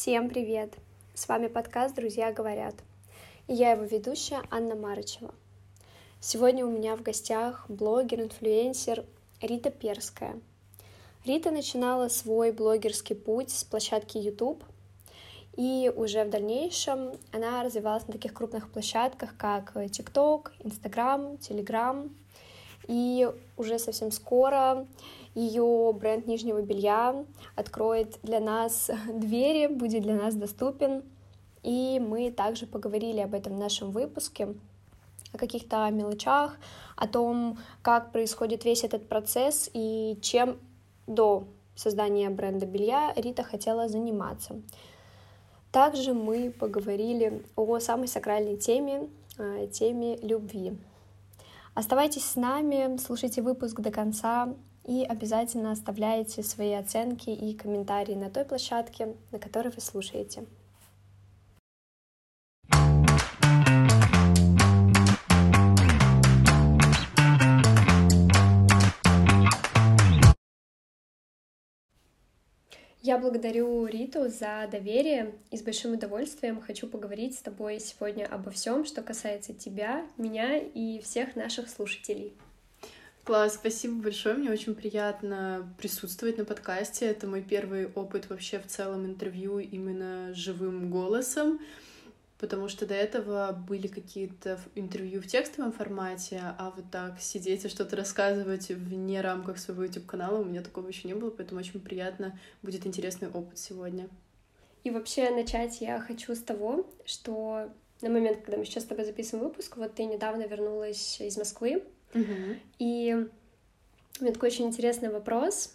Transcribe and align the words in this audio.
Всем 0.00 0.30
привет! 0.30 0.72
С 1.12 1.28
вами 1.28 1.48
подкаст 1.48 1.94
«Друзья 1.94 2.32
говорят». 2.32 2.74
И 3.48 3.52
я 3.52 3.72
его 3.72 3.84
ведущая 3.84 4.40
Анна 4.50 4.74
Марычева. 4.74 5.34
Сегодня 6.20 6.64
у 6.64 6.70
меня 6.70 6.96
в 6.96 7.02
гостях 7.02 7.66
блогер, 7.68 8.22
инфлюенсер 8.22 9.04
Рита 9.42 9.70
Перская. 9.70 10.40
Рита 11.26 11.50
начинала 11.50 12.08
свой 12.08 12.50
блогерский 12.50 13.14
путь 13.14 13.50
с 13.50 13.62
площадки 13.62 14.16
YouTube, 14.16 14.64
и 15.58 15.92
уже 15.94 16.24
в 16.24 16.30
дальнейшем 16.30 17.12
она 17.30 17.62
развивалась 17.62 18.06
на 18.06 18.14
таких 18.14 18.32
крупных 18.32 18.70
площадках, 18.70 19.36
как 19.36 19.76
TikTok, 19.76 20.52
Instagram, 20.60 21.34
Telegram. 21.34 22.10
И 22.88 23.30
уже 23.58 23.78
совсем 23.78 24.10
скоро 24.12 24.86
ее 25.34 25.92
бренд 25.92 26.26
нижнего 26.26 26.60
белья 26.60 27.24
откроет 27.54 28.18
для 28.22 28.40
нас 28.40 28.90
двери, 29.12 29.66
будет 29.68 30.02
для 30.02 30.14
нас 30.14 30.34
доступен. 30.34 31.02
И 31.62 32.00
мы 32.00 32.30
также 32.30 32.66
поговорили 32.66 33.20
об 33.20 33.34
этом 33.34 33.54
в 33.54 33.58
нашем 33.58 33.90
выпуске, 33.90 34.54
о 35.32 35.38
каких-то 35.38 35.88
мелочах, 35.90 36.56
о 36.96 37.06
том, 37.06 37.58
как 37.82 38.12
происходит 38.12 38.64
весь 38.64 38.82
этот 38.82 39.06
процесс 39.08 39.70
и 39.74 40.18
чем 40.22 40.58
до 41.06 41.44
создания 41.74 42.30
бренда 42.30 42.66
белья 42.66 43.12
Рита 43.14 43.42
хотела 43.42 43.88
заниматься. 43.88 44.60
Также 45.70 46.14
мы 46.14 46.50
поговорили 46.50 47.44
о 47.56 47.78
самой 47.78 48.08
сакральной 48.08 48.56
теме, 48.56 49.08
теме 49.72 50.16
любви. 50.16 50.76
Оставайтесь 51.74 52.24
с 52.24 52.36
нами, 52.36 52.96
слушайте 52.96 53.42
выпуск 53.42 53.80
до 53.80 53.92
конца 53.92 54.48
и 54.84 55.04
обязательно 55.04 55.72
оставляйте 55.72 56.42
свои 56.42 56.72
оценки 56.72 57.30
и 57.30 57.54
комментарии 57.54 58.14
на 58.14 58.30
той 58.30 58.44
площадке, 58.44 59.14
на 59.32 59.38
которой 59.38 59.68
вы 59.68 59.80
слушаете. 59.80 60.44
Я 73.02 73.16
благодарю 73.16 73.86
Риту 73.86 74.28
за 74.28 74.68
доверие 74.70 75.32
и 75.50 75.56
с 75.56 75.62
большим 75.62 75.94
удовольствием 75.94 76.60
хочу 76.60 76.86
поговорить 76.86 77.36
с 77.36 77.42
тобой 77.42 77.80
сегодня 77.80 78.26
обо 78.26 78.50
всем, 78.50 78.84
что 78.84 79.02
касается 79.02 79.54
тебя, 79.54 80.06
меня 80.18 80.58
и 80.58 81.00
всех 81.00 81.34
наших 81.34 81.70
слушателей. 81.70 82.34
Класс, 83.30 83.54
спасибо 83.54 84.02
большое. 84.02 84.34
Мне 84.34 84.50
очень 84.50 84.74
приятно 84.74 85.72
присутствовать 85.78 86.36
на 86.36 86.44
подкасте. 86.44 87.06
Это 87.06 87.28
мой 87.28 87.42
первый 87.42 87.86
опыт 87.86 88.28
вообще 88.28 88.58
в 88.58 88.66
целом 88.66 89.06
интервью 89.06 89.60
именно 89.60 90.34
живым 90.34 90.90
голосом 90.90 91.60
потому 92.38 92.66
что 92.68 92.86
до 92.86 92.94
этого 92.94 93.52
были 93.52 93.86
какие-то 93.86 94.58
интервью 94.74 95.22
в 95.22 95.28
текстовом 95.28 95.70
формате, 95.70 96.40
а 96.42 96.72
вот 96.74 96.86
так 96.90 97.20
сидеть 97.20 97.64
и 97.64 97.68
что-то 97.68 97.94
рассказывать 97.94 98.68
вне 98.70 99.20
рамках 99.20 99.60
своего 99.60 99.84
YouTube-канала 99.84 100.40
у 100.40 100.44
меня 100.44 100.62
такого 100.62 100.88
еще 100.88 101.06
не 101.06 101.14
было, 101.14 101.30
поэтому 101.30 101.60
очень 101.60 101.78
приятно, 101.78 102.36
будет 102.62 102.84
интересный 102.84 103.28
опыт 103.28 103.58
сегодня. 103.58 104.08
И 104.82 104.90
вообще 104.90 105.30
начать 105.30 105.80
я 105.80 106.00
хочу 106.00 106.34
с 106.34 106.40
того, 106.40 106.90
что 107.04 107.70
на 108.00 108.10
момент, 108.10 108.38
когда 108.38 108.56
мы 108.56 108.64
сейчас 108.64 108.82
с 108.82 108.86
тобой 108.86 109.04
записываем 109.04 109.46
выпуск, 109.46 109.76
вот 109.76 109.94
ты 109.94 110.04
недавно 110.04 110.48
вернулась 110.48 111.20
из 111.20 111.36
Москвы, 111.36 111.84
угу. 112.14 112.56
и 112.78 113.26
у 114.20 114.24
меня 114.24 114.32
такой 114.34 114.50
очень 114.50 114.66
интересный 114.66 115.08
вопрос. 115.08 115.74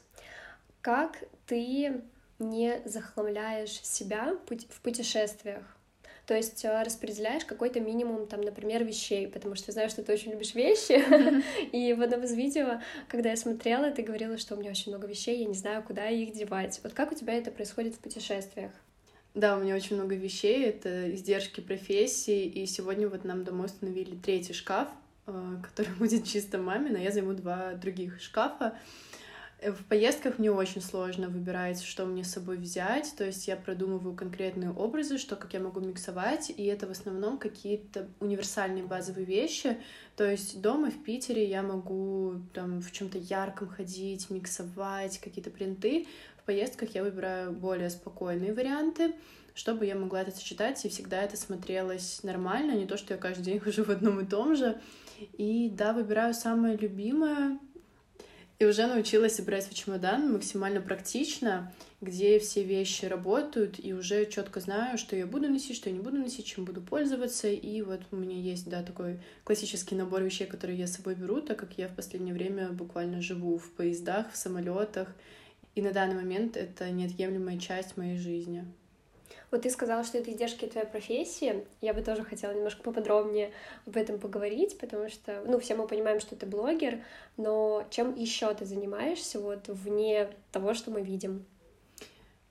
Как 0.81 1.23
ты 1.47 2.01
не 2.37 2.79
захламляешь 2.85 3.81
себя 3.81 4.37
в 4.47 4.81
путешествиях? 4.81 5.63
То 6.25 6.35
есть 6.35 6.65
э, 6.65 6.83
распределяешь 6.83 7.45
какой-то 7.45 7.79
минимум, 7.79 8.25
там, 8.27 8.41
например, 8.41 8.83
вещей, 8.83 9.27
потому 9.27 9.55
что 9.55 9.65
я 9.69 9.73
знаю, 9.73 9.89
что 9.89 10.03
ты 10.03 10.13
очень 10.13 10.31
любишь 10.31 10.55
вещи. 10.55 11.03
И 11.71 11.93
в 11.93 12.01
одном 12.01 12.23
из 12.23 12.33
видео, 12.33 12.81
когда 13.07 13.29
я 13.29 13.37
смотрела, 13.37 13.91
ты 13.91 14.01
говорила, 14.01 14.37
что 14.37 14.55
у 14.55 14.59
меня 14.59 14.71
очень 14.71 14.91
много 14.91 15.07
вещей, 15.07 15.39
я 15.39 15.45
не 15.45 15.53
знаю, 15.53 15.83
куда 15.83 16.07
их 16.09 16.33
девать. 16.33 16.79
Вот 16.83 16.93
как 16.93 17.11
у 17.11 17.15
тебя 17.15 17.33
это 17.33 17.51
происходит 17.51 17.95
в 17.95 17.99
путешествиях? 17.99 18.71
Да, 19.35 19.57
у 19.57 19.61
меня 19.61 19.75
очень 19.75 19.97
много 19.97 20.15
вещей, 20.15 20.65
это 20.65 21.13
издержки 21.13 21.61
профессии, 21.61 22.45
и 22.45 22.65
сегодня 22.65 23.07
вот 23.07 23.23
нам 23.23 23.43
домой 23.43 23.65
установили 23.65 24.15
третий 24.15 24.53
шкаф, 24.53 24.87
который 25.25 25.93
будет 25.99 26.25
чисто 26.25 26.57
мамин, 26.57 26.93
но 26.93 26.99
я 26.99 27.11
займу 27.11 27.33
два 27.33 27.73
других 27.73 28.21
шкафа. 28.21 28.77
В 29.61 29.85
поездках 29.85 30.37
мне 30.37 30.51
очень 30.51 30.81
сложно 30.81 31.29
выбирать, 31.29 31.81
что 31.81 32.05
мне 32.05 32.23
с 32.23 32.33
собой 32.33 32.57
взять, 32.57 33.13
то 33.17 33.23
есть 33.23 33.47
я 33.47 33.55
продумываю 33.55 34.13
конкретные 34.13 34.69
образы, 34.69 35.17
что 35.17 35.37
как 35.37 35.53
я 35.53 35.59
могу 35.61 35.79
миксовать, 35.79 36.51
и 36.55 36.65
это 36.65 36.87
в 36.87 36.91
основном 36.91 37.37
какие-то 37.37 38.09
универсальные 38.19 38.83
базовые 38.83 39.25
вещи, 39.25 39.77
то 40.17 40.29
есть 40.29 40.61
дома 40.61 40.91
в 40.91 41.03
Питере 41.03 41.47
я 41.47 41.63
могу 41.63 42.35
там 42.53 42.81
в 42.81 42.91
чем-то 42.91 43.17
ярком 43.17 43.69
ходить, 43.69 44.29
миксовать 44.29 45.19
какие-то 45.19 45.49
принты, 45.49 46.05
в 46.37 46.43
поездках 46.43 46.93
я 46.93 47.03
выбираю 47.03 47.53
более 47.53 47.89
спокойные 47.89 48.53
варианты, 48.53 49.15
чтобы 49.55 49.85
я 49.85 49.95
могла 49.95 50.21
это 50.21 50.31
сочетать, 50.31 50.83
и 50.85 50.89
всегда 50.89 51.23
это 51.23 51.37
смотрелось 51.37 52.21
нормально, 52.23 52.73
не 52.73 52.85
то, 52.85 52.97
что 52.97 53.13
я 53.13 53.19
каждый 53.19 53.45
день 53.45 53.59
хожу 53.61 53.83
в 53.85 53.89
одном 53.89 54.19
и 54.19 54.25
том 54.25 54.55
же. 54.55 54.79
И 55.37 55.69
да, 55.69 55.93
выбираю 55.93 56.33
самое 56.33 56.77
любимое, 56.77 57.59
и 58.57 58.65
уже 58.65 58.87
научилась 58.87 59.35
собирать 59.35 59.65
свой 59.65 59.75
чемодан 59.75 60.31
максимально 60.31 60.79
практично, 60.79 61.73
где 61.99 62.39
все 62.39 62.63
вещи 62.63 63.05
работают, 63.05 63.83
и 63.83 63.93
уже 63.93 64.25
четко 64.27 64.61
знаю, 64.61 64.97
что 64.97 65.15
я 65.15 65.27
буду 65.27 65.49
носить, 65.49 65.75
что 65.75 65.89
я 65.89 65.95
не 65.95 66.01
буду 66.01 66.17
носить, 66.17 66.45
чем 66.45 66.63
буду 66.63 66.81
пользоваться. 66.81 67.49
И 67.49 67.81
вот 67.81 68.01
у 68.11 68.15
меня 68.15 68.39
есть, 68.39 68.69
да, 68.69 68.81
такой 68.81 69.19
классический 69.43 69.95
набор 69.95 70.23
вещей, 70.23 70.47
которые 70.47 70.79
я 70.79 70.87
с 70.87 70.93
собой 70.93 71.15
беру, 71.15 71.41
так 71.41 71.59
как 71.59 71.77
я 71.77 71.89
в 71.89 71.95
последнее 71.95 72.33
время 72.33 72.69
буквально 72.69 73.21
живу 73.21 73.57
в 73.57 73.71
поездах, 73.71 74.31
в 74.31 74.37
самолетах. 74.37 75.13
И 75.73 75.81
на 75.81 75.91
данный 75.91 76.15
момент 76.15 76.55
это 76.55 76.89
неотъемлемая 76.89 77.59
часть 77.59 77.97
моей 77.97 78.17
жизни. 78.17 78.65
Вот 79.55 79.61
ты 79.61 79.69
сказала, 79.69 80.03
что 80.03 80.17
это 80.17 80.33
издержки 80.33 80.65
твоей 80.65 80.85
профессии. 80.85 81.65
Я 81.79 81.93
бы 81.93 82.01
тоже 82.01 82.23
хотела 82.25 82.51
немножко 82.51 82.83
поподробнее 82.83 83.53
об 83.85 83.95
этом 83.95 84.19
поговорить, 84.19 84.77
потому 84.77 85.07
что, 85.07 85.41
ну, 85.47 85.61
все 85.61 85.75
мы 85.75 85.87
понимаем, 85.87 86.19
что 86.19 86.35
ты 86.35 86.45
блогер, 86.45 87.01
но 87.37 87.87
чем 87.89 88.13
еще 88.15 88.53
ты 88.53 88.65
занимаешься 88.65 89.39
вот 89.39 89.69
вне 89.69 90.27
того, 90.51 90.73
что 90.73 90.91
мы 90.91 91.01
видим? 91.01 91.45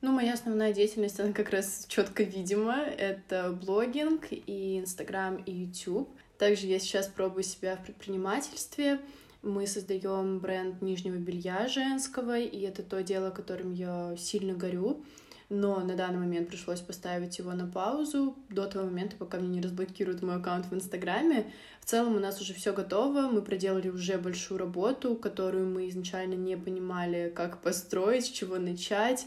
Ну, 0.01 0.13
моя 0.13 0.33
основная 0.33 0.73
деятельность, 0.73 1.21
она 1.21 1.35
как 1.35 1.51
раз 1.51 1.85
четко 1.89 2.23
видима. 2.23 2.87
Это 2.97 3.53
блогинг 3.53 4.29
и 4.31 4.79
Инстаграм, 4.79 5.37
и 5.37 5.53
YouTube. 5.53 6.09
Также 6.39 6.69
я 6.69 6.79
сейчас 6.79 7.07
пробую 7.09 7.43
себя 7.43 7.77
в 7.77 7.85
предпринимательстве. 7.85 8.99
Мы 9.43 9.67
создаем 9.67 10.39
бренд 10.39 10.81
нижнего 10.81 11.17
белья 11.17 11.69
женского, 11.69 12.39
и 12.39 12.63
это 12.63 12.83
то 12.83 13.03
дело, 13.03 13.29
которым 13.29 13.75
я 13.75 14.17
сильно 14.17 14.55
горю 14.55 15.05
но 15.49 15.81
на 15.81 15.95
данный 15.95 16.19
момент 16.19 16.49
пришлось 16.49 16.81
поставить 16.81 17.39
его 17.39 17.53
на 17.53 17.67
паузу 17.67 18.37
до 18.49 18.67
того 18.67 18.87
момента, 18.87 19.17
пока 19.17 19.39
мне 19.39 19.49
не 19.49 19.61
разблокируют 19.61 20.23
мой 20.23 20.37
аккаунт 20.37 20.67
в 20.67 20.75
Инстаграме. 20.75 21.53
В 21.81 21.85
целом 21.87 22.17
у 22.17 22.21
нас 22.21 22.41
уже 22.41 22.55
все 22.55 22.73
готово, 22.73 23.29
мы 23.29 23.43
проделали 23.43 23.89
уже 23.89 24.19
большую 24.19 24.59
работу, 24.59 25.17
которую 25.17 25.69
мы 25.69 25.89
изначально 25.89 26.35
не 26.35 26.57
понимали, 26.57 27.33
как 27.35 27.61
построить, 27.61 28.27
с 28.27 28.31
чего 28.31 28.57
начать, 28.57 29.27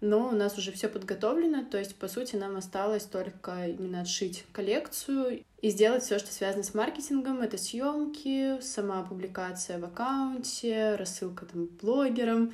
но 0.00 0.28
у 0.28 0.32
нас 0.32 0.56
уже 0.56 0.70
все 0.70 0.88
подготовлено, 0.88 1.64
то 1.64 1.76
есть, 1.76 1.96
по 1.96 2.06
сути, 2.06 2.36
нам 2.36 2.56
осталось 2.56 3.04
только 3.04 3.66
именно 3.66 4.02
отшить 4.02 4.44
коллекцию 4.52 5.42
и 5.60 5.70
сделать 5.70 6.04
все, 6.04 6.20
что 6.20 6.32
связано 6.32 6.62
с 6.62 6.72
маркетингом. 6.72 7.40
Это 7.40 7.58
съемки, 7.58 8.60
сама 8.60 9.02
публикация 9.02 9.78
в 9.80 9.84
аккаунте, 9.84 10.94
рассылка 10.94 11.46
там 11.46 11.66
блогерам, 11.80 12.52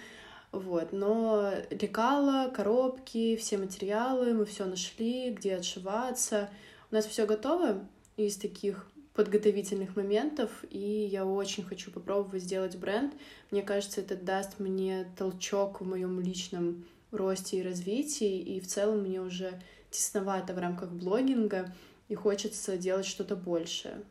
вот, 0.54 0.92
но 0.92 1.50
лекала, 1.70 2.50
коробки, 2.50 3.36
все 3.36 3.58
материалы, 3.58 4.32
мы 4.32 4.44
все 4.44 4.64
нашли, 4.64 5.30
где 5.30 5.56
отшиваться. 5.56 6.50
У 6.90 6.94
нас 6.94 7.06
все 7.06 7.26
готово 7.26 7.86
из 8.16 8.36
таких 8.36 8.88
подготовительных 9.14 9.96
моментов, 9.96 10.64
и 10.70 10.78
я 10.78 11.24
очень 11.24 11.64
хочу 11.64 11.90
попробовать 11.90 12.42
сделать 12.42 12.76
бренд. 12.76 13.14
Мне 13.50 13.62
кажется, 13.62 14.00
это 14.00 14.16
даст 14.16 14.58
мне 14.58 15.06
толчок 15.16 15.80
в 15.80 15.86
моем 15.86 16.20
личном 16.20 16.84
росте 17.12 17.58
и 17.58 17.62
развитии, 17.62 18.38
и 18.38 18.60
в 18.60 18.66
целом 18.66 19.00
мне 19.00 19.20
уже 19.20 19.60
тесновато 19.90 20.52
в 20.52 20.58
рамках 20.58 20.90
блогинга, 20.90 21.72
и 22.08 22.14
хочется 22.14 22.76
делать 22.76 23.06
что-то 23.06 23.36
большее. 23.36 24.02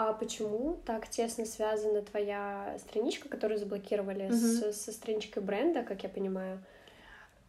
А 0.00 0.12
почему 0.12 0.80
так 0.86 1.08
тесно 1.08 1.44
связана 1.44 2.02
твоя 2.02 2.78
страничка, 2.78 3.28
которую 3.28 3.58
заблокировали, 3.58 4.26
mm-hmm. 4.26 4.72
с, 4.72 4.84
со 4.84 4.92
страничкой 4.92 5.42
бренда, 5.42 5.82
как 5.82 6.04
я 6.04 6.08
понимаю? 6.08 6.64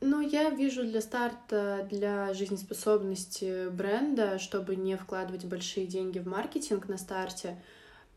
Ну, 0.02 0.20
я 0.20 0.50
вижу 0.50 0.84
для 0.84 1.00
старта, 1.02 1.88
для 1.92 2.34
жизнеспособности 2.34 3.70
бренда, 3.70 4.40
чтобы 4.40 4.76
не 4.76 4.98
вкладывать 4.98 5.46
большие 5.46 5.86
деньги 5.86 6.18
в 6.18 6.26
маркетинг 6.26 6.88
на 6.88 6.98
старте, 6.98 7.56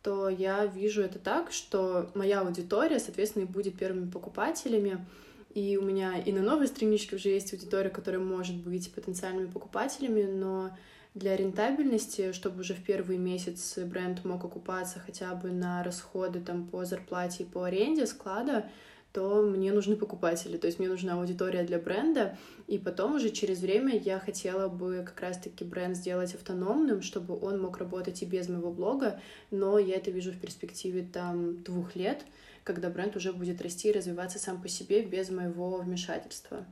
то 0.02 0.30
я 0.30 0.64
вижу 0.64 1.02
это 1.02 1.18
так, 1.18 1.52
что 1.52 2.10
моя 2.14 2.40
аудитория, 2.40 3.00
соответственно, 3.00 3.42
и 3.42 3.46
будет 3.46 3.76
первыми 3.76 4.10
покупателями. 4.10 5.04
И 5.52 5.76
у 5.76 5.82
меня 5.82 6.16
и 6.16 6.32
на 6.32 6.40
новой 6.40 6.68
страничке 6.68 7.16
уже 7.16 7.28
есть 7.28 7.52
аудитория, 7.52 7.90
которая 7.90 8.22
может 8.22 8.56
быть 8.56 8.94
потенциальными 8.94 9.50
покупателями, 9.50 10.22
но 10.22 10.70
для 11.14 11.36
рентабельности, 11.36 12.32
чтобы 12.32 12.60
уже 12.60 12.74
в 12.74 12.82
первый 12.82 13.18
месяц 13.18 13.78
бренд 13.78 14.24
мог 14.24 14.44
окупаться 14.44 14.98
хотя 14.98 15.34
бы 15.34 15.50
на 15.50 15.82
расходы 15.82 16.40
там, 16.40 16.66
по 16.66 16.84
зарплате 16.84 17.44
и 17.44 17.46
по 17.46 17.64
аренде 17.64 18.06
склада, 18.06 18.70
то 19.12 19.42
мне 19.42 19.72
нужны 19.72 19.94
покупатели, 19.94 20.56
то 20.56 20.66
есть 20.66 20.78
мне 20.78 20.88
нужна 20.88 21.14
аудитория 21.14 21.64
для 21.64 21.78
бренда, 21.78 22.38
и 22.66 22.78
потом 22.78 23.16
уже 23.16 23.28
через 23.28 23.60
время 23.60 23.94
я 23.94 24.18
хотела 24.18 24.68
бы 24.68 25.04
как 25.06 25.20
раз-таки 25.20 25.64
бренд 25.64 25.96
сделать 25.96 26.34
автономным, 26.34 27.02
чтобы 27.02 27.38
он 27.38 27.60
мог 27.60 27.76
работать 27.76 28.22
и 28.22 28.26
без 28.26 28.48
моего 28.48 28.72
блога, 28.72 29.20
но 29.50 29.78
я 29.78 29.96
это 29.96 30.10
вижу 30.10 30.32
в 30.32 30.40
перспективе 30.40 31.02
там 31.02 31.62
двух 31.62 31.94
лет, 31.94 32.24
когда 32.64 32.88
бренд 32.88 33.14
уже 33.16 33.34
будет 33.34 33.60
расти 33.60 33.90
и 33.90 33.92
развиваться 33.92 34.38
сам 34.38 34.62
по 34.62 34.68
себе 34.68 35.02
без 35.02 35.28
моего 35.28 35.76
вмешательства. 35.76 36.64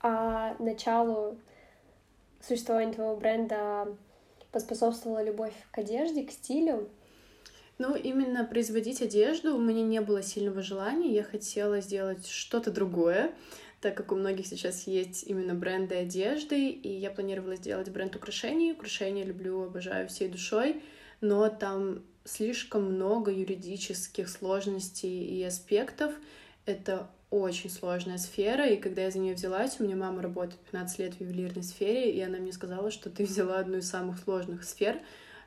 А 0.00 0.54
началу 0.58 1.38
существования 2.46 2.92
твоего 2.92 3.16
бренда 3.16 3.96
поспособствовала 4.52 5.22
любовь 5.22 5.54
к 5.70 5.78
одежде, 5.78 6.24
к 6.24 6.30
стилю? 6.30 6.88
Ну, 7.78 7.96
именно 7.96 8.44
производить 8.44 9.02
одежду 9.02 9.56
у 9.56 9.60
меня 9.60 9.82
не 9.82 10.00
было 10.00 10.22
сильного 10.22 10.62
желания. 10.62 11.12
Я 11.12 11.24
хотела 11.24 11.80
сделать 11.80 12.28
что-то 12.28 12.70
другое, 12.70 13.34
так 13.80 13.96
как 13.96 14.12
у 14.12 14.16
многих 14.16 14.46
сейчас 14.46 14.86
есть 14.86 15.24
именно 15.24 15.54
бренды 15.54 15.96
одежды, 15.96 16.68
и 16.68 16.88
я 16.88 17.10
планировала 17.10 17.56
сделать 17.56 17.88
бренд 17.90 18.14
украшений. 18.14 18.72
Украшения 18.72 19.24
люблю, 19.24 19.64
обожаю 19.64 20.08
всей 20.08 20.28
душой, 20.28 20.82
но 21.20 21.48
там 21.48 22.04
слишком 22.24 22.84
много 22.84 23.32
юридических 23.32 24.28
сложностей 24.28 25.24
и 25.24 25.42
аспектов. 25.42 26.14
Это 26.66 27.10
очень 27.34 27.68
сложная 27.68 28.18
сфера, 28.18 28.66
и 28.68 28.76
когда 28.76 29.02
я 29.02 29.10
за 29.10 29.18
нее 29.18 29.34
взялась, 29.34 29.80
у 29.80 29.84
меня 29.84 29.96
мама 29.96 30.22
работает 30.22 30.60
15 30.60 30.98
лет 31.00 31.14
в 31.14 31.20
ювелирной 31.20 31.64
сфере, 31.64 32.12
и 32.12 32.20
она 32.20 32.38
мне 32.38 32.52
сказала, 32.52 32.92
что 32.92 33.10
ты 33.10 33.24
взяла 33.26 33.58
одну 33.58 33.78
из 33.78 33.90
самых 33.90 34.20
сложных 34.20 34.62
сфер, 34.62 35.00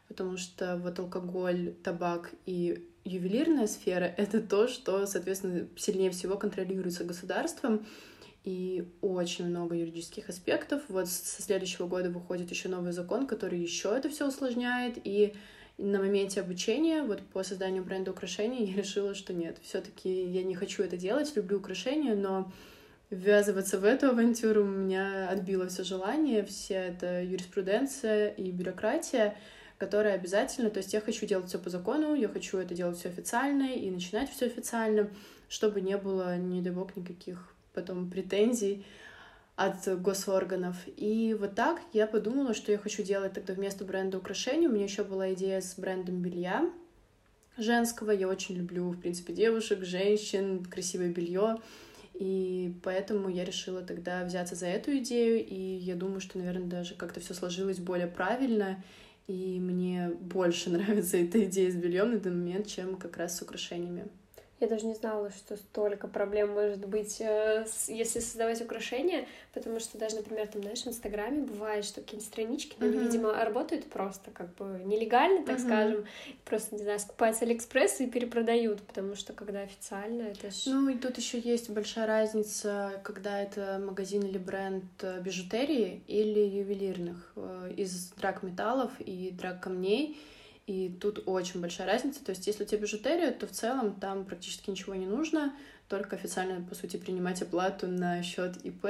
потому 0.09 0.35
что 0.35 0.75
вот 0.77 0.99
алкоголь, 0.99 1.73
табак 1.83 2.31
и 2.45 2.85
ювелирная 3.05 3.67
сфера— 3.67 4.03
это 4.17 4.41
то, 4.41 4.67
что, 4.67 5.05
соответственно, 5.05 5.67
сильнее 5.77 6.11
всего 6.11 6.35
контролируется 6.37 7.05
государством, 7.05 7.85
и 8.43 8.87
очень 9.01 9.45
много 9.45 9.75
юридических 9.75 10.29
аспектов. 10.29 10.81
Вот 10.87 11.07
со 11.07 11.41
следующего 11.41 11.87
года 11.87 12.09
выходит 12.09 12.49
еще 12.49 12.69
новый 12.69 12.93
закон, 12.93 13.27
который 13.27 13.59
еще 13.59 13.93
это 13.95 14.09
все 14.09 14.27
усложняет, 14.27 14.97
и 15.03 15.35
на 15.77 15.99
моменте 15.99 16.41
обучения, 16.41 17.03
вот 17.03 17.21
по 17.21 17.43
созданию 17.43 17.83
бренда 17.83 18.11
украшений, 18.11 18.65
я 18.71 18.77
решила, 18.77 19.13
что 19.13 19.33
нет, 19.33 19.57
все-таки 19.61 20.25
я 20.25 20.43
не 20.43 20.55
хочу 20.55 20.83
это 20.83 20.97
делать, 20.97 21.35
люблю 21.35 21.57
украшения, 21.57 22.15
но 22.15 22.51
ввязываться 23.09 23.79
в 23.79 23.85
эту 23.85 24.07
авантюру 24.07 24.63
у 24.63 24.67
меня 24.67 25.29
отбило 25.29 25.67
все 25.67 25.83
желание, 25.83 26.43
вся 26.43 26.75
эта 26.75 27.23
юриспруденция 27.23 28.29
и 28.29 28.51
бюрократия, 28.51 29.37
которая 29.77 30.15
обязательно, 30.15 30.69
то 30.69 30.79
есть 30.79 30.93
я 30.93 30.99
хочу 30.99 31.25
делать 31.25 31.47
все 31.47 31.59
по 31.59 31.69
закону, 31.69 32.15
я 32.15 32.27
хочу 32.27 32.57
это 32.57 32.73
делать 32.73 32.97
все 32.97 33.09
официально 33.09 33.73
и 33.73 33.89
начинать 33.89 34.29
все 34.29 34.47
официально, 34.47 35.09
чтобы 35.47 35.81
не 35.81 35.95
было, 35.97 36.37
не 36.37 36.61
дай 36.61 36.73
бог, 36.73 36.95
никаких 36.95 37.53
потом 37.73 38.09
претензий 38.09 38.83
от 39.57 40.01
госорганов. 40.01 40.75
И 40.95 41.35
вот 41.37 41.55
так 41.55 41.81
я 41.91 42.07
подумала, 42.07 42.53
что 42.53 42.71
я 42.71 42.77
хочу 42.77 43.03
делать 43.03 43.33
тогда 43.33 43.53
вместо 43.55 43.83
бренда 43.83 44.19
украшений. 44.19 44.67
У 44.67 44.71
меня 44.71 44.85
еще 44.85 45.03
была 45.03 45.33
идея 45.33 45.59
с 45.59 45.77
брендом 45.77 46.21
белья 46.21 46.69
женского. 47.57 48.11
Я 48.11 48.27
очень 48.27 48.55
люблю, 48.55 48.91
в 48.91 48.99
принципе, 48.99 49.33
девушек, 49.33 49.83
женщин, 49.83 50.63
красивое 50.63 51.09
белье. 51.09 51.57
И 52.13 52.75
поэтому 52.83 53.29
я 53.29 53.43
решила 53.43 53.81
тогда 53.81 54.23
взяться 54.23 54.55
за 54.55 54.67
эту 54.67 54.95
идею, 54.99 55.43
и 55.45 55.55
я 55.55 55.95
думаю, 55.95 56.19
что, 56.19 56.37
наверное, 56.37 56.67
даже 56.67 56.95
как-то 56.95 57.19
все 57.19 57.33
сложилось 57.33 57.77
более 57.79 58.07
правильно, 58.07 58.83
и 59.27 59.59
мне 59.59 60.11
больше 60.21 60.69
нравится 60.71 61.17
эта 61.17 61.43
идея 61.45 61.71
с 61.71 61.75
бельем 61.75 62.11
на 62.11 62.19
данный 62.19 62.37
момент, 62.37 62.67
чем 62.67 62.95
как 62.95 63.17
раз 63.17 63.37
с 63.37 63.41
украшениями. 63.41 64.07
Я 64.59 64.67
даже 64.67 64.87
не 64.87 64.95
знала, 64.95 65.29
что 65.29 65.55
столько 65.55 66.07
проблем 66.07 66.51
может 66.51 66.85
быть, 66.87 67.21
э, 67.21 67.65
если 67.87 68.19
создавать 68.19 68.59
украшения, 68.61 69.27
потому 69.53 69.79
что 69.79 69.99
даже, 69.99 70.15
например, 70.15 70.47
там, 70.47 70.63
знаешь, 70.63 70.81
в 70.81 70.87
Инстаграме 70.87 71.43
бывает, 71.43 71.85
что 71.85 72.01
какие-нибудь 72.01 72.27
странички, 72.27 72.75
uh-huh. 72.79 72.87
они, 72.87 72.97
видимо, 72.97 73.33
работают 73.33 73.85
просто 73.85 74.31
как 74.31 74.55
бы 74.55 74.81
нелегально, 74.83 75.45
так 75.45 75.57
uh-huh. 75.57 75.65
скажем, 75.65 76.05
просто, 76.45 76.75
не 76.75 76.83
знаю, 76.83 76.99
скупают 76.99 77.37
с 77.37 77.43
Алиэкспресс 77.43 78.01
и 78.01 78.07
перепродают, 78.07 78.81
потому 78.81 79.15
что 79.15 79.33
когда 79.33 79.61
официально, 79.61 80.23
это 80.23 80.49
ж... 80.49 80.63
Ну, 80.65 80.89
и 80.89 80.97
тут 80.97 81.17
еще 81.17 81.39
есть 81.39 81.69
большая 81.69 82.07
разница, 82.07 82.99
когда 83.03 83.39
это 83.39 83.79
магазин 83.83 84.23
или 84.23 84.39
бренд 84.39 84.85
э, 85.01 85.21
бижутерии 85.21 86.01
или 86.07 86.39
ювелирных 86.39 87.31
э, 87.35 87.73
из 87.77 88.09
драг-металлов 88.13 88.91
и 88.99 89.31
драг-камней, 89.31 90.17
и 90.67 90.89
тут 90.89 91.23
очень 91.25 91.61
большая 91.61 91.87
разница. 91.87 92.23
То 92.23 92.31
есть, 92.31 92.45
если 92.45 92.63
у 92.63 92.67
тебя 92.67 92.81
бижутерия, 92.81 93.31
то 93.31 93.47
в 93.47 93.51
целом 93.51 93.95
там 93.95 94.25
практически 94.25 94.69
ничего 94.69 94.95
не 94.95 95.05
нужно, 95.05 95.55
только 95.87 96.17
официально, 96.17 96.61
по 96.61 96.75
сути, 96.75 96.97
принимать 96.97 97.41
оплату 97.41 97.87
на 97.87 98.21
счет 98.21 98.57
ИП. 98.65 98.85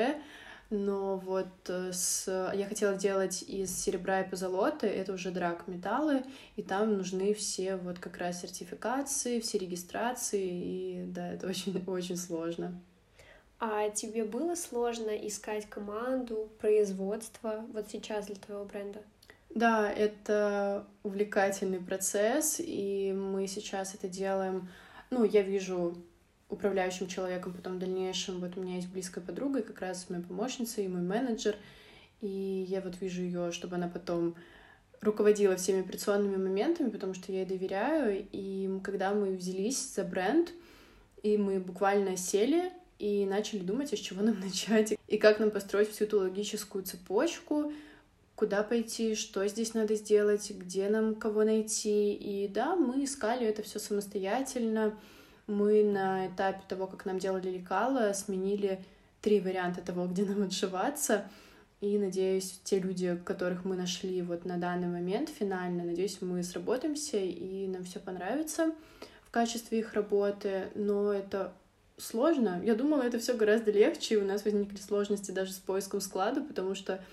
Но 0.69 1.17
вот 1.17 1.47
э, 1.69 1.93
с... 1.93 2.51
я 2.53 2.65
хотела 2.67 2.95
делать 2.95 3.41
из 3.43 3.73
серебра 3.73 4.21
и 4.21 4.29
позолоты, 4.29 4.87
это 4.87 5.13
уже 5.13 5.31
драк 5.31 5.65
металлы, 5.67 6.23
и 6.57 6.63
там 6.63 6.97
нужны 6.97 7.33
все 7.33 7.77
вот 7.77 7.99
как 7.99 8.17
раз 8.17 8.41
сертификации, 8.41 9.39
все 9.39 9.59
регистрации, 9.59 10.45
и 10.45 11.05
да, 11.05 11.31
это 11.31 11.47
очень-очень 11.47 12.17
сложно. 12.17 12.81
А 13.59 13.89
тебе 13.91 14.25
было 14.25 14.55
сложно 14.55 15.11
искать 15.11 15.69
команду, 15.69 16.49
производство 16.59 17.65
вот 17.71 17.87
сейчас 17.89 18.25
для 18.25 18.35
твоего 18.35 18.65
бренда? 18.65 19.01
Да, 19.49 19.91
это 19.91 20.85
увлекательный 21.03 21.79
процесс, 21.79 22.57
и 22.59 23.13
мы 23.13 23.47
сейчас 23.47 23.95
это 23.95 24.07
делаем. 24.07 24.69
Ну, 25.09 25.23
я 25.23 25.41
вижу 25.41 25.95
управляющим 26.49 27.07
человеком 27.07 27.53
потом 27.53 27.75
в 27.75 27.79
дальнейшем. 27.79 28.39
Вот 28.39 28.57
у 28.57 28.61
меня 28.61 28.75
есть 28.75 28.89
близкая 28.89 29.23
подруга, 29.23 29.59
и 29.59 29.63
как 29.63 29.81
раз 29.81 30.09
моя 30.09 30.21
помощница 30.21 30.81
и 30.81 30.87
мой 30.87 31.01
менеджер. 31.01 31.55
И 32.21 32.65
я 32.67 32.81
вот 32.81 32.99
вижу 33.01 33.21
ее, 33.21 33.51
чтобы 33.51 33.75
она 33.75 33.87
потом 33.87 34.35
руководила 35.01 35.55
всеми 35.55 35.81
операционными 35.81 36.37
моментами, 36.37 36.89
потому 36.89 37.13
что 37.13 37.31
я 37.31 37.39
ей 37.39 37.45
доверяю. 37.45 38.27
И 38.31 38.69
когда 38.83 39.13
мы 39.13 39.35
взялись 39.35 39.93
за 39.93 40.03
бренд, 40.03 40.51
и 41.23 41.37
мы 41.37 41.59
буквально 41.59 42.17
сели 42.17 42.71
и 42.99 43.25
начали 43.25 43.59
думать, 43.59 43.93
а 43.93 43.97
чего 43.97 44.21
нам 44.21 44.39
начать, 44.41 44.95
и 45.07 45.17
как 45.17 45.39
нам 45.39 45.51
построить 45.51 45.89
всю 45.89 46.03
эту 46.03 46.19
логическую 46.19 46.83
цепочку— 46.83 47.71
куда 48.37 48.61
пойти, 48.61 49.15
что 49.15 49.45
здесь 49.47 49.73
надо 49.73 49.95
сделать, 49.95 50.51
где 50.51 50.87
нам 50.89 51.15
кого 51.15 51.43
найти. 51.43 52.13
И 52.13 52.47
да, 52.47 52.75
мы 52.75 53.03
искали 53.03 53.47
это 53.47 53.63
все 53.63 53.79
самостоятельно. 53.79 54.95
Мы 55.47 55.83
на 55.83 56.27
этапе 56.27 56.61
того, 56.67 56.85
как 56.85 57.05
нам 57.05 57.17
делали 57.17 57.49
лекала, 57.49 58.13
сменили 58.13 58.79
три 59.21 59.39
варианта 59.39 59.81
того, 59.81 60.05
где 60.05 60.23
нам 60.23 60.43
отшиваться. 60.43 61.25
И 61.81 61.97
надеюсь, 61.97 62.61
те 62.63 62.79
люди, 62.79 63.19
которых 63.25 63.65
мы 63.65 63.75
нашли 63.75 64.21
вот 64.21 64.45
на 64.45 64.57
данный 64.57 64.87
момент 64.87 65.29
финально, 65.29 65.83
надеюсь, 65.83 66.21
мы 66.21 66.43
сработаемся 66.43 67.17
и 67.17 67.67
нам 67.67 67.85
все 67.85 67.99
понравится 67.99 68.71
в 69.23 69.31
качестве 69.31 69.79
их 69.79 69.95
работы. 69.95 70.69
Но 70.75 71.11
это 71.11 71.53
сложно. 71.97 72.61
Я 72.63 72.75
думала, 72.75 73.01
это 73.01 73.17
все 73.17 73.33
гораздо 73.33 73.71
легче, 73.71 74.15
и 74.15 74.17
у 74.19 74.25
нас 74.25 74.45
возникли 74.45 74.77
сложности 74.77 75.31
даже 75.31 75.53
с 75.53 75.57
поиском 75.57 76.01
склада, 76.01 76.41
потому 76.41 76.75
что 76.75 77.03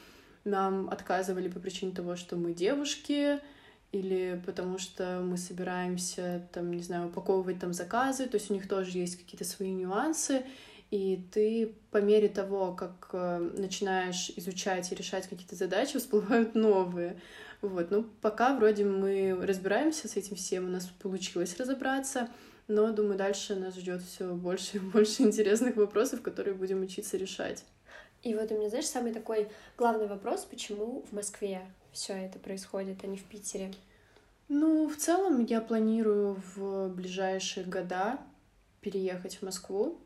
нам 0.44 0.88
отказывали 0.90 1.48
по 1.48 1.58
причине 1.60 1.92
того, 1.92 2.16
что 2.16 2.36
мы 2.36 2.52
девушки, 2.52 3.40
или 3.92 4.42
потому 4.44 4.78
что 4.78 5.20
мы 5.22 5.36
собираемся, 5.36 6.48
там, 6.52 6.72
не 6.72 6.82
знаю, 6.82 7.08
упаковывать 7.08 7.60
там 7.60 7.72
заказы, 7.72 8.26
то 8.26 8.36
есть 8.36 8.50
у 8.50 8.54
них 8.54 8.68
тоже 8.68 8.98
есть 8.98 9.16
какие-то 9.16 9.44
свои 9.44 9.72
нюансы, 9.72 10.44
и 10.90 11.24
ты 11.32 11.74
по 11.90 11.98
мере 11.98 12.28
того, 12.28 12.72
как 12.72 13.10
э, 13.12 13.38
начинаешь 13.56 14.30
изучать 14.36 14.90
и 14.90 14.94
решать 14.94 15.28
какие-то 15.28 15.54
задачи, 15.54 15.98
всплывают 15.98 16.54
новые. 16.54 17.20
Вот, 17.62 17.90
ну, 17.90 18.04
пока 18.20 18.54
вроде 18.54 18.84
мы 18.84 19.38
разбираемся 19.40 20.08
с 20.08 20.16
этим 20.16 20.36
всем, 20.36 20.66
у 20.66 20.70
нас 20.70 20.86
получилось 21.00 21.56
разобраться, 21.56 22.28
но, 22.68 22.92
думаю, 22.92 23.16
дальше 23.16 23.54
нас 23.54 23.76
ждет 23.76 24.02
все 24.02 24.34
больше 24.34 24.76
и 24.76 24.80
больше 24.80 25.22
интересных 25.22 25.76
вопросов, 25.76 26.20
которые 26.20 26.54
будем 26.54 26.82
учиться 26.82 27.16
решать. 27.16 27.64
И 28.25 28.35
вот 28.35 28.50
у 28.50 28.57
меня, 28.57 28.71
знаешь, 28.71 28.87
самый 28.87 29.12
такой 29.12 29.49
главный 29.76 30.07
вопрос, 30.07 30.47
почему 30.47 31.04
в 31.11 31.12
Москве 31.12 31.61
все 31.93 32.14
это 32.14 32.38
происходит, 32.38 33.04
а 33.04 33.07
не 33.07 33.19
в 33.19 33.25
Питере? 33.25 33.73
Ну, 34.49 34.88
в 34.88 34.97
целом 34.97 35.45
я 35.45 35.61
планирую 35.61 36.43
в 36.57 36.88
ближайшие 36.88 37.66
года 37.66 38.19
переехать 38.81 39.37
в 39.37 39.43
Москву, 39.43 39.99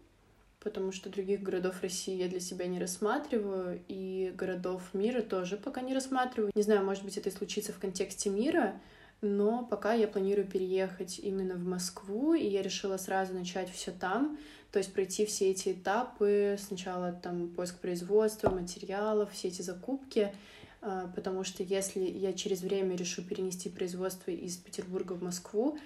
потому 0.58 0.90
что 0.90 1.10
других 1.10 1.42
городов 1.42 1.80
России 1.80 2.16
я 2.16 2.28
для 2.28 2.40
себя 2.40 2.66
не 2.66 2.80
рассматриваю, 2.80 3.80
и 3.86 4.32
городов 4.36 4.82
мира 4.94 5.22
тоже 5.22 5.56
пока 5.56 5.80
не 5.80 5.94
рассматриваю. 5.94 6.50
Не 6.56 6.62
знаю, 6.62 6.84
может 6.84 7.04
быть, 7.04 7.16
это 7.16 7.28
и 7.28 7.32
случится 7.32 7.72
в 7.72 7.78
контексте 7.78 8.30
мира, 8.30 8.80
но 9.20 9.64
пока 9.64 9.94
я 9.94 10.08
планирую 10.08 10.46
переехать 10.46 11.20
именно 11.20 11.54
в 11.54 11.64
Москву, 11.64 12.34
и 12.34 12.46
я 12.46 12.62
решила 12.62 12.96
сразу 12.96 13.34
начать 13.34 13.70
все 13.70 13.92
там. 13.92 14.38
То 14.72 14.78
есть 14.78 14.92
пройти 14.92 15.24
все 15.24 15.50
эти 15.50 15.72
этапы, 15.72 16.56
сначала 16.58 17.12
там 17.12 17.48
поиск 17.48 17.78
производства, 17.78 18.50
материалов, 18.50 19.32
все 19.32 19.48
эти 19.48 19.62
закупки, 19.62 20.34
а, 20.80 21.10
потому 21.14 21.44
что 21.44 21.62
если 21.62 22.00
я 22.00 22.32
через 22.32 22.60
время 22.60 22.96
решу 22.96 23.22
перенести 23.22 23.68
производство 23.68 24.30
из 24.30 24.56
Петербурга 24.56 25.14
в 25.14 25.22
Москву, 25.22 25.78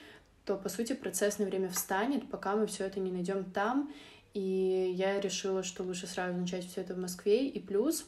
то, 0.44 0.56
по 0.56 0.68
сути, 0.68 0.92
процессное 0.94 1.46
время 1.46 1.68
встанет, 1.68 2.28
пока 2.28 2.56
мы 2.56 2.66
все 2.66 2.84
это 2.84 2.98
не 2.98 3.12
найдем 3.12 3.44
там. 3.44 3.92
И 4.34 4.92
я 4.96 5.20
решила, 5.20 5.62
что 5.62 5.84
лучше 5.84 6.06
сразу 6.06 6.36
начать 6.36 6.66
все 6.66 6.80
это 6.80 6.94
в 6.94 6.98
Москве. 6.98 7.46
И 7.46 7.60
плюс 7.60 8.06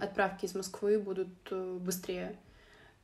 отправки 0.00 0.46
из 0.46 0.54
Москвы 0.54 0.98
будут 0.98 1.28
э, 1.50 1.78
быстрее. 1.80 2.36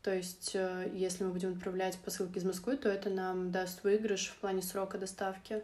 То 0.02 0.14
есть, 0.14 0.52
э, 0.54 0.90
если 0.94 1.24
мы 1.24 1.32
будем 1.32 1.52
отправлять 1.52 1.98
посылки 1.98 2.38
из 2.38 2.44
Москвы, 2.44 2.76
то 2.76 2.88
это 2.88 3.10
нам 3.10 3.50
даст 3.50 3.84
выигрыш 3.84 4.28
в 4.28 4.36
плане 4.36 4.62
срока 4.62 4.98
доставки. 4.98 5.62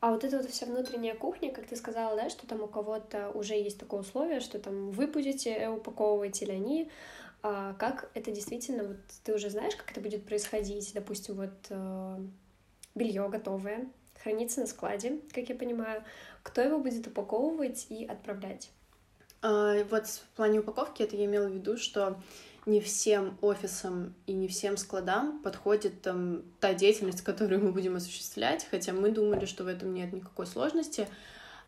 А 0.00 0.12
вот 0.12 0.22
эта 0.22 0.36
вот 0.38 0.48
вся 0.48 0.66
внутренняя 0.66 1.14
кухня, 1.14 1.52
как 1.52 1.66
ты 1.66 1.74
сказала, 1.74 2.16
да, 2.16 2.30
что 2.30 2.46
там 2.46 2.62
у 2.62 2.68
кого-то 2.68 3.30
уже 3.30 3.54
есть 3.54 3.80
такое 3.80 4.00
условие, 4.00 4.38
что 4.40 4.60
там 4.60 4.90
вы 4.90 5.08
будете 5.08 5.68
упаковывать 5.68 6.40
или 6.40 6.52
они, 6.52 6.90
а 7.42 7.74
как 7.74 8.10
это 8.14 8.30
действительно, 8.30 8.84
вот 8.84 8.98
ты 9.24 9.34
уже 9.34 9.50
знаешь, 9.50 9.74
как 9.74 9.90
это 9.90 10.00
будет 10.00 10.24
происходить, 10.24 10.92
допустим, 10.94 11.34
вот 11.34 11.50
э, 11.70 12.18
белье 12.94 13.28
готовое, 13.28 13.88
хранится 14.22 14.60
на 14.60 14.66
складе, 14.66 15.20
как 15.32 15.48
я 15.48 15.54
понимаю, 15.56 16.04
кто 16.42 16.60
его 16.60 16.78
будет 16.78 17.06
упаковывать 17.06 17.86
и 17.88 18.04
отправлять? 18.04 18.70
А, 19.42 19.82
вот 19.84 20.06
в 20.06 20.28
плане 20.36 20.60
упаковки 20.60 21.02
это 21.02 21.16
я 21.16 21.24
имела 21.24 21.48
в 21.48 21.52
виду, 21.52 21.76
что 21.76 22.20
не 22.68 22.80
всем 22.80 23.36
офисам 23.40 24.14
и 24.26 24.32
не 24.32 24.46
всем 24.46 24.76
складам 24.76 25.40
подходит 25.42 26.02
там 26.02 26.42
та 26.60 26.74
деятельность, 26.74 27.22
которую 27.22 27.64
мы 27.64 27.72
будем 27.72 27.96
осуществлять, 27.96 28.66
хотя 28.70 28.92
мы 28.92 29.10
думали, 29.10 29.46
что 29.46 29.64
в 29.64 29.66
этом 29.66 29.94
нет 29.94 30.12
никакой 30.12 30.46
сложности. 30.46 31.08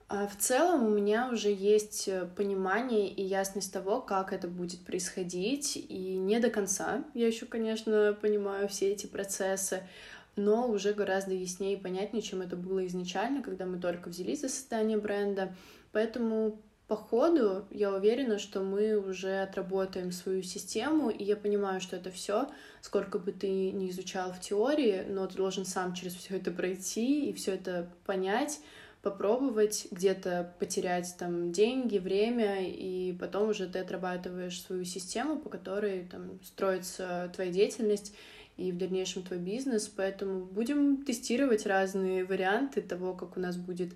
А 0.09 0.27
в 0.27 0.37
целом 0.37 0.87
у 0.87 0.91
меня 0.91 1.31
уже 1.33 1.53
есть 1.53 2.09
э, 2.09 2.27
понимание 2.37 3.09
и 3.09 3.23
ясность 3.23 3.73
того, 3.73 4.01
как 4.01 4.33
это 4.33 4.49
будет 4.49 4.81
происходить, 4.81 5.77
и 5.77 6.17
не 6.17 6.41
до 6.41 6.51
конца. 6.51 7.05
Я 7.15 7.29
еще, 7.29 7.47
конечно, 7.47 8.17
понимаю 8.21 8.69
все 8.69 8.91
эти 8.91 9.07
процессы, 9.07 9.87
но 10.35 10.69
уже 10.69 10.95
гораздо 10.95 11.33
яснее 11.33 11.75
и 11.75 11.81
понятнее, 11.81 12.23
чем 12.23 12.43
это 12.43 12.57
было 12.57 12.85
изначально, 12.89 13.41
когда 13.41 13.67
мы 13.67 13.79
только 13.79 14.09
взялись 14.09 14.41
за 14.41 14.49
создание 14.49 14.99
бренда. 14.99 15.55
Поэтому 15.93 16.61
по 16.91 16.97
ходу 16.97 17.67
я 17.71 17.95
уверена, 17.95 18.41
что 18.41 18.65
мы 18.65 18.97
уже 18.97 19.43
отработаем 19.43 20.11
свою 20.11 20.43
систему, 20.43 21.09
и 21.09 21.23
я 21.23 21.37
понимаю, 21.37 21.81
что 21.81 21.95
это 21.95 22.11
все, 22.11 22.49
сколько 22.81 23.21
бы 23.21 23.31
ты 23.31 23.71
ни 23.71 23.89
изучал 23.91 24.33
в 24.33 24.41
теории, 24.41 25.05
но 25.09 25.29
ты 25.29 25.37
должен 25.37 25.65
сам 25.65 25.95
через 25.95 26.17
все 26.17 26.39
это 26.39 26.51
пройти 26.51 27.31
и 27.31 27.33
все 27.33 27.53
это 27.53 27.89
понять, 28.07 28.59
попробовать 29.03 29.87
где-то 29.93 30.53
потерять 30.59 31.15
там 31.17 31.53
деньги, 31.53 31.99
время, 31.99 32.67
и 32.67 33.17
потом 33.21 33.51
уже 33.51 33.69
ты 33.69 33.79
отрабатываешь 33.79 34.61
свою 34.61 34.83
систему, 34.83 35.39
по 35.39 35.49
которой 35.49 36.09
там 36.11 36.41
строится 36.43 37.31
твоя 37.33 37.53
деятельность 37.53 38.17
и 38.57 38.73
в 38.73 38.79
дальнейшем 38.79 39.23
твой 39.23 39.39
бизнес. 39.39 39.87
Поэтому 39.87 40.45
будем 40.45 41.05
тестировать 41.05 41.67
разные 41.67 42.25
варианты 42.25 42.83
того, 42.83 43.15
как 43.15 43.37
у 43.37 43.41
нас 43.41 43.57
будет 43.57 43.93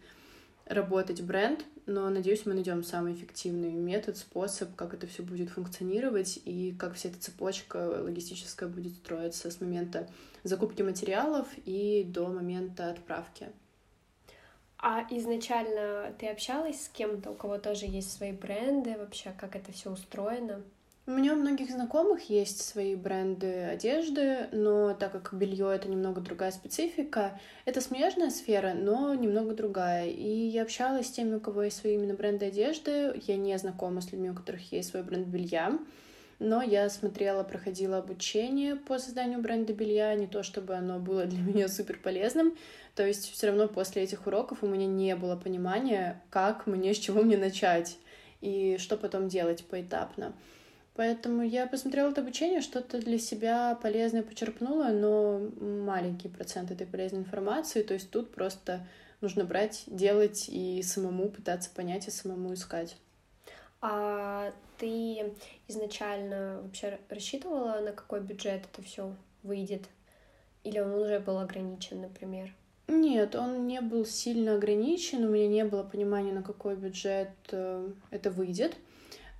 работать 0.67 1.23
бренд, 1.23 1.65
но 1.87 2.09
надеюсь, 2.09 2.47
мы 2.47 2.55
найдем 2.55 2.83
самый 2.83 3.13
эффективный 3.13 3.73
метод, 3.73 4.17
способ, 4.17 4.75
как 4.75 4.95
это 4.95 5.07
все 5.07 5.23
будет 5.23 5.51
функционировать 5.51 6.41
и 6.45 6.75
как 6.79 6.95
вся 6.95 7.11
эта 7.11 7.21
цепочка 7.21 7.77
логистическая 7.77 8.69
будет 8.69 8.95
строиться 8.95 9.51
с 9.51 9.61
момента 9.61 10.09
закупки 10.43 10.83
материалов 10.83 11.47
и 11.67 12.05
до 12.05 12.29
момента 12.29 12.91
отправки. 12.91 13.49
А 14.79 15.07
изначально 15.11 16.15
ты 16.19 16.29
общалась 16.29 16.85
с 16.85 16.89
кем-то, 16.89 17.31
у 17.31 17.35
кого 17.35 17.59
тоже 17.59 17.87
есть 17.87 18.13
свои 18.13 18.33
бренды, 18.33 18.97
вообще, 18.99 19.35
как 19.39 19.57
это 19.57 19.73
все 19.73 19.91
устроено? 19.91 20.63
У 21.07 21.11
меня 21.11 21.35
у 21.35 21.37
многих 21.37 21.71
знакомых 21.71 22.31
есть 22.31 22.63
свои 22.63 22.95
бренды 22.95 23.65
одежды, 23.65 24.49
но 24.53 24.95
так 24.95 25.13
как 25.13 25.35
белье 25.35 25.71
это 25.75 25.87
немного 25.87 26.23
другая 26.23 26.51
специфика, 26.51 27.39
это 27.67 27.83
смежная 27.83 28.31
сфера, 28.31 28.73
но 28.73 29.15
немного 29.15 29.53
другая. 29.53 30.09
И 30.09 30.27
я 30.27 30.63
общалась 30.63 31.09
с 31.09 31.11
теми, 31.11 31.35
у 31.35 31.41
кого 31.41 31.65
есть 31.65 31.77
свои 31.77 31.97
именно 31.97 32.15
бренды 32.15 32.47
одежды. 32.47 33.21
Я 33.27 33.37
не 33.37 33.59
знакома 33.59 34.01
с 34.01 34.13
людьми, 34.13 34.31
у 34.31 34.35
которых 34.35 34.73
есть 34.73 34.93
свой 34.93 35.03
бренд 35.03 35.27
белья. 35.27 35.79
Но 36.39 36.63
я 36.63 36.89
смотрела, 36.89 37.43
проходила 37.43 37.99
обучение 37.99 38.75
по 38.75 38.99
созданию 38.99 39.41
бренда 39.41 39.75
белья, 39.75 40.15
не 40.15 40.27
то 40.27 40.43
чтобы 40.43 40.75
оно 40.75 40.99
было 41.01 41.27
для 41.27 41.43
меня 41.43 41.69
супер 41.69 41.99
полезным. 41.99 42.57
То 42.95 43.07
есть 43.07 43.31
все 43.31 43.49
равно 43.49 43.69
после 43.69 44.05
этих 44.05 44.27
уроков 44.27 44.63
у 44.63 44.67
меня 44.67 44.87
не 44.87 45.15
было 45.17 45.37
понимания, 45.37 46.23
как 46.31 46.67
мне, 46.67 46.95
с 46.95 46.99
чего 46.99 47.21
мне 47.21 47.37
начать 47.37 47.99
и 48.41 48.79
что 48.79 48.97
потом 48.97 49.29
делать 49.29 49.67
поэтапно. 49.67 50.33
Поэтому 50.95 51.43
я 51.43 51.67
посмотрела 51.67 52.11
это 52.11 52.21
обучение, 52.21 52.61
что-то 52.61 53.01
для 53.01 53.19
себя 53.19 53.77
полезное 53.83 54.23
почерпнула, 54.23 54.91
но 54.91 55.41
маленький 55.61 56.29
процент 56.29 56.71
этой 56.71 56.87
полезной 56.87 57.21
информации. 57.21 57.83
То 57.83 57.95
есть 57.95 58.11
тут 58.11 58.33
просто 58.33 58.87
нужно 59.21 59.45
брать, 59.45 59.85
делать 59.87 60.49
и 60.49 60.83
самому 60.83 61.29
пытаться 61.31 61.71
понять 61.75 62.07
и 62.07 62.13
самому 62.13 62.55
искать. 62.55 62.97
А 63.81 64.53
ты 64.79 65.35
изначально 65.67 66.61
вообще 66.63 66.99
рассчитывала, 67.09 67.81
на 67.81 67.93
какой 67.93 68.21
бюджет 68.21 68.63
это 68.73 68.83
все 68.83 69.15
выйдет? 69.43 69.83
Или 70.63 70.79
он 70.79 70.95
уже 70.95 71.19
был 71.19 71.39
ограничен, 71.39 72.03
например? 72.03 72.55
Нет, 72.87 73.35
он 73.35 73.67
не 73.67 73.81
был 73.81 74.07
сильно 74.07 74.55
ограничен, 74.55 75.25
у 75.25 75.31
меня 75.31 75.49
не 75.49 75.65
было 75.65 75.83
понимания, 75.83 76.33
на 76.33 76.43
какой 76.43 76.77
бюджет 76.77 77.31
э, 77.51 77.91
это 78.11 78.31
выйдет. 78.31 78.77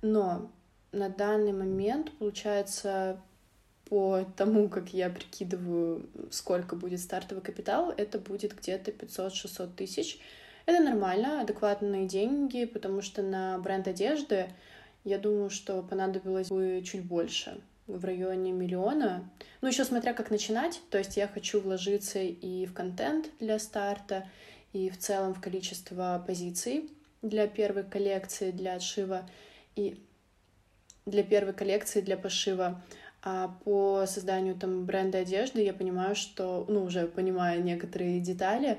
Но 0.01 0.51
на 0.95 1.09
данный 1.09 1.51
момент, 1.51 2.11
получается, 2.17 3.21
по 3.89 4.25
тому, 4.35 4.67
как 4.69 4.93
я 4.93 5.09
прикидываю, 5.09 6.09
сколько 6.31 6.75
будет 6.75 6.99
стартовый 6.99 7.43
капитал, 7.43 7.93
это 7.95 8.17
будет 8.17 8.57
где-то 8.57 8.91
500-600 8.91 9.75
тысяч. 9.75 10.19
Это 10.65 10.83
нормально, 10.83 11.41
адекватные 11.41 12.07
деньги, 12.07 12.65
потому 12.65 13.01
что 13.01 13.21
на 13.21 13.59
бренд 13.59 13.87
одежды 13.87 14.47
я 15.03 15.19
думаю, 15.19 15.51
что 15.51 15.83
понадобилось 15.83 16.49
бы 16.49 16.81
чуть 16.83 17.03
больше, 17.03 17.61
в 17.85 18.03
районе 18.03 18.51
миллиона. 18.51 19.29
Ну, 19.61 19.67
еще 19.67 19.85
смотря 19.85 20.13
как 20.13 20.31
начинать, 20.31 20.81
то 20.89 20.97
есть 20.97 21.17
я 21.17 21.27
хочу 21.27 21.61
вложиться 21.61 22.19
и 22.19 22.65
в 22.65 22.73
контент 22.73 23.29
для 23.39 23.59
старта, 23.59 24.27
и 24.73 24.89
в 24.89 24.97
целом 24.97 25.35
в 25.35 25.41
количество 25.41 26.23
позиций 26.25 26.89
для 27.21 27.47
первой 27.47 27.83
коллекции, 27.83 28.49
для 28.49 28.75
отшива. 28.75 29.29
И 29.75 30.01
для 31.05 31.23
первой 31.23 31.53
коллекции, 31.53 32.01
для 32.01 32.17
пошива. 32.17 32.81
А 33.21 33.57
по 33.63 34.05
созданию 34.07 34.55
там 34.55 34.85
бренда 34.85 35.19
одежды 35.19 35.63
я 35.63 35.73
понимаю, 35.73 36.15
что, 36.15 36.65
ну, 36.67 36.83
уже 36.83 37.07
понимая 37.07 37.59
некоторые 37.59 38.19
детали, 38.19 38.77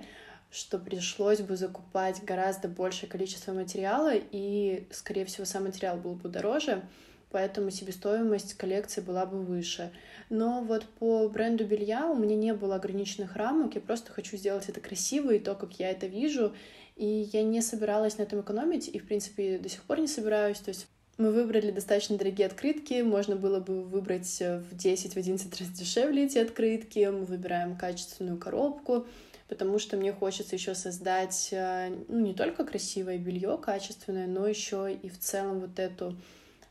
что 0.50 0.78
пришлось 0.78 1.40
бы 1.40 1.56
закупать 1.56 2.23
гораздо 2.25 2.68
большее 2.68 3.09
количество 3.09 3.52
материала, 3.52 4.12
и, 4.14 4.87
скорее 4.92 5.25
всего, 5.25 5.45
сам 5.45 5.64
материал 5.64 5.97
был 5.97 6.14
бы 6.14 6.28
дороже, 6.28 6.83
поэтому 7.30 7.71
себестоимость 7.71 8.54
коллекции 8.54 9.00
была 9.00 9.26
бы 9.26 9.42
выше. 9.42 9.90
Но 10.30 10.62
вот 10.62 10.85
по 10.85 11.28
бренду 11.28 11.64
белья 11.64 12.06
у 12.06 12.16
меня 12.16 12.37
не 12.37 12.54
было 12.54 12.76
ограниченных 12.76 13.35
рамок, 13.35 13.75
я 13.75 13.80
просто 13.80 14.12
хочу 14.12 14.37
сделать 14.37 14.68
это 14.68 14.80
красиво 14.80 15.33
и 15.33 15.40
то, 15.40 15.56
как 15.56 15.73
я 15.80 15.90
это 15.90 16.06
вижу, 16.06 16.54
и 16.95 17.28
я 17.33 17.42
не 17.42 17.61
собиралась 17.62 18.18
на 18.18 18.23
этом 18.23 18.40
экономить, 18.40 18.88
и, 18.88 18.99
в 19.00 19.06
принципе, 19.06 19.59
до 19.59 19.68
сих 19.68 19.83
пор 19.83 19.99
не 19.99 20.09
собираюсь, 20.09 20.61
то 20.61 20.68
есть 20.68 20.87
мы 21.19 21.33
выбрали 21.33 21.71
достаточно 21.71 22.19
дорогие 22.19 22.47
открытки, 22.47 23.01
можно 23.01 23.37
было 23.37 23.59
бы 23.59 23.83
выбрать 23.83 24.41
э, 24.41 24.59
в 24.59 24.75
10-11 24.75 25.59
раз 25.59 25.69
дешевле 25.71 26.27
эти 26.27 26.39
открытки. 26.39 27.09
Мы 27.11 27.25
выбираем 27.25 27.77
качественную 27.77 28.37
коробку, 28.37 29.07
потому 29.49 29.79
что 29.79 29.97
мне 29.97 30.13
хочется 30.13 30.57
еще 30.57 30.75
создать 30.75 31.49
э, 31.53 31.91
ну, 32.09 32.21
не 32.21 32.35
только 32.35 32.65
красивое 32.65 33.17
белье 33.17 33.57
качественное, 33.57 34.27
но 34.27 34.47
еще 34.47 34.93
и 34.93 35.09
в 35.09 35.19
целом 35.19 35.61
вот 35.61 35.79
эту 35.79 36.17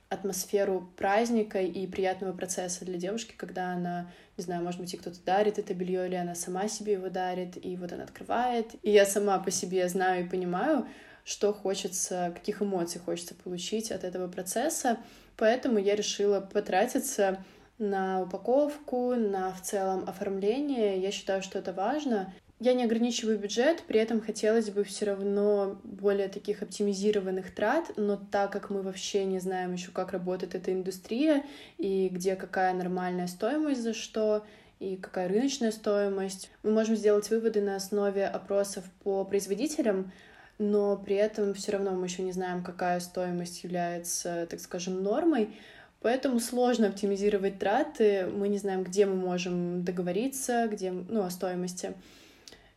атмосферу 0.10 0.88
праздника 0.96 1.60
и 1.60 1.88
приятного 1.88 2.32
процесса 2.32 2.86
для 2.86 3.00
девушки, 3.00 3.34
когда 3.36 3.74
она, 3.74 4.12
не 4.38 4.44
знаю, 4.44 4.64
может 4.64 4.80
быть, 4.80 4.94
и 4.94 4.98
кто-то 4.98 5.18
дарит 5.25 5.58
это 5.58 5.74
белье, 5.74 6.06
или 6.06 6.16
она 6.16 6.36
сама 6.36 6.68
себе 6.68 6.94
его 6.94 7.10
дарит, 7.10 7.64
и 7.64 7.75
вот 7.78 7.92
она 7.92 8.04
открывает. 8.04 8.75
И 8.84 8.92
я 8.92 9.08
сама 9.08 9.40
по 9.40 9.50
себе 9.50 9.90
знаю 9.90 10.25
и 10.25 10.30
понимаю, 10.30 10.88
что 11.25 11.51
хочется, 11.51 12.32
каких 12.34 12.62
эмоций 12.62 13.01
хочется 13.01 13.36
получить 13.36 13.91
от 13.91 14.03
этого 14.03 14.27
процесса. 14.29 14.98
Поэтому 15.36 15.79
я 15.79 15.96
решила 15.96 16.39
потратиться 16.39 17.44
на 17.77 18.22
упаковку, 18.22 19.15
на 19.15 19.51
в 19.51 19.62
целом 19.62 20.08
оформление. 20.08 21.01
Я 21.01 21.12
считаю, 21.12 21.41
что 21.41 21.60
это 21.60 21.74
важно. 21.74 22.34
Я 22.60 22.74
не 22.74 22.86
ограничиваю 22.86 23.38
бюджет, 23.38 23.84
при 23.86 24.00
этом 24.00 24.22
хотелось 24.22 24.70
бы 24.70 24.86
все 24.86 25.08
равно 25.08 25.77
более 25.84 26.29
таких 26.29 26.62
оптимизированных 26.62 27.53
трат, 27.53 27.91
но 27.98 28.15
так 28.15 28.53
как 28.53 28.70
мы 28.70 28.82
вообще 28.82 29.25
не 29.25 29.39
знаем 29.39 29.74
еще, 29.74 29.91
как 29.91 30.13
работает 30.13 30.55
эта 30.55 30.72
индустрия 30.72 31.44
и 31.77 32.08
где 32.08 32.38
какая 32.38 32.74
нормальная 32.74 33.27
стоимость 33.27 33.82
за 33.82 33.94
что, 33.94 34.46
и 34.79 34.96
какая 34.96 35.27
рыночная 35.27 35.72
стоимость. 35.72 36.50
Мы 36.63 36.72
можем 36.72 36.96
сделать 36.96 37.29
выводы 37.29 37.62
на 37.62 37.75
основе 37.75 38.25
опросов 38.25 38.86
по 39.03 39.25
производителям, 39.25 40.13
но 40.57 40.97
при 40.97 41.15
этом 41.15 41.53
все 41.53 41.74
равно 41.74 41.91
мы 41.91 42.05
еще 42.05 42.24
не 42.24 42.31
знаем, 42.31 42.63
какая 42.63 43.00
стоимость 43.00 43.63
является, 43.63 44.47
так 44.50 44.59
скажем, 44.59 45.03
нормой. 45.03 45.50
Поэтому 46.01 46.39
сложно 46.39 46.88
оптимизировать 46.88 47.57
траты. 47.59 48.27
Мы 48.27 48.47
не 48.47 48.57
знаем, 48.57 48.83
где 48.83 49.05
мы 49.05 49.15
можем 49.15 49.83
договориться, 49.83 50.67
где, 50.67 50.91
ну, 50.91 51.24
о 51.24 51.29
стоимости 51.29 51.93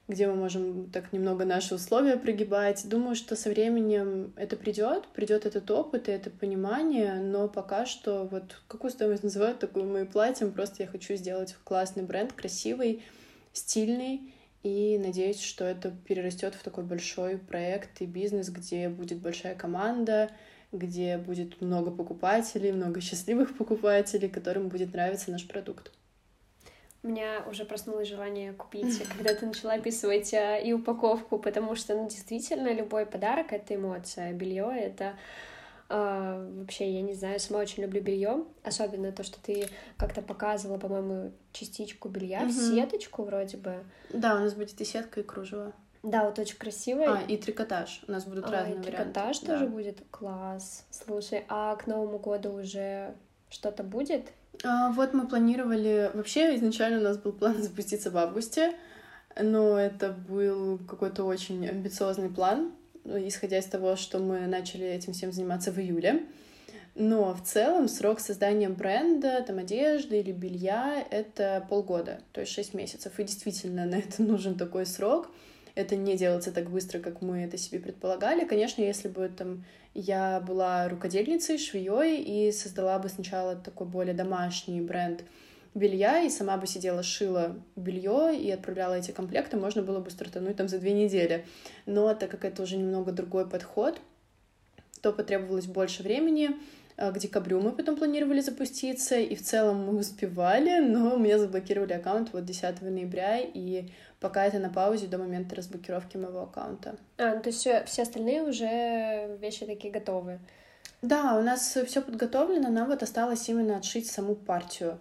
где 0.09 0.27
мы 0.27 0.35
можем 0.35 0.91
так 0.91 1.13
немного 1.13 1.45
наши 1.45 1.75
условия 1.75 2.17
прогибать. 2.17 2.89
Думаю, 2.89 3.15
что 3.15 3.37
со 3.37 3.51
временем 3.51 4.33
это 4.37 4.57
придет, 4.57 5.07
придет 5.09 5.45
этот 5.45 5.71
опыт 5.71 6.09
и 6.09 6.13
это 6.13 6.31
понимание, 6.31 7.17
но 7.17 7.47
пока 7.47 7.85
что 7.85 8.27
вот 8.31 8.63
какую 8.69 8.91
стоимость 8.91 9.23
называют, 9.23 9.59
такую 9.59 9.85
мы 9.85 10.03
и 10.03 10.05
платим. 10.07 10.53
Просто 10.53 10.83
я 10.83 10.89
хочу 10.89 11.15
сделать 11.15 11.55
классный 11.63 12.05
бренд, 12.05 12.33
красивый, 12.33 13.03
стильный, 13.53 14.33
и 14.63 14.99
надеюсь, 14.99 15.41
что 15.41 15.65
это 15.65 15.91
перерастет 15.91 16.55
в 16.55 16.63
такой 16.63 16.85
большой 16.85 17.39
проект 17.39 18.01
и 18.01 18.07
бизнес, 18.07 18.51
где 18.51 18.89
будет 18.89 19.19
большая 19.19 19.55
команда, 19.55 20.31
где 20.73 21.17
будет 21.17 21.61
много 21.61 21.91
покупателей, 21.91 22.73
много 22.73 23.01
счастливых 23.03 23.57
покупателей, 23.57 24.29
которым 24.29 24.69
будет 24.69 24.93
нравиться 24.93 25.31
наш 25.31 25.47
продукт. 25.47 25.93
У 27.05 27.09
меня 27.09 27.45
уже 27.49 27.65
проснулось 27.65 28.09
желание 28.09 28.53
купить, 28.53 29.01
когда 29.17 29.35
ты 29.35 29.47
начала 29.47 29.75
описывать 29.75 30.35
а, 30.35 30.59
и 30.59 30.73
упаковку, 30.73 31.39
потому 31.39 31.77
что, 31.77 31.95
ну, 31.95 32.09
действительно, 32.09 32.73
любой 32.73 33.07
подарок— 33.07 33.47
это 33.53 33.77
эмоция. 33.77 34.33
Белье— 34.33 34.73
это 34.77 35.15
Uh, 35.89 36.61
вообще, 36.61 36.93
я 36.93 37.01
не 37.01 37.15
знаю, 37.15 37.41
сама 37.41 37.61
очень 37.61 37.83
люблю 37.83 38.03
белье, 38.03 38.45
особенно 38.63 39.11
то, 39.11 39.23
что 39.23 39.41
ты 39.41 39.69
как-то 39.97 40.21
показывала, 40.21 40.77
по-моему, 40.77 41.33
частичку 41.53 42.11
белья, 42.11 42.43
mm-hmm. 42.43 42.75
сеточку 42.75 43.23
вроде 43.23 43.57
бы. 43.57 43.85
Да, 44.13 44.37
у 44.37 44.41
нас 44.41 44.53
будет 44.53 44.79
и 44.79 44.85
сетка, 44.85 45.21
и 45.21 45.23
кружево. 45.23 45.73
Да, 46.03 46.25
вот 46.25 46.39
очень 46.39 46.57
красиво. 46.57 47.19
А, 47.19 47.23
и 47.23 47.37
трикотаж. 47.37 48.03
У 48.07 48.13
нас 48.13 48.25
будут 48.25 48.47
а, 48.47 48.53
разные 48.53 48.79
и 48.79 48.83
трикотаж 48.83 49.39
тоже 49.39 49.65
да. 49.65 49.71
будет? 49.71 50.03
Класс. 50.11 50.87
Слушай, 50.91 51.45
а 51.49 51.75
к 51.77 51.87
Новому 51.87 52.19
году 52.19 52.53
уже 52.53 53.15
что-то 53.51 53.83
будет? 53.83 54.29
А, 54.65 54.91
вот 54.93 55.15
мы 55.15 55.27
планировали... 55.27 56.11
Вообще, 56.15 56.55
изначально 56.57 56.99
у 56.99 57.03
нас 57.03 57.19
был 57.19 57.33
план 57.33 57.57
запуститься 57.63 58.11
в 58.11 58.17
августе, 58.17 58.75
но 59.41 59.79
это 59.79 60.11
был 60.11 60.79
какой-то 60.79 61.25
очень 61.25 61.69
амбициозный 61.69 62.29
план, 62.29 62.73
исходя 63.27 63.59
из 63.59 63.67
того, 63.67 63.97
что 63.97 64.19
мы 64.19 64.47
начали 64.47 64.87
этим 64.87 65.13
всем 65.13 65.33
заниматься 65.33 65.73
в 65.73 65.79
июле. 65.79 66.25
Но 66.95 67.33
в 67.33 67.43
целом 67.43 67.87
срок 67.87 68.19
создания 68.19 68.69
бренда, 68.69 69.43
там, 69.47 69.59
одежды 69.59 70.19
или 70.19 70.33
белья— 70.33 71.07
это 71.11 71.65
полгода, 71.69 72.21
то 72.33 72.41
есть 72.41 72.53
шесть 72.53 72.75
месяцев. 72.75 73.19
И 73.19 73.25
действительно 73.25 73.87
на 73.87 73.97
это 73.97 74.23
нужен 74.23 74.57
такой 74.57 74.85
срок. 74.85 75.31
Это 75.77 75.95
не 75.95 76.17
делается 76.17 76.51
так 76.51 76.69
быстро, 76.71 76.99
как 76.99 77.23
мы 77.23 77.43
это 77.43 77.57
себе 77.57 77.79
предполагали. 77.79 78.45
Конечно, 78.45 78.83
если 78.83 79.07
бы 79.07 79.29
там 79.29 79.65
я 79.95 80.41
была 80.41 80.89
рукодельницей, 80.89 81.57
швеей 81.57 82.23
и 82.23 82.51
создала 82.51 82.99
бы 82.99 83.09
сначала 83.09 83.55
такой 83.55 83.87
более 83.87 84.15
домашний 84.15 84.81
бренд 84.81 85.23
белья 85.75 86.23
и 86.23 86.31
сама 86.31 86.57
бы 86.57 86.67
сидела, 86.67 87.03
шила 87.03 87.57
белье 87.77 88.37
и 88.39 88.51
отправляла 88.51 88.95
эти 88.95 89.11
комплекты, 89.11 89.57
можно 89.57 89.83
было 89.83 90.01
бы 90.01 90.11
стартануть 90.11 90.57
там 90.57 90.69
за 90.69 90.79
две 90.79 90.93
недели. 90.93 91.45
Но 91.87 92.15
так 92.15 92.31
как 92.31 92.45
это 92.45 92.63
уже 92.63 92.77
немного 92.77 93.13
другой 93.13 93.49
подход, 93.49 94.01
то 95.01 95.13
потребовалось 95.13 95.67
больше 95.67 96.03
времени. 96.03 96.51
А, 96.97 97.13
к 97.13 97.19
декабрю 97.19 97.61
мы 97.61 97.71
потом 97.71 97.97
планировали 97.97 98.41
запуститься, 98.41 99.17
и 99.17 99.37
в 99.37 99.43
целом 99.43 99.87
мы 99.87 99.99
успевали, 99.99 100.81
но 100.85 101.17
меня 101.17 101.39
заблокировали 101.39 101.93
аккаунт 101.93 102.33
вот 102.33 102.45
10 102.45 102.83
ноября, 102.83 103.39
и 103.39 103.89
пока 104.19 104.45
это 104.45 104.59
на 104.59 104.69
паузе 104.69 105.07
до 105.07 105.19
момента 105.19 105.55
разблокировки 105.55 106.17
моего 106.17 106.43
аккаунта. 106.43 106.97
А, 107.17 107.37
ну, 107.37 107.41
то 107.41 107.51
есть 107.51 107.61
все, 107.61 107.85
все 107.85 108.03
остальные 108.03 108.43
уже 108.43 109.39
вещи 109.41 109.65
такие 109.65 109.93
готовы? 109.93 110.41
Да, 111.01 111.39
у 111.39 111.43
нас 111.43 111.79
все 111.87 112.03
подготовлено, 112.03 112.69
нам 112.71 112.89
вот 112.89 113.05
осталось 113.05 113.49
именно 113.49 113.77
отшить 113.77 114.11
саму 114.11 114.35
партию 114.35 114.99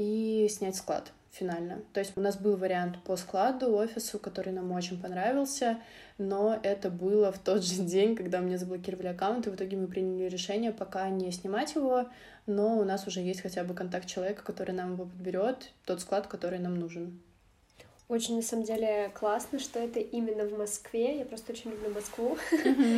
и 0.00 0.48
снять 0.48 0.76
склад 0.76 1.12
финально. 1.30 1.82
То 1.92 2.00
есть 2.00 2.16
у 2.16 2.20
нас 2.20 2.36
был 2.38 2.56
вариант 2.56 2.96
по 3.04 3.16
складу, 3.16 3.76
офису, 3.76 4.18
который 4.18 4.52
нам 4.52 4.72
очень 4.72 5.00
понравился, 5.00 5.78
но 6.16 6.58
это 6.62 6.90
было 6.90 7.30
в 7.30 7.38
тот 7.38 7.62
же 7.62 7.82
день, 7.82 8.16
когда 8.16 8.40
мне 8.40 8.56
заблокировали 8.56 9.08
аккаунт, 9.08 9.46
и 9.46 9.50
в 9.50 9.54
итоге 9.56 9.76
мы 9.76 9.86
приняли 9.86 10.28
решение 10.28 10.72
пока 10.72 11.08
не 11.10 11.30
снимать 11.30 11.74
его, 11.74 12.06
но 12.46 12.78
у 12.78 12.84
нас 12.84 13.06
уже 13.06 13.20
есть 13.20 13.42
хотя 13.42 13.62
бы 13.62 13.74
контакт 13.74 14.06
человека, 14.06 14.42
который 14.42 14.74
нам 14.74 14.94
его 14.94 15.04
подберет, 15.04 15.70
тот 15.84 16.00
склад, 16.00 16.26
который 16.26 16.58
нам 16.58 16.76
нужен. 16.76 17.20
Очень, 18.08 18.36
на 18.36 18.42
самом 18.42 18.64
деле, 18.64 19.12
классно, 19.14 19.60
что 19.60 19.78
это 19.78 20.00
именно 20.00 20.44
в 20.44 20.58
Москве. 20.58 21.18
Я 21.18 21.24
просто 21.26 21.52
очень 21.52 21.70
люблю 21.70 21.90
Москву. 21.90 22.36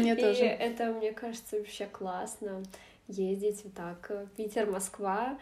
Я 0.05 0.17
тоже. 0.25 0.45
И 0.45 0.49
это, 0.49 0.87
мне 0.87 1.13
кажется, 1.13 1.57
вообще 1.57 1.85
классно 1.85 2.63
ездить 3.09 3.61
вот 3.65 3.75
так. 3.75 4.11
Питер, 4.37 4.71
Москва. 4.71 5.39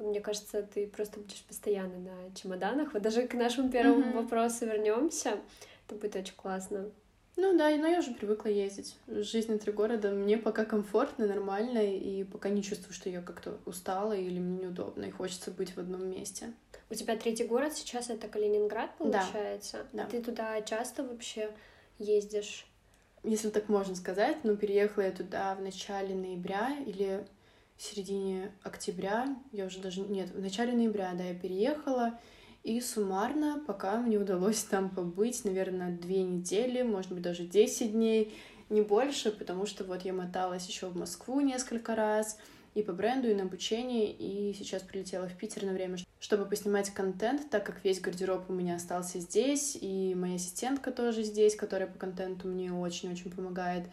Мне 0.00 0.20
кажется, 0.20 0.62
ты 0.62 0.86
просто 0.86 1.20
будешь 1.20 1.42
постоянно 1.44 1.98
на 1.98 2.34
чемоданах. 2.34 2.94
Вот 2.94 3.02
даже 3.02 3.28
к 3.28 3.34
нашему 3.34 3.70
первому 3.70 4.02
mm-hmm. 4.02 4.22
вопросу 4.22 4.64
вернемся. 4.64 5.38
Это 5.86 5.96
будет 5.96 6.16
очень 6.16 6.34
классно. 6.34 6.90
Ну 7.36 7.56
да, 7.56 7.70
но 7.76 7.86
я 7.86 8.00
уже 8.00 8.12
привыкла 8.12 8.48
ездить. 8.48 8.96
Жизнь 9.06 9.52
на 9.52 9.58
три 9.58 9.72
города 9.72 10.10
мне 10.10 10.36
пока 10.36 10.64
комфортно, 10.64 11.26
нормально, 11.26 11.78
и 11.78 12.24
пока 12.24 12.48
не 12.48 12.62
чувствую, 12.62 12.92
что 12.92 13.08
я 13.08 13.20
как-то 13.22 13.58
устала 13.66 14.14
или 14.14 14.38
мне 14.38 14.64
неудобно, 14.64 15.04
и 15.04 15.10
хочется 15.10 15.50
быть 15.50 15.76
в 15.76 15.78
одном 15.78 16.08
месте. 16.08 16.52
У 16.90 16.94
тебя 16.94 17.16
третий 17.16 17.44
город 17.44 17.74
сейчас 17.74 18.10
это 18.10 18.26
Калининград, 18.26 18.90
получается? 18.98 19.86
Да. 19.92 20.06
Ты 20.06 20.22
туда 20.22 20.60
часто 20.62 21.04
вообще 21.04 21.50
ездишь? 21.98 22.66
Если 23.22 23.50
так 23.50 23.68
можно 23.68 23.94
сказать, 23.94 24.38
ну, 24.44 24.56
переехала 24.56 25.04
я 25.04 25.12
туда 25.12 25.54
в 25.54 25.62
начале 25.62 26.14
ноября 26.14 26.76
или 26.86 27.24
в 27.80 27.82
середине 27.82 28.52
октября, 28.62 29.34
я 29.52 29.64
уже 29.64 29.80
даже... 29.80 30.02
Нет, 30.02 30.30
в 30.34 30.38
начале 30.38 30.74
ноября, 30.74 31.12
да, 31.16 31.24
я 31.24 31.34
переехала, 31.34 32.20
и 32.62 32.78
суммарно, 32.78 33.64
пока 33.66 33.96
мне 33.96 34.18
удалось 34.18 34.62
там 34.64 34.90
побыть, 34.90 35.46
наверное, 35.46 35.96
две 35.96 36.22
недели, 36.22 36.82
может 36.82 37.10
быть, 37.10 37.22
даже 37.22 37.44
10 37.44 37.92
дней, 37.92 38.34
не 38.68 38.82
больше, 38.82 39.30
потому 39.30 39.64
что 39.64 39.84
вот 39.84 40.02
я 40.02 40.12
моталась 40.12 40.66
еще 40.66 40.88
в 40.88 40.96
Москву 40.96 41.40
несколько 41.40 41.96
раз, 41.96 42.36
и 42.74 42.82
по 42.82 42.92
бренду, 42.92 43.30
и 43.30 43.34
на 43.34 43.44
обучение, 43.44 44.12
и 44.12 44.52
сейчас 44.52 44.82
прилетела 44.82 45.26
в 45.26 45.36
Питер 45.38 45.64
на 45.64 45.72
время, 45.72 45.96
чтобы 46.20 46.44
поснимать 46.44 46.90
контент, 46.90 47.48
так 47.48 47.64
как 47.64 47.82
весь 47.82 47.98
гардероб 47.98 48.50
у 48.50 48.52
меня 48.52 48.76
остался 48.76 49.20
здесь, 49.20 49.78
и 49.80 50.14
моя 50.14 50.34
ассистентка 50.34 50.90
тоже 50.90 51.22
здесь, 51.22 51.56
которая 51.56 51.88
по 51.88 51.98
контенту 51.98 52.46
мне 52.46 52.74
очень-очень 52.74 53.30
помогает. 53.30 53.86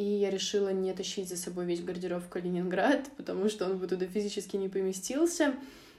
И 0.00 0.02
я 0.02 0.30
решила 0.30 0.70
не 0.70 0.94
тащить 0.94 1.28
за 1.28 1.36
собой 1.36 1.66
весь 1.66 1.82
гардероб 1.82 2.22
в 2.22 2.28
Калининград, 2.30 3.10
потому 3.18 3.50
что 3.50 3.66
он 3.66 3.76
бы 3.76 3.86
туда 3.86 4.06
физически 4.06 4.56
не 4.56 4.70
поместился. 4.70 5.54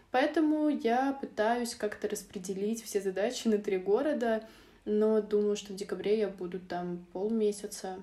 Поэтому 0.09 0.69
я 0.69 1.13
пытаюсь 1.21 1.75
как-то 1.75 2.09
распределить 2.09 2.83
все 2.83 2.99
задачи 2.99 3.47
на 3.47 3.59
три 3.59 3.77
города, 3.77 4.43
но 4.85 5.21
думаю, 5.21 5.55
что 5.55 5.73
в 5.73 5.75
декабре 5.75 6.17
я 6.17 6.29
буду 6.29 6.59
там 6.59 7.05
полмесяца, 7.13 7.97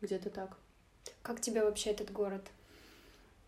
где-то 0.00 0.30
так. 0.30 0.56
Как 1.22 1.40
тебе 1.40 1.64
вообще 1.64 1.90
этот 1.90 2.12
город? 2.12 2.42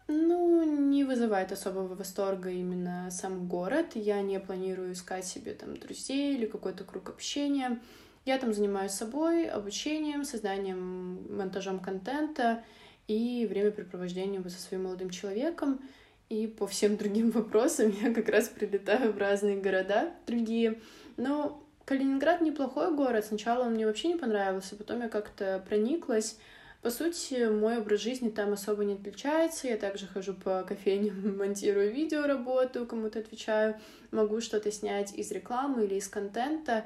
Ну, 0.09 0.65
не 0.65 1.05
вызывает 1.05 1.53
особого 1.53 1.95
восторга 1.95 2.51
именно 2.51 3.09
сам 3.13 3.47
город. 3.47 3.93
Я 3.95 4.21
не 4.21 4.41
планирую 4.41 4.95
искать 4.95 5.27
себе 5.27 5.55
там 5.55 5.77
друзей 5.77 6.35
или 6.35 6.47
какой-то 6.47 6.83
круг 6.83 7.09
общения. 7.09 7.79
Я 8.25 8.39
там 8.39 8.53
занимаюсь 8.55 8.93
собой, 8.93 9.47
обучением, 9.47 10.25
созданием, 10.25 11.37
монтажом 11.37 11.81
контента 11.81 12.65
и 13.07 13.47
времяпрепровождением 13.49 14.49
со 14.49 14.61
своим 14.61 14.85
молодым 14.85 15.11
человеком. 15.11 15.81
И 16.29 16.47
по 16.47 16.67
всем 16.67 16.97
другим 16.99 17.31
вопросам 17.31 17.95
я 18.03 18.15
как 18.15 18.29
раз 18.29 18.49
прилетаю 18.49 19.13
в 19.13 19.19
разные 19.19 19.61
города 19.61 20.13
другие. 20.27 20.81
Но 21.17 21.65
Калининград 21.85 22.41
неплохой 22.41 22.95
город. 22.95 23.27
Сначала 23.27 23.65
он 23.65 23.75
мне 23.75 23.87
вообще 23.87 24.09
не 24.09 24.17
понравился, 24.17 24.77
потом 24.77 25.03
я 25.03 25.09
как-то 25.09 25.63
прониклась. 25.69 26.39
По 26.81 26.91
сути, 26.91 27.49
мой 27.49 27.79
образ 27.79 28.01
жизни 28.01 28.31
там 28.31 28.53
особо 28.53 28.85
не 28.85 28.95
отличается. 28.95 29.69
Я 29.69 29.77
также 29.77 30.07
хожу 30.07 30.35
по 30.35 30.63
кофейням, 30.63 31.37
монтирую 31.39 31.93
видео, 31.93 32.27
работаю, 32.27 32.87
кому-то 32.87 33.19
отвечаю, 33.19 33.79
могу 34.11 34.41
что-то 34.41 34.73
снять 34.73 35.15
из 35.15 35.31
рекламы 35.31 35.85
или 35.85 35.97
из 35.97 36.09
контента. 36.09 36.85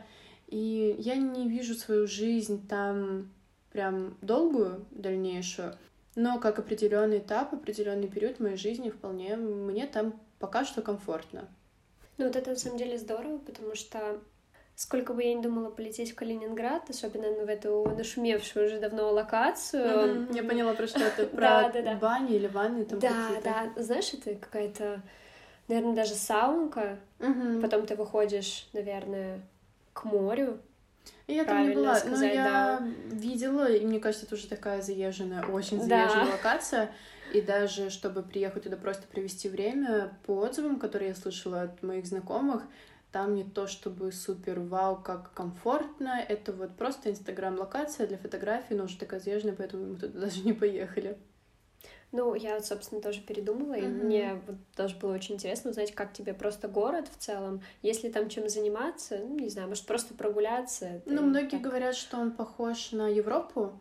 И 0.48 0.96
я 0.98 1.14
не 1.16 1.48
вижу 1.48 1.74
свою 1.74 2.06
жизнь 2.06 2.66
там 2.66 3.30
прям 3.70 4.16
долгую, 4.22 4.86
дальнейшую, 4.90 5.74
но 6.14 6.40
как 6.40 6.58
определенный 6.58 7.18
этап, 7.18 7.52
определенный 7.52 8.08
период 8.08 8.40
моей 8.40 8.56
жизни 8.56 8.90
вполне 8.90 9.36
мне 9.36 9.86
там 9.86 10.18
пока 10.38 10.64
что 10.64 10.82
комфортно. 10.82 11.48
Ну 12.16 12.26
вот 12.26 12.34
это 12.34 12.50
на 12.50 12.56
самом 12.56 12.78
деле 12.78 12.98
здорово, 12.98 13.38
потому 13.38 13.74
что 13.74 14.20
сколько 14.74 15.12
бы 15.12 15.22
я 15.22 15.34
ни 15.34 15.42
думала 15.42 15.70
полететь 15.70 16.12
в 16.12 16.14
Калининград, 16.14 16.88
особенно 16.88 17.44
в 17.44 17.48
эту 17.48 17.94
нашумевшую 17.96 18.66
уже 18.66 18.80
давно 18.80 19.12
локацию. 19.12 19.84
Mm-hmm. 19.84 20.36
Я 20.36 20.44
поняла, 20.44 20.72
про 20.72 20.86
что 20.86 21.00
это, 21.00 21.26
про 21.36 21.70
бани 22.00 22.36
или 22.36 22.46
ванны 22.46 22.84
там 22.84 22.98
Да, 22.98 23.28
да, 23.44 23.72
знаешь, 23.76 24.12
это 24.14 24.34
какая-то 24.34 25.02
наверное, 25.68 25.94
даже 25.94 26.14
саунка. 26.14 26.98
Потом 27.62 27.86
ты 27.86 27.94
выходишь, 27.94 28.68
наверное, 28.72 29.40
к 29.98 30.04
морю. 30.04 30.60
Я 31.26 31.44
там 31.44 31.68
не 31.68 31.74
была, 31.74 31.96
сказать, 31.96 32.18
но 32.18 32.24
я 32.24 32.82
видела, 33.10 33.70
и 33.70 33.84
мне 33.84 33.98
кажется, 34.00 34.26
это 34.26 34.34
уже 34.36 34.46
такая 34.46 34.80
заезженная, 34.80 35.44
очень 35.44 35.78
Да. 35.78 36.08
заезженная 36.08 36.32
локация. 36.32 36.90
И 37.34 37.42
даже 37.42 37.90
чтобы 37.90 38.22
приехать 38.22 38.62
туда 38.62 38.76
просто 38.76 39.06
провести 39.06 39.48
время, 39.48 40.16
по 40.24 40.32
отзывам, 40.38 40.78
которые 40.78 41.10
я 41.10 41.14
слышала 41.14 41.62
от 41.62 41.82
моих 41.82 42.06
знакомых, 42.06 42.62
там 43.12 43.34
не 43.34 43.44
то 43.44 43.66
чтобы 43.66 44.12
супер 44.12 44.60
вау, 44.60 44.96
как 45.02 45.32
комфортно, 45.32 46.24
это 46.26 46.52
вот 46.52 46.76
просто 46.76 47.10
инстаграм-локация 47.10 48.06
для 48.06 48.16
фотографий, 48.18 48.74
но 48.74 48.84
уже 48.84 48.98
такая 48.98 49.20
заезженная, 49.20 49.56
поэтому 49.56 49.86
мы 49.86 49.96
туда 49.96 50.20
даже 50.26 50.42
не 50.42 50.52
поехали. 50.52 51.18
Ну, 52.10 52.34
я, 52.34 52.54
вот, 52.54 52.64
собственно, 52.64 53.02
тоже 53.02 53.20
передумала, 53.20 53.74
и 53.74 53.82
Мгм. 53.82 54.06
мне 54.06 54.40
вот 54.46 54.56
тоже 54.74 54.96
было 54.96 55.14
очень 55.14 55.34
интересно 55.34 55.70
узнать, 55.70 55.94
как 55.94 56.14
тебе 56.14 56.32
просто 56.32 56.66
город 56.66 57.06
в 57.14 57.22
целом, 57.22 57.60
если 57.82 58.08
там 58.08 58.30
чем 58.30 58.48
заниматься, 58.48 59.18
ну, 59.18 59.38
не 59.38 59.50
знаю, 59.50 59.68
может, 59.68 59.84
просто 59.84 60.14
прогуляться. 60.14 61.02
Ну, 61.04 61.22
многие 61.22 61.50
так. 61.50 61.60
говорят, 61.60 61.94
что 61.94 62.16
он 62.16 62.30
похож 62.30 62.92
на 62.92 63.08
Европу, 63.08 63.78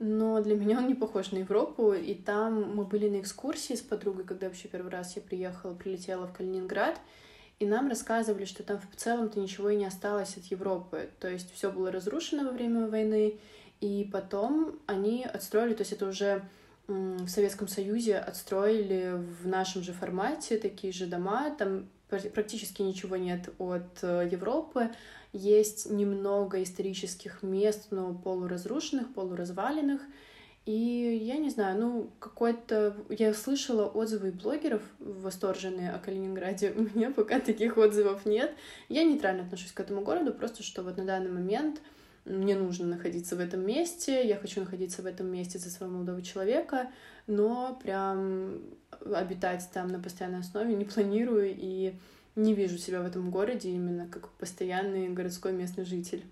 но 0.00 0.40
для 0.40 0.56
меня 0.56 0.78
он 0.78 0.88
не 0.88 0.94
похож 0.94 1.30
на 1.30 1.38
Европу. 1.38 1.92
И 1.92 2.14
там 2.14 2.74
мы 2.74 2.84
были 2.84 3.08
на 3.08 3.20
экскурсии 3.20 3.74
с 3.74 3.82
подругой, 3.82 4.24
когда 4.24 4.48
вообще 4.48 4.66
первый 4.66 4.90
раз 4.90 5.14
я 5.14 5.22
приехала, 5.22 5.74
прилетела 5.74 6.26
в 6.26 6.32
Калининград, 6.32 6.98
и 7.60 7.66
нам 7.66 7.88
рассказывали, 7.88 8.46
что 8.46 8.62
там 8.62 8.80
в 8.80 8.96
целом-то 8.96 9.38
ничего 9.38 9.68
и 9.68 9.76
не 9.76 9.84
осталось 9.84 10.36
от 10.36 10.44
Европы. 10.46 11.10
То 11.20 11.28
есть 11.28 11.52
все 11.54 11.70
было 11.70 11.92
разрушено 11.92 12.44
во 12.44 12.50
время 12.50 12.88
войны, 12.88 13.38
и 13.80 14.08
потом 14.10 14.80
они 14.86 15.24
отстроили, 15.24 15.74
то 15.74 15.82
есть 15.82 15.92
это 15.92 16.08
уже 16.08 16.42
в 16.90 17.28
Советском 17.28 17.68
Союзе 17.68 18.16
отстроили 18.16 19.14
в 19.42 19.46
нашем 19.46 19.82
же 19.82 19.92
формате 19.92 20.58
такие 20.58 20.92
же 20.92 21.06
дома, 21.06 21.50
там 21.56 21.88
пр- 22.08 22.30
практически 22.30 22.82
ничего 22.82 23.16
нет 23.16 23.48
от 23.58 24.02
э, 24.02 24.28
Европы, 24.30 24.90
есть 25.32 25.88
немного 25.88 26.62
исторических 26.62 27.42
мест, 27.42 27.88
но 27.90 28.12
полуразрушенных, 28.14 29.14
полуразваленных. 29.14 30.00
И 30.66 31.20
я 31.22 31.36
не 31.38 31.50
знаю, 31.50 31.78
ну, 31.78 32.10
какой-то... 32.18 32.96
Я 33.08 33.32
слышала 33.34 33.86
отзывы 33.86 34.32
блогеров 34.32 34.82
восторженные 34.98 35.92
о 35.92 35.98
Калининграде. 35.98 36.72
У 36.76 36.82
меня 36.82 37.12
пока 37.12 37.38
таких 37.38 37.78
отзывов 37.78 38.26
нет. 38.26 38.52
Я 38.88 39.04
нейтрально 39.04 39.44
отношусь 39.44 39.72
к 39.72 39.80
этому 39.80 40.02
городу, 40.02 40.32
просто 40.32 40.64
что 40.64 40.82
вот 40.82 40.96
на 40.96 41.04
данный 41.04 41.30
момент 41.30 41.80
мне 42.30 42.54
нужно 42.54 42.86
находиться 42.86 43.36
в 43.36 43.40
этом 43.40 43.66
месте, 43.66 44.26
я 44.26 44.36
хочу 44.36 44.60
находиться 44.60 45.02
в 45.02 45.06
этом 45.06 45.26
месте 45.26 45.58
за 45.58 45.70
своего 45.70 45.96
молодого 45.96 46.22
человека, 46.22 46.90
но 47.26 47.78
прям 47.82 48.62
обитать 49.04 49.68
там 49.72 49.88
на 49.88 50.00
постоянной 50.00 50.40
основе 50.40 50.74
не 50.74 50.84
планирую 50.84 51.54
и 51.56 51.94
не 52.36 52.54
вижу 52.54 52.78
себя 52.78 53.02
в 53.02 53.06
этом 53.06 53.30
городе 53.30 53.70
именно 53.70 54.08
как 54.08 54.28
постоянный 54.30 55.08
городской 55.08 55.52
местный 55.52 55.84
житель. 55.84 56.24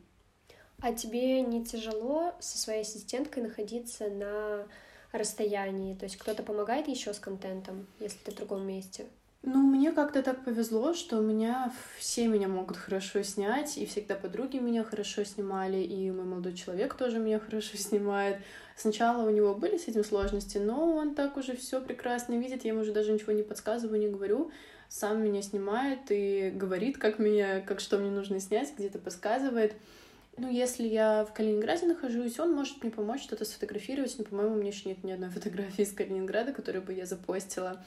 А 0.81 0.93
тебе 0.93 1.43
не 1.43 1.65
тяжело 1.65 2.35
со 2.39 2.57
своей 2.57 2.83
ассистенткой 2.83 3.43
находиться 3.43 4.09
на 4.09 4.67
расстоянии? 5.11 5.95
То 5.95 6.05
есть 6.05 6.17
кто-то 6.17 6.43
помогает 6.43 6.87
еще 6.87 7.13
с 7.13 7.19
контентом, 7.19 7.87
если 7.99 8.19
ты 8.19 8.31
в 8.31 8.37
другом 8.37 8.67
месте? 8.67 9.07
Ну, 9.43 9.63
мне 9.63 9.93
как-то 9.93 10.23
так 10.23 10.45
повезло, 10.45 10.95
что 10.95 11.19
у 11.19 11.23
меня 11.23 11.73
все 11.97 12.27
меня 12.27 12.49
могут 12.49 12.77
хорошо 12.77 13.23
снять, 13.23 13.79
и 13.79 13.87
всегда 13.87 14.17
подруги 14.17 14.57
меня 14.57 14.83
хорошо 14.83 15.23
снимали, 15.23 15.77
и 15.77 16.11
мой 16.11 16.25
молодой 16.25 16.55
человек 16.55 16.95
тоже 16.95 17.21
меня 17.21 17.39
хорошо 17.47 17.77
снимает. 17.77 18.39
Сначала 18.77 19.25
у 19.25 19.31
него 19.31 19.55
были 19.55 19.79
с 19.79 19.87
этим 19.87 20.03
сложности, 20.03 20.59
но 20.59 20.93
он 20.97 21.15
так 21.15 21.37
уже 21.37 21.57
все 21.57 21.81
прекрасно 21.81 22.35
видит, 22.35 22.65
я 22.65 22.73
ему 22.73 22.81
уже 22.81 22.93
даже 22.93 23.13
ничего 23.13 23.33
не 23.33 23.45
подсказываю, 23.45 24.01
не 24.01 24.09
говорю, 24.09 24.51
сам 24.89 25.23
меня 25.23 25.41
снимает 25.43 26.01
и 26.11 26.51
говорит, 26.51 26.99
как 26.99 27.21
меня, 27.21 27.61
как 27.61 27.79
что 27.79 27.99
мне 27.99 28.11
нужно 28.11 28.41
снять, 28.41 28.73
где-то 28.77 28.99
подсказывает. 28.99 29.77
Ну, 30.37 30.51
если 30.51 30.87
я 30.87 31.25
в 31.25 31.33
Калининграде 31.33 31.87
нахожусь, 31.87 32.39
он 32.39 32.55
может 32.55 32.83
мне 32.83 32.93
помочь 32.93 33.23
что-то 33.23 33.45
сфотографировать, 33.45 34.17
но, 34.19 34.25
по-моему, 34.25 34.55
у 34.55 34.59
меня 34.59 34.71
еще 34.71 34.89
нет 34.89 35.05
ни 35.05 35.13
одной 35.13 35.31
фотографии 35.31 35.83
из 35.83 35.93
Калининграда, 35.93 36.53
которую 36.53 36.83
бы 36.83 36.93
я 36.93 37.07
запостила. 37.07 37.85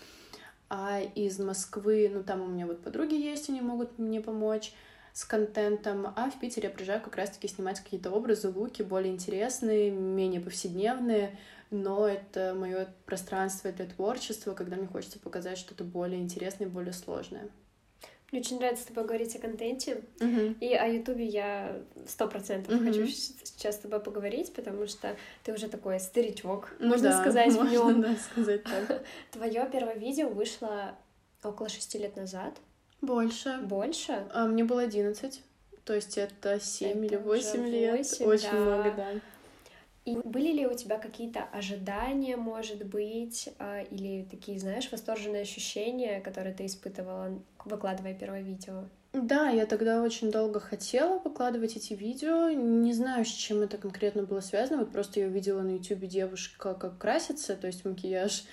А 0.73 1.01
из 1.01 1.38
Москвы, 1.38 2.10
ну, 2.10 2.23
там 2.23 2.41
у 2.43 2.47
меня 2.47 2.65
вот 2.65 2.81
подруги 2.81 3.13
есть, 3.13 3.49
они 3.49 3.60
могут 3.60 3.99
мне 3.99 4.21
помочь 4.21 4.71
с 5.12 5.25
контентом, 5.25 6.13
а 6.15 6.29
в 6.29 6.39
Питере 6.39 6.69
я 6.69 6.73
приезжаю 6.73 7.01
как 7.01 7.17
раз-таки 7.17 7.49
снимать 7.49 7.81
какие-то 7.81 8.10
образы, 8.10 8.47
луки 8.47 8.81
более 8.81 9.12
интересные, 9.12 9.91
менее 9.91 10.39
повседневные, 10.39 11.38
но 11.71 12.07
это 12.07 12.55
мое 12.57 12.88
пространство 13.05 13.69
для 13.73 13.86
творчества, 13.86 14.53
когда 14.53 14.77
мне 14.77 14.88
хочется 14.88 15.19
показать 15.19 15.57
что-то 15.57 15.84
более 15.84 16.21
интересное, 16.21 16.69
более 16.69 16.93
сложное. 16.93 17.49
Мне 18.32 18.39
очень 18.39 18.60
нравится 18.60 18.84
с 18.84 18.88
тобой 18.88 19.04
говорить 19.06 19.36
о 19.36 19.39
контенте, 19.39 20.04
Мгм. 20.22 20.54
и 20.62 20.74
о 20.74 20.88
Ютубе 20.88 21.26
я 21.26 21.82
сто 22.08 22.28
процентов 22.30 22.74
Мгм. 22.74 22.86
хочу 22.88 23.06
сейчас 23.08 23.76
с 23.76 23.80
тобой 23.80 24.00
поговорить, 24.00 24.54
потому 24.54 24.88
что 24.88 25.17
ты 25.44 25.52
уже 25.54 25.67
такой 25.67 26.00
старичок, 26.00 26.72
Ну 26.80 26.88
можно 26.88 27.10
да, 27.10 27.22
сказать, 27.22 27.52
в 27.52 27.56
можно, 27.58 27.70
нем. 27.72 28.02
да, 28.02 28.15
сказать 28.15 28.63
так. 28.63 29.04
Твое 29.32 29.67
первое 29.70 29.96
видео 29.96 30.30
вышло 30.30 30.96
около 31.44 31.67
шести 31.67 31.98
лет 31.98 32.15
назад, 32.15 32.54
Больше. 33.02 33.60
больше. 33.63 34.26
А, 34.34 34.48
мне 34.48 34.63
было 34.63 34.84
11, 34.84 35.41
то 35.84 35.94
есть 35.94 36.17
это 36.17 36.58
7 36.62 37.06
или 37.06 37.15
Это 37.15 37.24
8 37.26 37.60
уже 37.63 37.70
лет. 37.70 37.98
8, 37.98 38.26
Очень 38.26 38.52
да. 38.52 38.58
много, 38.58 38.91
да. 38.96 39.12
И 40.12 40.28
были 40.28 40.52
ли 40.52 40.67
у 40.67 40.74
тебя 40.74 40.97
какие-то 40.97 41.43
ожидания, 41.54 42.36
может 42.36 42.86
быть, 42.86 43.50
а, 43.60 43.82
или 43.82 44.28
такие, 44.30 44.60
знаешь, 44.60 44.91
восторженные 44.91 45.43
ощущения, 45.43 46.19
которые 46.19 46.54
ты 46.54 46.65
испытывала, 46.65 47.39
выкладывая 47.63 48.13
первое 48.13 48.41
видео? 48.41 48.86
Да, 49.13 49.50
я 49.50 49.65
тогда 49.65 50.02
очень 50.04 50.32
долго 50.32 50.60
хотела 50.60 51.19
выкладывать 51.19 51.76
эти 51.76 51.93
видео. 51.93 52.50
Не 52.50 52.93
знаю, 52.93 53.26
с 53.26 53.30
чем 53.30 53.62
это 53.62 53.78
конкретно 53.78 54.24
было 54.24 54.39
связано. 54.39 54.80
Вот 54.80 54.91
просто 54.91 55.19
я 55.19 55.28
увидела 55.28 55.62
на 55.62 55.71
YouTube 55.71 56.08
девушка, 56.08 56.74
как 56.74 56.97
красится, 56.97 57.56
то 57.56 57.67
есть 57.67 57.84
макияж 57.86 58.43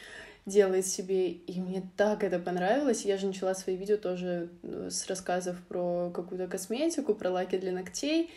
делает 0.46 0.86
себе, 0.86 1.30
и 1.30 1.60
мне 1.60 1.88
так 1.96 2.24
это 2.24 2.38
понравилось. 2.38 3.04
Я 3.04 3.18
же 3.18 3.26
начала 3.26 3.54
свои 3.54 3.76
видео 3.76 3.96
тоже 3.96 4.48
э, 4.62 4.88
с 4.90 5.06
рассказов 5.06 5.56
про 5.68 6.10
какую-то 6.10 6.46
косметику, 6.48 7.14
про 7.14 7.30
лаки 7.30 7.58
для 7.58 7.72
ногтей. 7.72 8.30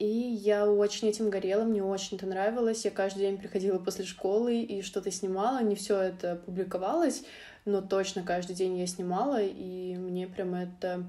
И 0.00 0.06
я 0.06 0.66
очень 0.66 1.08
этим 1.08 1.28
горела, 1.28 1.62
мне 1.62 1.84
очень 1.84 2.16
это 2.16 2.24
нравилось. 2.24 2.86
Я 2.86 2.90
каждый 2.90 3.18
день 3.18 3.36
приходила 3.36 3.78
после 3.78 4.06
школы 4.06 4.62
и 4.62 4.80
что-то 4.80 5.10
снимала. 5.10 5.62
Не 5.62 5.74
все 5.74 6.00
это 6.00 6.36
публиковалось, 6.36 7.22
но 7.66 7.82
точно 7.82 8.22
каждый 8.22 8.56
день 8.56 8.78
я 8.78 8.86
снимала, 8.86 9.42
и 9.42 9.96
мне 9.98 10.26
прям 10.26 10.54
это 10.54 11.04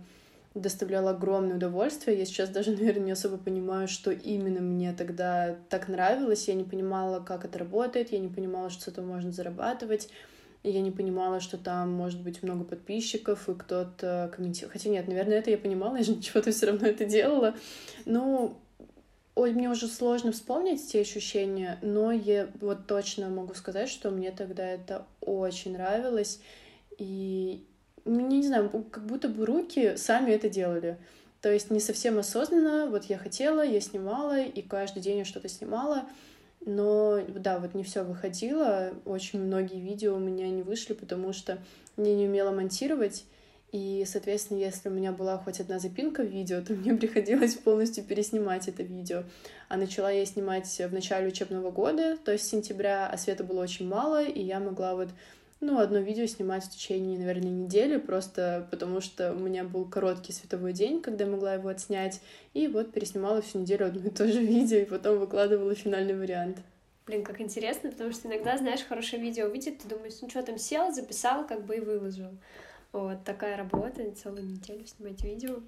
доставляло 0.55 1.11
огромное 1.11 1.55
удовольствие. 1.55 2.19
Я 2.19 2.25
сейчас 2.25 2.49
даже, 2.49 2.71
наверное, 2.77 3.05
не 3.05 3.11
особо 3.11 3.37
понимаю, 3.37 3.87
что 3.87 4.11
именно 4.11 4.59
мне 4.59 4.91
тогда 4.91 5.55
так 5.69 5.87
нравилось. 5.87 6.49
Я 6.49 6.55
не 6.55 6.65
понимала, 6.65 7.21
как 7.21 7.45
это 7.45 7.59
работает, 7.59 8.11
я 8.11 8.19
не 8.19 8.27
понимала, 8.27 8.69
что 8.69 8.83
с 8.83 8.87
этого 8.89 9.05
можно 9.05 9.31
зарабатывать. 9.31 10.09
Я 10.63 10.81
не 10.81 10.91
понимала, 10.91 11.39
что 11.39 11.57
там 11.57 11.93
может 11.93 12.21
быть 12.21 12.43
много 12.43 12.65
подписчиков, 12.65 13.47
и 13.47 13.55
кто-то 13.55 14.29
комментирует. 14.35 14.73
Хотя 14.73 14.89
нет, 14.89 15.07
наверное, 15.07 15.39
это 15.39 15.49
я 15.49 15.57
понимала, 15.57 15.95
я 15.97 16.03
же 16.03 16.19
чего-то 16.19 16.51
все 16.51 16.65
равно 16.65 16.87
это 16.87 17.05
делала. 17.05 17.55
Ну, 18.03 18.57
ой, 19.35 19.53
мне 19.53 19.69
уже 19.69 19.87
сложно 19.87 20.31
вспомнить 20.31 20.87
те 20.87 21.01
ощущения, 21.01 21.77
но 21.81 22.11
я 22.11 22.49
вот 22.59 22.87
точно 22.87 23.29
могу 23.29 23.53
сказать, 23.53 23.89
что 23.89 24.09
мне 24.11 24.31
тогда 24.31 24.65
это 24.65 25.05
очень 25.21 25.73
нравилось. 25.73 26.39
И 26.97 27.65
не 28.05 28.43
знаю, 28.43 28.69
как 28.91 29.05
будто 29.05 29.29
бы 29.29 29.45
руки 29.45 29.95
сами 29.97 30.31
это 30.31 30.49
делали. 30.49 30.97
То 31.41 31.51
есть 31.51 31.71
не 31.71 31.79
совсем 31.79 32.19
осознанно, 32.19 32.87
вот 32.87 33.05
я 33.05 33.17
хотела, 33.17 33.65
я 33.65 33.81
снимала, 33.81 34.41
и 34.41 34.61
каждый 34.61 35.01
день 35.01 35.19
я 35.19 35.25
что-то 35.25 35.49
снимала, 35.49 36.03
но 36.63 37.19
да, 37.27 37.57
вот 37.57 37.73
не 37.73 37.83
все 37.83 38.03
выходило, 38.03 38.93
очень 39.05 39.41
многие 39.41 39.79
видео 39.79 40.15
у 40.15 40.19
меня 40.19 40.47
не 40.49 40.61
вышли, 40.61 40.93
потому 40.93 41.33
что 41.33 41.57
я 41.97 42.15
не 42.15 42.27
умела 42.27 42.51
монтировать, 42.51 43.25
и, 43.71 44.03
соответственно, 44.05 44.59
если 44.59 44.89
у 44.89 44.91
меня 44.91 45.11
была 45.11 45.37
хоть 45.37 45.59
одна 45.59 45.79
запинка 45.79 46.23
в 46.23 46.27
видео, 46.27 46.61
то 46.61 46.73
мне 46.73 46.93
приходилось 46.97 47.55
полностью 47.55 48.03
переснимать 48.03 48.67
это 48.67 48.83
видео. 48.83 49.23
А 49.69 49.77
начала 49.77 50.11
я 50.11 50.25
снимать 50.25 50.67
в 50.67 50.93
начале 50.93 51.27
учебного 51.27 51.71
года, 51.71 52.17
то 52.17 52.31
есть 52.31 52.47
сентября, 52.47 53.07
а 53.07 53.17
света 53.17 53.43
было 53.43 53.61
очень 53.61 53.87
мало, 53.87 54.23
и 54.23 54.41
я 54.41 54.59
могла 54.59 54.95
вот 54.95 55.09
ну, 55.61 55.79
одно 55.79 55.99
видео 55.99 56.25
снимать 56.25 56.65
в 56.65 56.71
течение, 56.71 57.19
наверное, 57.19 57.51
недели, 57.51 57.97
просто 57.97 58.67
потому 58.71 58.99
что 58.99 59.31
у 59.31 59.37
меня 59.37 59.63
был 59.63 59.85
короткий 59.85 60.33
световой 60.33 60.73
день, 60.73 61.01
когда 61.01 61.27
могла 61.27 61.53
его 61.53 61.69
отснять, 61.69 62.19
и 62.53 62.67
вот 62.67 62.91
переснимала 62.91 63.41
всю 63.41 63.59
неделю 63.59 63.85
одно 63.85 64.01
и 64.01 64.09
то 64.09 64.27
же 64.27 64.39
видео, 64.43 64.79
и 64.79 64.85
потом 64.85 65.19
выкладывала 65.19 65.75
финальный 65.75 66.17
вариант. 66.17 66.57
Блин, 67.05 67.23
как 67.23 67.39
интересно, 67.41 67.91
потому 67.91 68.11
что 68.11 68.27
иногда, 68.27 68.57
знаешь, 68.57 68.81
хорошее 68.81 69.21
видео 69.21 69.45
увидит, 69.45 69.79
ты 69.79 69.87
думаешь, 69.87 70.13
ну 70.21 70.29
что 70.29 70.41
там, 70.43 70.57
сел, 70.57 70.91
записал, 70.91 71.45
как 71.45 71.65
бы 71.65 71.77
и 71.77 71.79
выложил. 71.79 72.31
Вот 72.91 73.23
такая 73.23 73.55
работа, 73.55 74.11
целую 74.11 74.45
неделю 74.45 74.85
снимать 74.85 75.23
видео. 75.23 75.61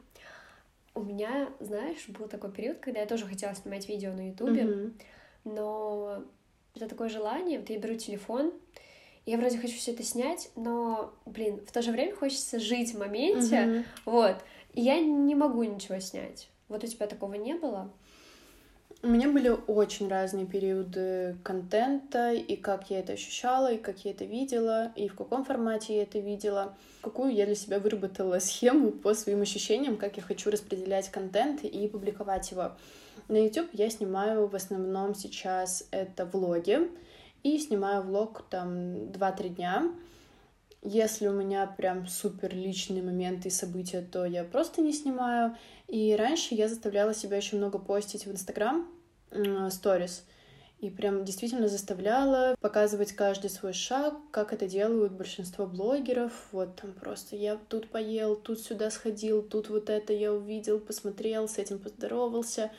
У 0.96 1.02
меня, 1.02 1.50
знаешь, 1.60 2.08
был 2.10 2.28
такой 2.28 2.52
период, 2.52 2.80
когда 2.80 3.00
я 3.00 3.06
тоже 3.06 3.26
хотела 3.26 3.56
снимать 3.56 3.88
видео 3.88 4.14
на 4.14 4.30
Ютубе, 4.30 4.64
Мгм. 4.64 4.94
но 5.46 6.24
это 6.76 6.88
такое 6.88 7.10
желание, 7.10 7.60
вот 7.60 7.70
я 7.70 7.80
беру 7.80 7.96
телефон, 7.96 8.54
я 9.26 9.38
вроде 9.38 9.58
хочу 9.58 9.76
все 9.76 9.92
это 9.92 10.04
снять, 10.04 10.52
но, 10.56 11.14
блин, 11.26 11.66
в 11.66 11.72
то 11.72 11.82
же 11.82 11.92
время 11.92 12.16
хочется 12.16 12.60
жить 12.60 12.94
в 12.94 13.00
моменте, 13.00 13.56
mm-hmm. 13.56 13.86
вот, 14.06 14.36
и 14.74 14.82
я 14.82 15.00
не 15.00 15.34
могу 15.34 15.64
ничего 15.64 16.00
снять. 16.00 16.50
Вот 16.68 16.84
у 16.84 16.88
тебя 16.88 17.08
такого 17.08 17.36
не 17.36 17.54
было? 17.54 17.92
У 19.06 19.08
меня 19.08 19.30
были 19.30 19.50
очень 19.50 20.08
разные 20.08 20.46
периоды 20.46 21.36
контента, 21.44 22.32
и 22.32 22.56
как 22.56 22.90
я 22.90 23.00
это 23.00 23.12
ощущала, 23.12 23.74
и 23.74 23.78
как 23.78 24.06
я 24.06 24.12
это 24.12 24.24
видела, 24.24 24.94
и 24.96 25.10
в 25.10 25.16
каком 25.16 25.44
формате 25.44 25.98
я 25.98 26.04
это 26.04 26.20
видела, 26.20 26.74
какую 27.02 27.34
я 27.34 27.46
для 27.46 27.56
себя 27.56 27.80
выработала 27.80 28.40
схему 28.40 28.92
по 28.92 29.14
своим 29.14 29.42
ощущениям, 29.42 29.98
как 29.98 30.16
я 30.16 30.24
хочу 30.24 30.52
распределять 30.52 31.10
контент 31.10 31.66
и 31.66 31.86
публиковать 31.90 32.50
его. 32.52 32.72
На 33.28 33.44
YouTube 33.44 33.72
я 33.74 33.90
снимаю 33.90 34.48
в 34.48 34.56
основном 34.56 35.16
сейчас 35.16 35.86
это 35.92 36.26
влоги, 36.26 36.90
и 37.44 37.60
снимаю 37.60 38.04
влог 38.04 38.46
там 38.50 39.10
2-3 39.12 39.50
дня. 39.50 39.92
Если 40.82 41.28
у 41.28 41.34
меня 41.34 41.66
прям 41.66 42.08
супер 42.08 42.56
личные 42.56 43.04
моменты 43.04 43.50
и 43.50 43.52
события, 43.52 44.02
то 44.02 44.26
я 44.26 44.46
просто 44.46 44.82
не 44.82 44.94
снимаю. 44.94 45.58
И 45.88 46.16
раньше 46.16 46.56
я 46.56 46.68
заставляла 46.68 47.14
себя 47.14 47.38
еще 47.38 47.56
много 47.56 47.78
постить 47.78 48.26
в 48.26 48.32
Инстаграм 48.32 48.88
сторис. 49.70 50.26
И 50.80 50.90
прям 50.90 51.24
действительно 51.24 51.70
заставляла 51.70 52.58
показывать 52.60 53.14
каждый 53.14 53.50
свой 53.50 53.72
шаг, 53.72 54.16
как 54.32 54.52
это 54.52 54.68
делают 54.68 55.14
большинство 55.14 55.66
блогеров. 55.66 56.34
Вот 56.52 56.76
там 56.76 56.92
просто 56.92 57.38
я 57.38 57.58
тут 57.70 57.90
поел, 57.90 58.36
тут 58.36 58.60
сюда 58.60 58.92
сходил, 58.92 59.42
тут 59.44 59.70
вот 59.70 59.90
это 59.90 60.12
я 60.12 60.34
увидел, 60.34 60.80
посмотрел, 60.80 61.48
с 61.48 61.58
этим 61.58 61.80
поздоровался. 61.80 62.70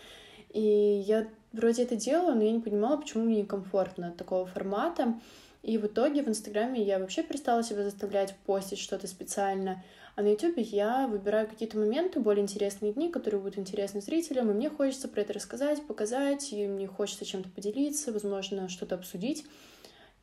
И 0.51 0.61
я 0.61 1.27
вроде 1.53 1.85
это 1.85 1.97
делала, 1.97 2.35
но 2.35 2.43
я 2.43 2.53
не 2.53 2.61
понимала, 2.61 2.99
почему 2.99 3.25
мне 3.25 3.41
некомфортно 3.41 4.13
такого 4.13 4.45
формата. 4.45 5.19
И 5.63 5.79
в 5.79 5.87
итоге 5.87 6.23
в 6.23 6.29
Инстаграме 6.29 6.83
я 6.83 6.99
вообще 6.99 7.23
перестала 7.23 7.63
себя 7.63 7.85
заставлять 7.85 8.37
постить 8.45 8.79
что-то 8.79 9.07
специально. 9.07 9.83
А 10.17 10.23
на 10.23 10.29
Ютубе 10.29 10.63
я 10.63 11.09
выбираю 11.09 11.49
какие-то 11.49 11.77
моменты, 11.77 12.21
более 12.21 12.43
интересные 12.43 12.93
дни, 12.93 13.11
которые 13.11 13.41
будут 13.41 13.59
интересны 13.59 14.01
зрителям, 14.01 14.51
и 14.51 14.55
мне 14.55 14.71
хочется 14.71 15.09
про 15.09 15.23
это 15.23 15.33
рассказать, 15.33 15.85
показать, 15.87 16.53
и 16.53 16.69
мне 16.69 16.87
хочется 16.87 17.25
чем-то 17.25 17.49
поделиться, 17.49 18.13
возможно, 18.13 18.69
что-то 18.69 18.95
обсудить. 18.95 19.45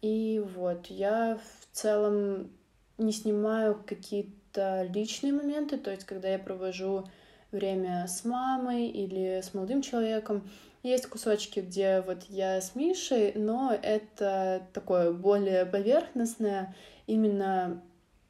И 0.01 0.41
вот, 0.55 0.87
я 0.87 1.37
в 1.37 1.75
целом 1.75 2.51
не 2.97 3.11
снимаю 3.11 3.83
какие-то 3.85 4.87
личные 4.93 5.33
моменты, 5.33 5.77
то 5.77 5.91
есть 5.91 6.05
когда 6.05 6.29
я 6.29 6.39
провожу 6.39 7.05
время 7.51 8.07
с 8.07 8.23
мамой 8.23 8.87
или 8.87 9.41
с 9.41 9.53
молодым 9.53 9.81
человеком, 9.81 10.49
есть 10.83 11.05
кусочки, 11.07 11.59
где 11.59 12.01
вот 12.01 12.23
я 12.29 12.61
с 12.61 12.75
Мишей, 12.75 13.33
но 13.35 13.77
это 13.83 14.67
такое 14.73 15.11
более 15.11 15.65
поверхностное, 15.65 16.73
именно 17.07 17.81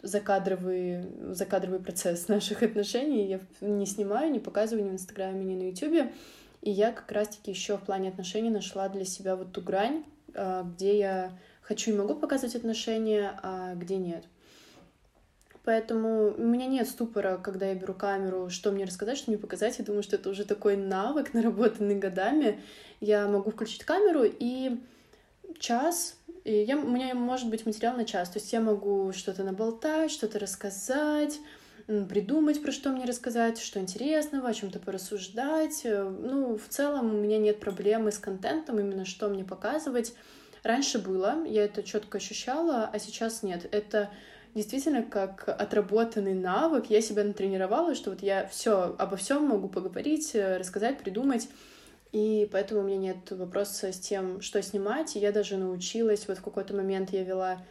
закадровый, 0.02 1.06
закадровый 1.34 1.80
процесс 1.80 2.28
наших 2.28 2.64
отношений. 2.64 3.28
Я 3.28 3.40
не 3.62 3.86
снимаю, 3.86 4.32
не 4.32 4.40
показываю 4.40 4.86
ни 4.86 4.90
в 4.90 4.94
Инстаграме, 4.94 5.44
ни 5.46 5.56
на 5.56 5.70
Ютубе. 5.70 6.12
И 6.62 6.70
я 6.70 6.92
как 6.92 7.12
раз-таки 7.12 7.52
еще 7.52 7.78
в 7.78 7.82
плане 7.82 8.10
отношений 8.10 8.50
нашла 8.50 8.88
для 8.90 9.06
себя 9.06 9.36
вот 9.36 9.52
ту 9.52 9.62
грань, 9.62 10.04
а, 10.36 10.64
где 10.64 10.98
я 10.98 11.32
хочу 11.62 11.92
и 11.92 11.98
могу 11.98 12.16
показывать 12.16 12.56
отношения, 12.56 13.40
а 13.42 13.74
где 13.76 13.98
нет. 13.98 14.26
Поэтому 15.64 16.34
у 16.36 16.44
меня 16.44 16.66
нет 16.66 16.88
ступора, 16.88 17.38
когда 17.38 17.68
я 17.68 17.76
беру 17.76 17.94
камеру, 17.94 18.50
что 18.50 18.72
мне 18.72 18.86
рассказать, 18.86 19.18
что 19.18 19.30
мне 19.30 19.38
показать. 19.38 19.78
Я 19.78 19.86
думаю, 19.86 20.02
что 20.02 20.16
это 20.16 20.30
уже 20.30 20.44
такой 20.44 20.76
навык, 20.76 21.34
наработанный 21.34 21.96
годами. 21.96 22.60
Я 23.00 23.28
могу 23.28 23.52
включить 23.52 23.84
камеру 23.84 24.24
и 24.24 24.80
час, 25.60 26.18
и 26.44 26.64
я, 26.64 26.78
у 26.78 26.90
меня 26.90 27.14
может 27.14 27.50
быть 27.50 27.66
материал 27.66 27.96
на 27.96 28.06
час. 28.06 28.30
То 28.30 28.40
есть 28.40 28.52
я 28.52 28.62
могу 28.62 29.12
что-то 29.14 29.44
наболтать, 29.44 30.12
что-то 30.12 30.40
рассказать, 30.40 31.40
придумать, 31.86 32.62
про 32.62 32.72
что 32.72 32.90
мне 32.90 33.06
рассказать, 33.06 33.60
что 33.60 33.80
интересного, 33.80 34.50
о 34.50 34.54
чем-то 34.54 34.80
порассуждать. 34.80 35.82
Э, 35.84 36.04
ну, 36.04 36.58
в 36.58 36.68
целом 36.68 37.14
у 37.14 37.18
меня 37.18 37.38
нет 37.38 37.60
проблемы 37.60 38.12
с 38.12 38.18
контентом, 38.18 38.80
именно 38.80 39.06
что 39.06 39.30
мне 39.30 39.44
показывать. 39.44 40.14
Раньше 40.64 41.00
было, 41.00 41.44
я 41.46 41.66
это 41.66 41.82
четко 41.84 42.20
ощущала, 42.20 42.90
а 42.92 43.00
сейчас 43.00 43.42
нет. 43.42 43.68
Это 43.72 44.12
действительно 44.54 45.02
как 45.04 45.48
отработанный 45.48 46.36
навык. 46.36 46.86
Я 46.90 47.02
себя 47.02 47.24
натренировала, 47.24 47.96
что 47.96 48.12
вот 48.12 48.22
я 48.22 48.48
все 48.48 48.96
обо 48.98 49.16
всем 49.16 49.48
могу 49.48 49.70
поговорить, 49.70 50.32
э, 50.34 50.58
рассказать, 50.58 51.00
придумать. 51.00 51.48
И 52.12 52.48
поэтому 52.52 52.82
у 52.82 52.84
меня 52.84 52.98
нет 52.98 53.32
вопроса 53.32 53.92
с 53.92 54.00
тем, 54.00 54.42
что 54.42 54.62
снимать. 54.62 55.16
И 55.16 55.20
я 55.20 55.32
даже 55.32 55.58
научилась, 55.58 56.28
вот 56.28 56.40
в 56.40 56.44
какой-то 56.44 56.76
момент 56.76 57.12
я 57.12 57.24
вела 57.24 57.64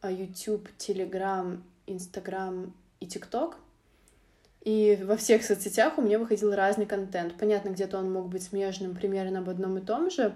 а, 0.00 0.10
YouTube, 0.10 0.68
Telegram, 0.78 1.60
Instagram 1.86 2.74
и 3.00 3.06
TikTok. 3.06 3.54
И 4.62 4.98
во 5.04 5.16
всех 5.16 5.44
соцсетях 5.44 5.96
у 5.96 6.02
меня 6.02 6.18
выходил 6.18 6.52
разный 6.52 6.86
контент. 6.86 7.38
Понятно, 7.38 7.68
где-то 7.68 7.98
он 7.98 8.12
мог 8.12 8.28
быть 8.28 8.42
смежным 8.42 8.96
примерно 8.96 9.38
об 9.38 9.48
одном 9.48 9.78
и 9.78 9.80
том 9.80 10.10
же, 10.10 10.34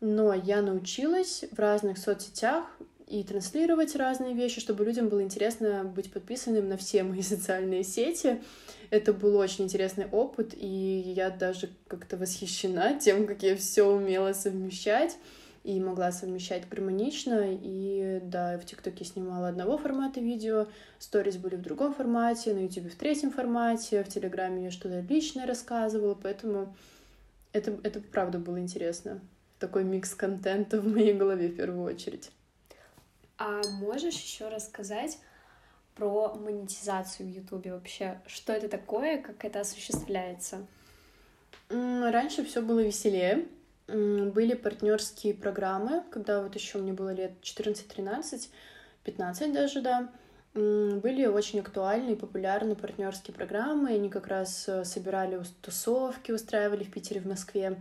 но 0.00 0.32
я 0.32 0.62
научилась 0.62 1.44
в 1.50 1.58
разных 1.58 1.98
соцсетях 1.98 2.64
и 3.12 3.22
транслировать 3.24 3.94
разные 3.94 4.32
вещи, 4.32 4.58
чтобы 4.58 4.86
людям 4.86 5.10
было 5.10 5.22
интересно 5.22 5.84
быть 5.84 6.10
подписанным 6.10 6.68
на 6.68 6.78
все 6.78 7.02
мои 7.02 7.20
социальные 7.20 7.84
сети. 7.84 8.40
Это 8.88 9.12
был 9.12 9.36
очень 9.36 9.64
интересный 9.64 10.06
опыт, 10.06 10.54
и 10.56 11.12
я 11.14 11.28
даже 11.28 11.68
как-то 11.88 12.16
восхищена 12.16 12.94
тем, 13.00 13.26
как 13.26 13.42
я 13.42 13.54
все 13.54 13.84
умела 13.84 14.32
совмещать 14.32 15.18
и 15.62 15.78
могла 15.78 16.10
совмещать 16.10 16.66
гармонично. 16.70 17.48
И 17.50 18.20
да, 18.22 18.58
в 18.58 18.64
ТикТоке 18.64 19.04
снимала 19.04 19.48
одного 19.48 19.76
формата 19.76 20.18
видео, 20.20 20.66
сторис 20.98 21.36
были 21.36 21.56
в 21.56 21.62
другом 21.62 21.92
формате, 21.92 22.54
на 22.54 22.60
Ютубе 22.60 22.88
в 22.88 22.94
третьем 22.94 23.30
формате, 23.30 24.02
в 24.04 24.08
Телеграме 24.08 24.64
я 24.64 24.70
что-то 24.70 25.00
личное 25.00 25.46
рассказывала, 25.46 26.14
поэтому 26.14 26.74
это, 27.52 27.78
это 27.82 28.00
правда 28.00 28.38
было 28.38 28.58
интересно. 28.58 29.20
Такой 29.58 29.84
микс 29.84 30.14
контента 30.14 30.80
в 30.80 30.90
моей 30.90 31.12
голове 31.12 31.48
в 31.48 31.56
первую 31.56 31.84
очередь. 31.84 32.30
А 33.44 33.60
можешь 33.80 34.14
еще 34.14 34.46
рассказать 34.46 35.18
про 35.96 36.32
монетизацию 36.34 37.26
в 37.26 37.30
Ютубе 37.32 37.72
вообще? 37.72 38.20
Что 38.24 38.52
это 38.52 38.68
такое, 38.68 39.20
как 39.20 39.44
это 39.44 39.60
осуществляется? 39.60 40.64
Раньше 41.68 42.44
все 42.44 42.62
было 42.62 42.78
веселее. 42.78 43.48
Были 43.88 44.54
партнерские 44.54 45.34
программы, 45.34 46.04
когда 46.12 46.40
вот 46.40 46.54
еще 46.54 46.78
мне 46.78 46.92
было 46.92 47.12
лет 47.12 47.32
14-13, 47.42 48.48
15 49.02 49.52
даже, 49.52 49.80
да. 49.80 50.08
Были 50.54 51.26
очень 51.26 51.58
актуальные, 51.58 52.14
популярные 52.14 52.76
партнерские 52.76 53.34
программы. 53.34 53.90
Они 53.90 54.08
как 54.08 54.28
раз 54.28 54.68
э, 54.68 54.84
собирали 54.84 55.42
тусовки, 55.62 56.30
устраивали 56.30 56.84
в 56.84 56.92
Питере, 56.92 57.20
в 57.20 57.26
Москве. 57.26 57.76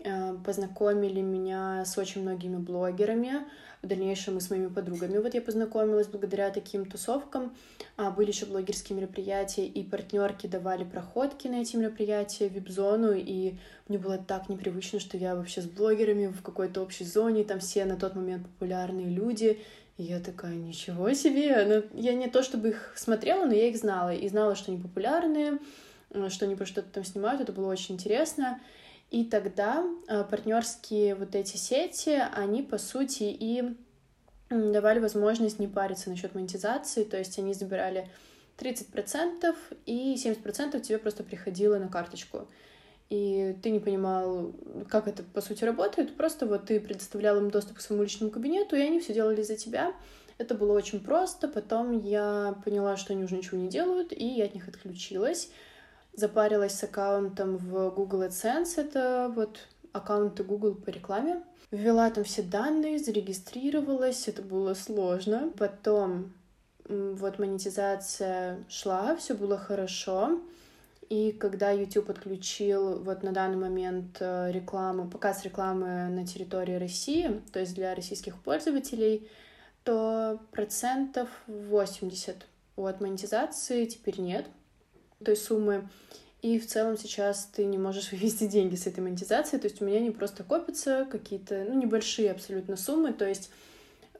Э, 0.00 0.36
познакомили 0.44 1.22
меня 1.22 1.84
с 1.86 1.96
очень 1.96 2.20
многими 2.20 2.56
блогерами 2.56 3.46
в 3.82 3.86
дальнейшем 3.86 4.36
и 4.36 4.40
с 4.40 4.50
моими 4.50 4.66
подругами. 4.66 5.18
Вот 5.18 5.32
я 5.32 5.40
познакомилась 5.40 6.06
благодаря 6.06 6.50
таким 6.50 6.84
тусовкам. 6.84 7.56
А, 7.96 8.10
были 8.10 8.28
еще 8.28 8.44
блогерские 8.44 8.98
мероприятия, 8.98 9.66
и 9.66 9.82
партнерки 9.82 10.46
давали 10.46 10.84
проходки 10.84 11.48
на 11.48 11.62
эти 11.62 11.76
мероприятия, 11.76 12.48
вип-зону, 12.48 13.12
и 13.12 13.54
мне 13.88 13.98
было 13.98 14.18
так 14.18 14.50
непривычно, 14.50 15.00
что 15.00 15.16
я 15.16 15.34
вообще 15.34 15.62
с 15.62 15.66
блогерами 15.66 16.26
в 16.26 16.42
какой-то 16.42 16.82
общей 16.82 17.04
зоне, 17.04 17.44
там 17.44 17.60
все 17.60 17.86
на 17.86 17.96
тот 17.96 18.16
момент 18.16 18.42
популярные 18.42 19.08
люди, 19.08 19.62
и 19.96 20.02
я 20.02 20.20
такая, 20.20 20.56
ничего 20.56 21.14
себе! 21.14 21.64
Ну, 21.64 21.98
я 21.98 22.12
не 22.12 22.28
то 22.28 22.42
чтобы 22.42 22.68
их 22.70 22.92
смотрела, 22.96 23.46
но 23.46 23.54
я 23.54 23.68
их 23.68 23.78
знала, 23.78 24.12
и 24.12 24.28
знала, 24.28 24.56
что 24.56 24.72
они 24.72 24.80
популярные, 24.80 25.58
э, 26.10 26.28
что 26.28 26.44
они 26.44 26.54
про 26.54 26.66
что-то 26.66 26.88
там 26.92 27.04
снимают, 27.04 27.40
это 27.40 27.52
было 27.52 27.70
очень 27.72 27.94
интересно. 27.94 28.60
И 29.10 29.24
тогда 29.24 29.84
э, 30.08 30.24
партнерские 30.24 31.14
вот 31.14 31.34
эти 31.34 31.56
сети, 31.56 32.20
они 32.32 32.62
по 32.62 32.78
сути 32.78 33.24
и 33.24 33.76
давали 34.50 34.98
возможность 34.98 35.58
не 35.58 35.68
париться 35.68 36.10
насчет 36.10 36.34
монетизации, 36.34 37.04
то 37.04 37.16
есть 37.16 37.38
они 37.38 37.54
забирали 37.54 38.08
30% 38.58 39.54
и 39.86 40.14
70% 40.14 40.80
тебе 40.80 40.98
просто 40.98 41.22
приходило 41.22 41.78
на 41.78 41.88
карточку. 41.88 42.48
И 43.08 43.56
ты 43.62 43.70
не 43.70 43.78
понимал, 43.78 44.52
как 44.88 45.06
это 45.06 45.22
по 45.22 45.40
сути 45.40 45.62
работает, 45.64 46.16
просто 46.16 46.46
вот 46.46 46.66
ты 46.66 46.80
предоставлял 46.80 47.38
им 47.38 47.50
доступ 47.50 47.78
к 47.78 47.80
своему 47.80 48.02
личному 48.02 48.32
кабинету, 48.32 48.74
и 48.74 48.80
они 48.80 48.98
все 48.98 49.14
делали 49.14 49.42
за 49.42 49.56
тебя. 49.56 49.92
Это 50.38 50.54
было 50.54 50.72
очень 50.72 51.00
просто. 51.00 51.46
Потом 51.48 51.98
я 51.98 52.56
поняла, 52.64 52.96
что 52.96 53.12
они 53.12 53.22
уже 53.22 53.36
ничего 53.36 53.58
не 53.58 53.68
делают, 53.68 54.12
и 54.12 54.26
я 54.26 54.46
от 54.46 54.54
них 54.54 54.66
отключилась 54.66 55.50
запарилась 56.16 56.72
с 56.72 56.82
аккаунтом 56.82 57.58
в 57.58 57.90
Google 57.90 58.24
AdSense, 58.24 58.72
это 58.80 59.30
вот 59.34 59.60
аккаунты 59.92 60.42
Google 60.42 60.74
по 60.74 60.90
рекламе. 60.90 61.42
Ввела 61.70 62.10
там 62.10 62.24
все 62.24 62.42
данные, 62.42 62.98
зарегистрировалась, 62.98 64.26
это 64.28 64.42
было 64.42 64.74
сложно. 64.74 65.52
Потом 65.58 66.32
вот 66.88 67.38
монетизация 67.38 68.64
шла, 68.68 69.16
все 69.16 69.34
было 69.34 69.58
хорошо. 69.58 70.40
И 71.08 71.32
когда 71.32 71.70
YouTube 71.70 72.06
подключил 72.06 73.00
вот 73.02 73.22
на 73.22 73.32
данный 73.32 73.56
момент 73.56 74.16
э, 74.18 74.50
рекламу, 74.50 75.08
показ 75.08 75.44
рекламы 75.44 76.08
на 76.08 76.26
территории 76.26 76.74
России, 76.74 77.42
то 77.52 77.60
есть 77.60 77.74
для 77.74 77.94
российских 77.94 78.36
пользователей, 78.42 79.28
что 79.86 80.40
процентов 80.50 81.28
80 81.46 82.44
от 82.74 83.00
монетизации 83.00 83.84
теперь 83.84 84.20
нет 84.20 84.46
той 85.24 85.36
суммы. 85.36 85.88
И 86.42 86.58
в 86.58 86.66
целом 86.66 86.96
сейчас 86.96 87.46
ты 87.46 87.64
не 87.64 87.78
можешь 87.78 88.12
вывести 88.12 88.46
деньги 88.46 88.74
с 88.76 88.86
этой 88.86 89.00
монетизации. 89.00 89.58
То 89.58 89.66
есть 89.66 89.80
у 89.80 89.84
меня 89.84 90.00
не 90.00 90.10
просто 90.10 90.44
копятся 90.44 91.06
какие-то, 91.10 91.64
ну, 91.68 91.74
небольшие 91.74 92.30
абсолютно 92.30 92.76
суммы. 92.76 93.12
То 93.12 93.26
есть 93.26 93.50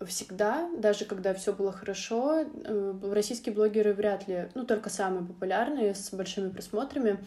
всегда, 0.05 0.69
даже 0.77 1.05
когда 1.05 1.33
все 1.35 1.53
было 1.53 1.73
хорошо, 1.73 2.41
э, 2.43 2.95
российские 3.13 3.55
блогеры 3.55 3.95
вряд 3.95 4.29
ли, 4.29 4.49
ну, 4.55 4.65
только 4.65 4.91
самые 4.91 5.25
популярные, 5.25 5.95
с 5.95 6.13
большими 6.13 6.51
просмотрами, 6.51 7.19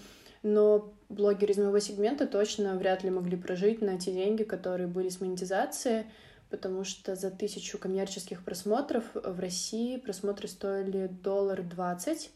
но 0.44 0.94
блогеры 1.10 1.54
из 1.54 1.58
моего 1.58 1.80
сегмента 1.80 2.28
точно 2.28 2.76
вряд 2.76 3.04
ли 3.04 3.10
могли 3.10 3.38
прожить 3.38 3.82
на 3.82 3.98
те 3.98 4.12
деньги, 4.12 4.44
которые 4.44 4.88
были 4.88 5.10
с 5.10 5.20
монетизацией, 5.20 6.06
потому 6.50 6.84
что 6.84 7.16
за 7.16 7.32
тысячу 7.32 7.78
коммерческих 7.78 8.44
просмотров 8.44 9.04
в 9.14 9.40
России 9.40 9.98
просмотры 9.98 10.48
стоили 10.48 11.08
доллар 11.08 11.64
двадцать, 11.64 12.32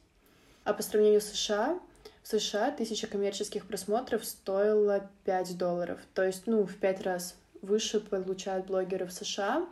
а 0.63 0.73
по 0.73 0.83
сравнению 0.83 1.21
с 1.21 1.25
США, 1.25 1.79
в 2.23 2.27
США 2.27 2.71
тысяча 2.71 3.07
коммерческих 3.07 3.67
просмотров 3.67 4.23
стоила 4.25 5.09
5 5.25 5.57
долларов, 5.57 5.99
то 6.13 6.23
есть, 6.23 6.43
ну, 6.47 6.65
в 6.65 6.75
пять 6.75 7.01
раз 7.01 7.35
выше 7.61 7.99
получают 7.99 8.65
блогеры 8.67 9.05
в 9.05 9.11
США, 9.11 9.67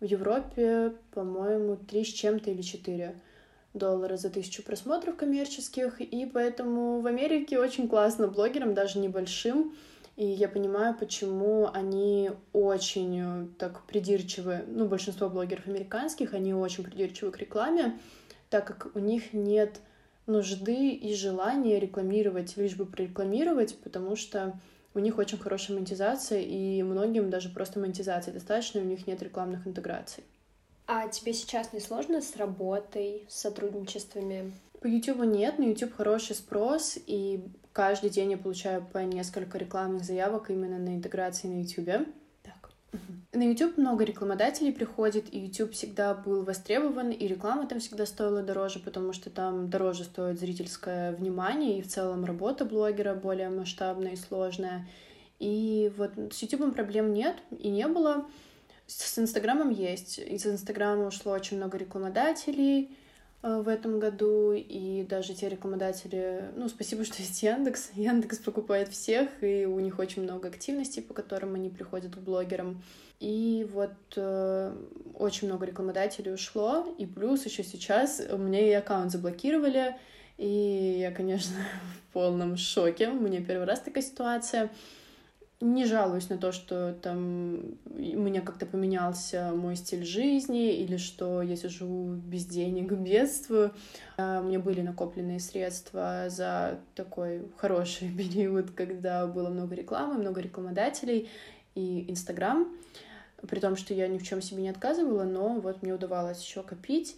в 0.00 0.04
Европе, 0.04 0.92
по-моему, 1.12 1.76
три 1.76 2.04
с 2.04 2.08
чем-то 2.08 2.50
или 2.50 2.62
четыре 2.62 3.16
доллара 3.74 4.16
за 4.16 4.30
тысячу 4.30 4.62
просмотров 4.62 5.16
коммерческих, 5.16 6.00
и 6.00 6.26
поэтому 6.26 7.00
в 7.00 7.06
Америке 7.06 7.58
очень 7.58 7.88
классно 7.88 8.28
блогерам, 8.28 8.74
даже 8.74 8.98
небольшим, 8.98 9.74
и 10.16 10.26
я 10.26 10.48
понимаю, 10.48 10.96
почему 10.98 11.70
они 11.72 12.32
очень 12.52 13.20
э, 13.20 13.46
так 13.56 13.84
придирчивы, 13.86 14.64
ну, 14.66 14.86
большинство 14.86 15.28
блогеров 15.28 15.68
американских, 15.68 16.34
они 16.34 16.52
очень 16.54 16.82
придирчивы 16.82 17.30
к 17.30 17.38
рекламе, 17.38 17.98
так 18.50 18.66
как 18.66 18.96
у 18.96 18.98
них 18.98 19.32
нет 19.32 19.80
нужды 20.28 20.90
и 20.90 21.14
желания 21.14 21.80
рекламировать, 21.80 22.56
лишь 22.56 22.76
бы 22.76 22.86
прорекламировать, 22.86 23.76
потому 23.82 24.14
что 24.14 24.58
у 24.94 25.00
них 25.00 25.18
очень 25.18 25.38
хорошая 25.38 25.76
монетизация, 25.76 26.40
и 26.40 26.82
многим 26.82 27.30
даже 27.30 27.48
просто 27.48 27.80
монетизации 27.80 28.30
достаточно, 28.30 28.80
у 28.80 28.84
них 28.84 29.06
нет 29.06 29.22
рекламных 29.22 29.66
интеграций. 29.66 30.24
А 30.86 31.08
тебе 31.08 31.34
сейчас 31.34 31.72
не 31.72 31.80
сложно 31.80 32.22
с 32.22 32.36
работой, 32.36 33.26
с 33.28 33.40
сотрудничествами? 33.40 34.52
По 34.80 34.86
YouTube 34.86 35.24
нет, 35.24 35.58
на 35.58 35.64
YouTube 35.64 35.94
хороший 35.94 36.36
спрос, 36.36 36.96
и 37.06 37.44
каждый 37.72 38.10
день 38.10 38.30
я 38.30 38.38
получаю 38.38 38.86
по 38.92 38.98
несколько 38.98 39.58
рекламных 39.58 40.04
заявок 40.04 40.50
именно 40.50 40.78
на 40.78 40.94
интеграции 40.94 41.48
на 41.48 41.62
YouTube. 41.62 42.08
На 43.32 43.42
YouTube 43.42 43.76
много 43.76 44.04
рекламодателей 44.04 44.72
приходит, 44.72 45.32
и 45.32 45.38
YouTube 45.38 45.72
всегда 45.72 46.14
был 46.14 46.44
востребован, 46.44 47.10
и 47.10 47.26
реклама 47.26 47.66
там 47.66 47.78
всегда 47.78 48.06
стоила 48.06 48.42
дороже, 48.42 48.78
потому 48.78 49.12
что 49.12 49.28
там 49.28 49.68
дороже 49.68 50.04
стоит 50.04 50.40
зрительское 50.40 51.12
внимание, 51.12 51.78
и 51.78 51.82
в 51.82 51.88
целом 51.88 52.24
работа 52.24 52.64
блогера 52.64 53.14
более 53.14 53.50
масштабная 53.50 54.12
и 54.12 54.16
сложная. 54.16 54.88
И 55.38 55.92
вот 55.96 56.12
с 56.32 56.42
YouTube 56.42 56.74
проблем 56.74 57.12
нет 57.12 57.36
и 57.50 57.68
не 57.68 57.86
было. 57.86 58.26
С 58.86 59.18
Инстаграмом 59.18 59.70
есть. 59.70 60.18
Из 60.18 60.46
Инстаграма 60.46 61.06
ушло 61.06 61.32
очень 61.32 61.58
много 61.58 61.76
рекламодателей, 61.76 62.96
в 63.42 63.68
этом 63.68 64.00
году, 64.00 64.52
и 64.52 65.06
даже 65.08 65.32
те 65.34 65.48
рекламодатели, 65.48 66.50
ну, 66.56 66.68
спасибо, 66.68 67.04
что 67.06 67.22
есть 67.22 67.42
Яндекс. 67.42 67.90
Яндекс 67.94 68.38
покупает 68.38 68.88
всех, 68.88 69.28
и 69.42 69.66
у 69.66 69.78
них 69.80 69.98
очень 69.98 70.22
много 70.22 70.48
активностей, 70.48 71.02
по 71.02 71.14
которым 71.14 71.54
они 71.54 71.70
приходят 71.70 72.14
к 72.14 72.18
блогерам. 72.18 72.82
И 73.20 73.66
вот 73.72 73.94
э, 74.16 74.76
очень 75.14 75.48
много 75.48 75.66
рекламодателей 75.66 76.32
ушло, 76.32 76.94
и 76.98 77.06
плюс 77.06 77.44
еще 77.46 77.64
сейчас 77.64 78.20
меня 78.20 78.60
и 78.60 78.72
аккаунт 78.72 79.10
заблокировали, 79.10 79.96
и 80.36 80.98
я, 81.00 81.10
конечно, 81.10 81.56
в 82.08 82.12
полном 82.12 82.56
шоке. 82.56 83.08
У 83.08 83.20
меня 83.20 83.42
первый 83.42 83.66
раз 83.66 83.80
такая 83.80 84.04
ситуация 84.04 84.70
не 85.60 85.86
жалуюсь 85.86 86.28
на 86.28 86.38
то, 86.38 86.52
что 86.52 86.94
там 87.02 87.78
у 87.86 88.20
меня 88.20 88.42
как-то 88.42 88.64
поменялся 88.64 89.52
мой 89.52 89.74
стиль 89.74 90.04
жизни 90.04 90.76
или 90.76 90.96
что 90.96 91.42
я 91.42 91.56
сижу 91.56 92.14
без 92.14 92.46
денег, 92.46 92.92
бедствую. 92.98 93.72
А, 94.16 94.40
у 94.40 94.44
меня 94.44 94.60
были 94.60 94.82
накопленные 94.82 95.40
средства 95.40 96.26
за 96.28 96.78
такой 96.94 97.42
хороший 97.56 98.08
период, 98.16 98.70
когда 98.70 99.26
было 99.26 99.48
много 99.48 99.74
рекламы, 99.74 100.14
много 100.14 100.40
рекламодателей 100.40 101.28
и 101.74 102.08
Инстаграм. 102.08 102.68
При 103.48 103.60
том, 103.60 103.76
что 103.76 103.94
я 103.94 104.08
ни 104.08 104.18
в 104.18 104.24
чем 104.24 104.42
себе 104.42 104.62
не 104.62 104.68
отказывала, 104.68 105.24
но 105.24 105.60
вот 105.60 105.82
мне 105.82 105.92
удавалось 105.92 106.42
еще 106.42 106.62
копить. 106.62 107.16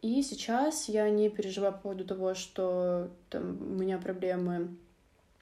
И 0.00 0.22
сейчас 0.22 0.88
я 0.88 1.08
не 1.10 1.28
переживаю 1.28 1.72
по 1.72 1.80
поводу 1.80 2.04
того, 2.04 2.34
что 2.34 3.10
там 3.30 3.58
у 3.60 3.74
меня 3.74 3.98
проблемы 3.98 4.68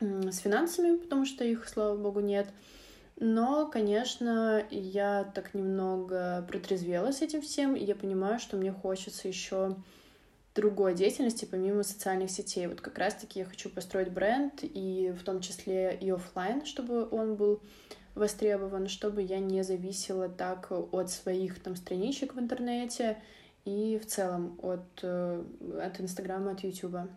с 0.01 0.39
финансами, 0.39 0.97
потому 0.97 1.25
что 1.25 1.45
их, 1.45 1.69
слава 1.69 1.97
богу, 1.97 2.21
нет. 2.21 2.49
Но, 3.19 3.67
конечно, 3.67 4.65
я 4.71 5.25
так 5.35 5.55
немного 5.55 6.45
протрезвела 6.49 7.13
с 7.13 7.23
этим 7.23 7.41
всем, 7.41 7.75
и 7.75 7.85
я 7.85 7.95
понимаю, 7.95 8.39
что 8.39 8.57
мне 8.57 8.73
хочется 8.73 9.27
еще 9.27 9.77
другой 10.55 10.95
деятельности 10.95 11.45
помимо 11.45 11.83
социальных 11.83 12.31
сетей. 12.31 12.67
Вот 12.67 12.81
как 12.81 12.99
раз-таки 12.99 13.39
я 13.39 13.45
хочу 13.45 13.71
построить 13.71 14.11
бренд, 14.11 14.61
и 14.63 15.15
в 15.19 15.23
том 15.23 15.41
числе 15.41 15.97
и 15.99 16.11
офлайн, 16.11 16.65
чтобы 16.67 17.09
он 17.11 17.37
был 17.37 17.63
востребован, 18.15 18.89
чтобы 18.89 19.23
я 19.23 19.39
не 19.39 19.63
зависела 19.63 20.29
так 20.29 20.71
от 20.71 21.11
своих 21.11 21.63
там 21.63 21.77
страничек 21.77 22.35
в 22.35 22.41
интернете 22.41 23.19
и 23.65 23.99
в 24.03 24.07
целом 24.07 24.59
от, 24.63 24.87
э, 25.03 25.45
от 25.83 26.01
Инстаграма, 26.01 26.53
от 26.53 26.65
Ютуба. 26.65 27.09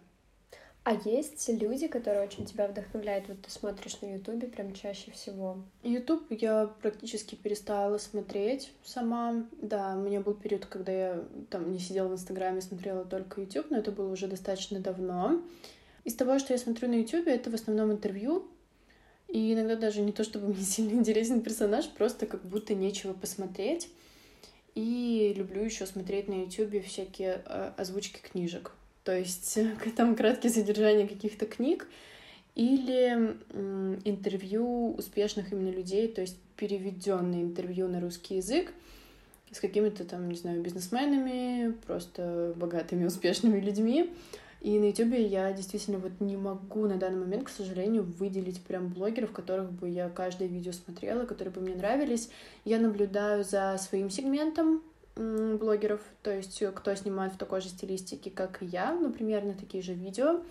А 0.83 0.93
есть 0.93 1.47
люди, 1.49 1.87
которые 1.87 2.23
очень 2.23 2.45
тебя 2.45 2.67
вдохновляют? 2.67 3.27
Вот 3.27 3.41
ты 3.41 3.51
смотришь 3.51 3.99
на 4.01 4.13
Ютубе 4.13 4.47
прям 4.47 4.73
чаще 4.73 5.11
всего. 5.11 5.57
Ютуб 5.83 6.23
я 6.31 6.67
практически 6.81 7.35
перестала 7.35 7.97
смотреть 7.97 8.71
сама. 8.83 9.45
Да, 9.61 9.95
у 9.95 10.01
меня 10.01 10.21
был 10.21 10.33
период, 10.33 10.65
когда 10.65 10.91
я 10.91 11.23
там 11.49 11.71
не 11.71 11.79
сидела 11.79 12.07
в 12.07 12.13
Инстаграме, 12.13 12.61
смотрела 12.61 13.03
только 13.03 13.41
Ютуб, 13.41 13.69
но 13.69 13.77
это 13.77 13.91
было 13.91 14.11
уже 14.11 14.27
достаточно 14.27 14.79
давно. 14.79 15.41
Из 16.05 16.15
того, 16.15 16.39
что 16.39 16.53
я 16.53 16.59
смотрю 16.59 16.87
на 16.87 16.95
Ютубе, 16.95 17.33
это 17.35 17.51
в 17.51 17.53
основном 17.53 17.91
интервью. 17.91 18.47
И 19.27 19.53
иногда 19.53 19.75
даже 19.75 20.01
не 20.01 20.13
то, 20.13 20.23
чтобы 20.23 20.47
мне 20.53 20.63
сильно 20.63 20.97
интересен 20.97 21.41
персонаж, 21.41 21.89
просто 21.89 22.25
как 22.25 22.41
будто 22.43 22.73
нечего 22.73 23.13
посмотреть. 23.13 23.89
И 24.75 25.33
люблю 25.35 25.61
еще 25.63 25.85
смотреть 25.85 26.29
на 26.29 26.45
Ютубе 26.45 26.81
всякие 26.81 27.43
э, 27.45 27.73
озвучки 27.75 28.21
книжек 28.21 28.71
то 29.09 29.17
есть 29.17 29.57
там 29.97 30.15
краткие 30.15 30.53
содержания 30.53 31.07
каких-то 31.07 31.47
книг, 31.47 31.87
или 32.53 33.35
интервью 34.05 34.93
успешных 34.93 35.51
именно 35.51 35.71
людей, 35.71 36.07
то 36.07 36.21
есть 36.21 36.37
переведенные 36.55 37.41
интервью 37.41 37.87
на 37.87 38.01
русский 38.01 38.35
язык 38.35 38.71
с 39.51 39.59
какими-то 39.59 40.05
там, 40.05 40.29
не 40.29 40.35
знаю, 40.35 40.61
бизнесменами, 40.61 41.71
просто 41.87 42.53
богатыми, 42.55 43.05
успешными 43.07 43.59
людьми. 43.59 44.13
И 44.61 44.77
на 44.77 44.89
Ютубе 44.89 45.25
я 45.25 45.51
действительно 45.53 45.97
вот 45.97 46.11
не 46.19 46.37
могу 46.37 46.85
на 46.85 46.97
данный 46.97 47.21
момент, 47.21 47.45
к 47.45 47.49
сожалению, 47.49 48.03
выделить 48.03 48.61
прям 48.61 48.89
блогеров, 48.89 49.31
которых 49.31 49.71
бы 49.71 49.89
я 49.89 50.07
каждое 50.09 50.47
видео 50.47 50.71
смотрела, 50.71 51.25
которые 51.25 51.51
бы 51.51 51.61
мне 51.61 51.73
нравились. 51.73 52.29
Я 52.63 52.77
наблюдаю 52.77 53.43
за 53.43 53.75
своим 53.79 54.11
сегментом, 54.11 54.83
блогеров, 55.19 56.01
то 56.23 56.31
есть 56.31 56.61
э, 56.61 56.71
кто 56.71 56.95
снимает 56.95 57.33
в 57.33 57.37
такой 57.37 57.61
же 57.61 57.69
стилистике, 57.69 58.31
как 58.31 58.63
и 58.63 58.65
я, 58.65 58.93
ну, 58.93 59.11
примерно 59.11 59.53
такие 59.53 59.83
же 59.83 59.93
видео 59.93 60.41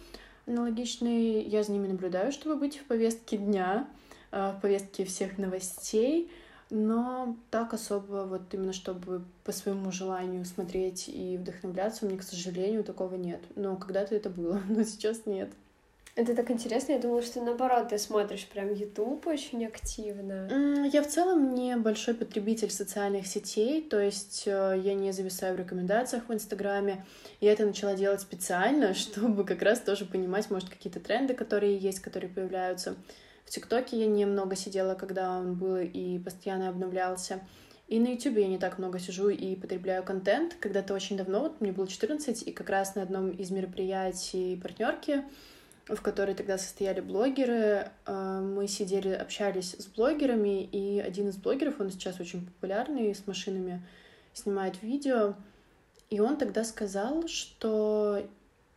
аналогичные. 0.46 1.42
Я 1.42 1.62
за 1.62 1.72
ними 1.72 1.88
наблюдаю, 1.88 2.32
чтобы 2.32 2.56
быть 2.56 2.78
в 2.78 2.84
повестке 2.84 3.36
дня, 3.36 3.88
э, 4.30 4.52
в 4.56 4.60
повестке 4.60 5.04
всех 5.04 5.38
новостей, 5.38 6.30
но 6.70 7.36
так 7.50 7.72
особо 7.72 8.26
вот 8.28 8.42
именно 8.52 8.72
чтобы 8.72 9.24
по 9.44 9.52
своему 9.52 9.90
желанию 9.90 10.44
смотреть 10.44 11.08
и 11.08 11.38
вдохновляться, 11.38 12.04
у 12.04 12.08
меня, 12.08 12.18
к 12.18 12.22
сожалению, 12.22 12.84
такого 12.84 13.14
нет. 13.14 13.40
Но 13.56 13.76
когда-то 13.76 14.14
это 14.14 14.28
было, 14.28 14.60
но 14.68 14.82
сейчас 14.82 15.24
нет. 15.26 15.50
Это 16.18 16.34
так 16.34 16.50
интересно, 16.50 16.94
я 16.94 16.98
думала, 16.98 17.22
что 17.22 17.40
наоборот, 17.40 17.90
ты 17.90 17.98
смотришь 17.98 18.44
прям 18.48 18.74
YouTube 18.74 19.24
очень 19.28 19.64
активно. 19.64 20.84
Я 20.92 21.04
в 21.04 21.06
целом 21.06 21.54
не 21.54 21.76
большой 21.76 22.14
потребитель 22.14 22.72
социальных 22.72 23.28
сетей, 23.28 23.80
то 23.82 24.00
есть 24.00 24.42
э, 24.46 24.80
я 24.82 24.94
не 24.94 25.12
зависаю 25.12 25.54
в 25.54 25.60
рекомендациях 25.60 26.24
в 26.26 26.34
Инстаграме. 26.34 27.06
Я 27.40 27.52
это 27.52 27.64
начала 27.64 27.94
делать 27.94 28.20
специально, 28.20 28.94
чтобы 28.94 29.44
как 29.44 29.62
раз 29.62 29.78
тоже 29.78 30.06
понимать, 30.06 30.50
может, 30.50 30.68
какие-то 30.68 30.98
тренды, 30.98 31.34
которые 31.34 31.78
есть, 31.78 32.00
которые 32.00 32.28
появляются. 32.28 32.96
В 33.44 33.50
ТикТоке 33.50 34.00
я 34.00 34.06
немного 34.08 34.56
сидела, 34.56 34.96
когда 34.96 35.38
он 35.38 35.54
был 35.54 35.76
и 35.76 36.18
постоянно 36.18 36.68
обновлялся. 36.68 37.46
И 37.86 38.00
на 38.00 38.08
Ютубе 38.08 38.42
я 38.42 38.48
не 38.48 38.58
так 38.58 38.78
много 38.78 38.98
сижу 38.98 39.28
и 39.28 39.54
потребляю 39.54 40.02
контент. 40.02 40.56
Когда-то 40.58 40.94
очень 40.94 41.16
давно, 41.16 41.42
вот 41.42 41.60
мне 41.60 41.70
было 41.70 41.86
14, 41.86 42.42
и 42.42 42.50
как 42.50 42.70
раз 42.70 42.96
на 42.96 43.02
одном 43.02 43.30
из 43.30 43.52
мероприятий 43.52 44.58
партнерки 44.60 45.22
в 45.88 46.00
которой 46.02 46.34
тогда 46.34 46.58
состояли 46.58 47.00
блогеры. 47.00 47.90
А, 48.04 48.40
мы 48.40 48.68
сидели, 48.68 49.10
общались 49.10 49.74
с 49.74 49.86
блогерами, 49.86 50.64
и 50.64 51.00
один 51.00 51.28
из 51.28 51.36
блогеров, 51.36 51.80
он 51.80 51.90
сейчас 51.90 52.20
очень 52.20 52.46
популярный, 52.46 53.14
с 53.14 53.26
машинами 53.26 53.86
снимает 54.34 54.82
видео, 54.82 55.34
и 56.10 56.20
он 56.20 56.36
тогда 56.36 56.64
сказал, 56.64 57.26
что 57.26 58.22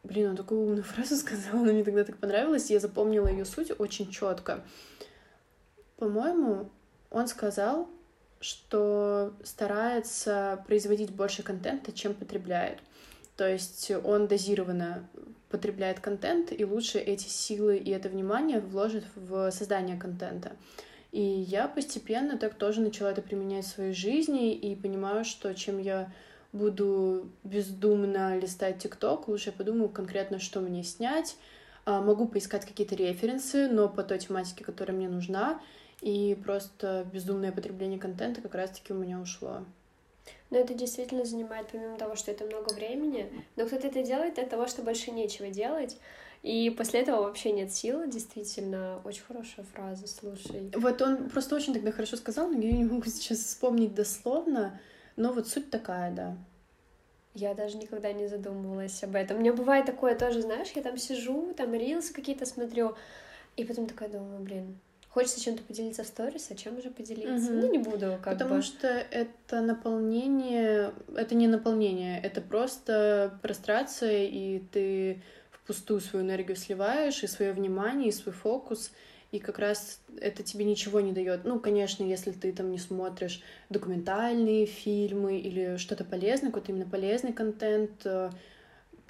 Блин, 0.04 0.32
он 0.32 0.36
такую 0.36 0.62
умную 0.62 0.84
фразу 0.84 1.16
сказал, 1.16 1.62
она 1.62 1.74
мне 1.74 1.84
тогда 1.84 2.04
так 2.04 2.18
понравилась, 2.18 2.70
я 2.70 2.80
запомнила 2.80 3.28
ее 3.28 3.46
суть 3.46 3.72
очень 3.80 4.10
четко. 4.10 4.64
По-моему, 5.98 6.70
он 7.12 7.28
сказал, 7.28 7.88
что 8.40 9.34
старается 9.44 10.64
производить 10.66 11.12
больше 11.12 11.44
контента, 11.44 11.92
чем 11.92 12.16
потребляет. 12.16 12.80
То 13.38 13.48
есть 13.48 13.92
он 14.04 14.28
дозированно 14.28 15.08
потребляет 15.52 16.00
контент, 16.00 16.52
и 16.52 16.66
лучше 16.66 16.98
эти 16.98 17.28
силы 17.28 17.78
и 17.78 17.92
это 17.92 18.10
внимание 18.10 18.60
вложит 18.60 19.04
в 19.16 19.52
создание 19.52 19.98
контента. 19.98 20.54
И 21.12 21.22
я 21.22 21.68
постепенно 21.68 22.38
так 22.38 22.56
тоже 22.56 22.82
начала 22.82 23.12
это 23.12 23.22
применять 23.22 23.66
в 23.66 23.70
своей 23.70 23.94
жизни 23.94 24.54
и 24.54 24.76
понимаю, 24.76 25.26
что 25.26 25.54
чем 25.54 25.78
я 25.78 26.12
буду 26.54 27.30
бездумно 27.44 28.38
листать 28.40 28.80
ТикТок, 28.80 29.28
лучше 29.28 29.50
я 29.50 29.54
подумаю 29.54 29.90
конкретно, 29.90 30.40
что 30.40 30.62
мне 30.62 30.84
снять. 30.84 31.36
А, 31.86 32.02
могу 32.02 32.28
поискать 32.28 32.66
какие-то 32.66 32.96
референсы, 32.96 33.68
но 33.68 33.90
по 33.90 34.04
той 34.04 34.20
тематике, 34.20 34.64
которая 34.64 34.96
мне 34.96 35.10
нужна. 35.10 35.62
И 36.02 36.38
просто 36.44 37.06
бездумное 37.12 37.52
потребление 37.52 38.00
контента 38.00 38.42
как 38.42 38.56
раз-таки 38.56 38.94
у 38.94 38.98
меня 38.98 39.20
ушло. 39.20 39.66
Но 40.52 40.58
это 40.58 40.74
действительно 40.74 41.26
занимает, 41.26 41.68
помимо 41.72 41.98
того, 41.98 42.16
что 42.16 42.30
это 42.30 42.46
много 42.46 42.74
времени, 42.74 43.32
но 43.56 43.66
кто-то 43.66 43.88
это 43.88 44.04
делает 44.04 44.38
от 44.38 44.50
того, 44.50 44.68
что 44.68 44.84
больше 44.84 45.12
нечего 45.12 45.50
делать, 45.50 45.98
и 46.44 46.70
после 46.76 47.02
этого 47.02 47.24
вообще 47.24 47.52
нет 47.52 47.72
сил, 47.72 48.08
действительно, 48.08 49.00
очень 49.06 49.24
хорошая 49.24 49.66
фраза, 49.74 50.08
слушай. 50.08 50.72
Вот 50.76 51.02
он 51.02 51.30
просто 51.30 51.56
очень 51.56 51.74
тогда 51.74 51.92
хорошо 51.92 52.18
сказал, 52.18 52.50
но 52.50 52.60
я 52.60 52.74
не 52.74 52.84
могу 52.84 53.06
сейчас 53.06 53.40
вспомнить 53.40 53.96
дословно, 53.96 54.80
но 55.16 55.32
вот 55.32 55.48
суть 55.48 55.70
такая, 55.70 56.12
да. 56.12 56.38
Я 57.34 57.54
даже 57.54 57.78
никогда 57.78 58.12
не 58.12 58.28
задумывалась 58.28 59.02
об 59.04 59.16
этом. 59.16 59.38
У 59.38 59.40
меня 59.40 59.54
бывает 59.54 59.86
такое 59.86 60.18
тоже, 60.18 60.42
знаешь, 60.42 60.72
я 60.76 60.82
там 60.82 60.98
сижу, 60.98 61.54
там 61.56 61.74
рилсы 61.74 62.14
какие-то 62.14 62.46
смотрю, 62.46 62.96
и 63.56 63.64
потом 63.64 63.88
такая 63.88 64.10
думаю, 64.10 64.40
блин, 64.42 64.78
хочется 65.12 65.40
чем-то 65.40 65.64
поделиться 65.64 66.04
в 66.04 66.08
сторис, 66.08 66.48
а 66.50 66.56
чем 66.56 66.78
уже 66.78 66.90
поделиться? 66.90 67.52
Угу. 67.52 67.62
Ну, 67.62 67.72
не 67.72 67.78
буду, 67.78 68.20
как 68.22 68.34
Потому 68.34 68.56
бы. 68.56 68.62
что 68.62 68.88
это 68.88 69.62
наполнение, 69.62 70.92
это 71.16 71.36
не 71.36 71.48
наполнение, 71.48 72.20
это 72.22 72.42
просто 72.42 73.38
прострация, 73.42 74.26
и 74.26 74.60
ты 74.72 75.22
впустую 75.52 76.02
свою 76.02 76.26
энергию 76.26 76.56
сливаешь, 76.56 77.24
и 77.24 77.28
свое 77.28 77.52
внимание, 77.52 78.10
и 78.10 78.12
свой 78.12 78.34
фокус— 78.34 78.92
и 79.32 79.40
как 79.40 79.60
раз 79.60 80.02
это 80.20 80.44
тебе 80.44 80.66
ничего 80.66 81.00
не 81.00 81.14
дает. 81.14 81.46
Ну, 81.46 81.60
конечно, 81.60 82.04
если 82.04 82.32
ты 82.32 82.52
там 82.52 82.70
не 82.70 82.78
смотришь 82.78 83.42
документальные 83.70 84.66
фильмы 84.66 85.40
или 85.40 85.78
что-то 85.78 86.04
полезное, 86.04 86.50
какой-то 86.50 86.74
именно 86.74 86.90
полезный 86.90 87.32
контент, 87.32 88.06
э, 88.06 88.30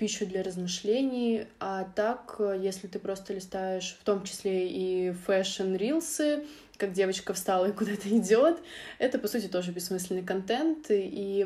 пищу 0.01 0.25
для 0.25 0.41
размышлений, 0.41 1.45
а 1.59 1.83
так, 1.95 2.37
э, 2.39 2.57
если 2.59 2.87
ты 2.87 2.97
просто 2.97 3.35
листаешь 3.35 3.95
в 4.01 4.03
том 4.03 4.23
числе 4.23 4.67
и 4.67 5.11
fashion-рилсы, 5.11 6.43
как 6.77 6.91
девочка 6.91 7.35
встала 7.35 7.67
и 7.67 7.71
куда-то 7.81 8.09
идет, 8.09 8.57
это, 8.97 9.19
по 9.19 9.27
сути, 9.27 9.45
тоже 9.45 9.71
бессмысленный 9.71 10.23
контент, 10.23 10.87
и 10.89 11.45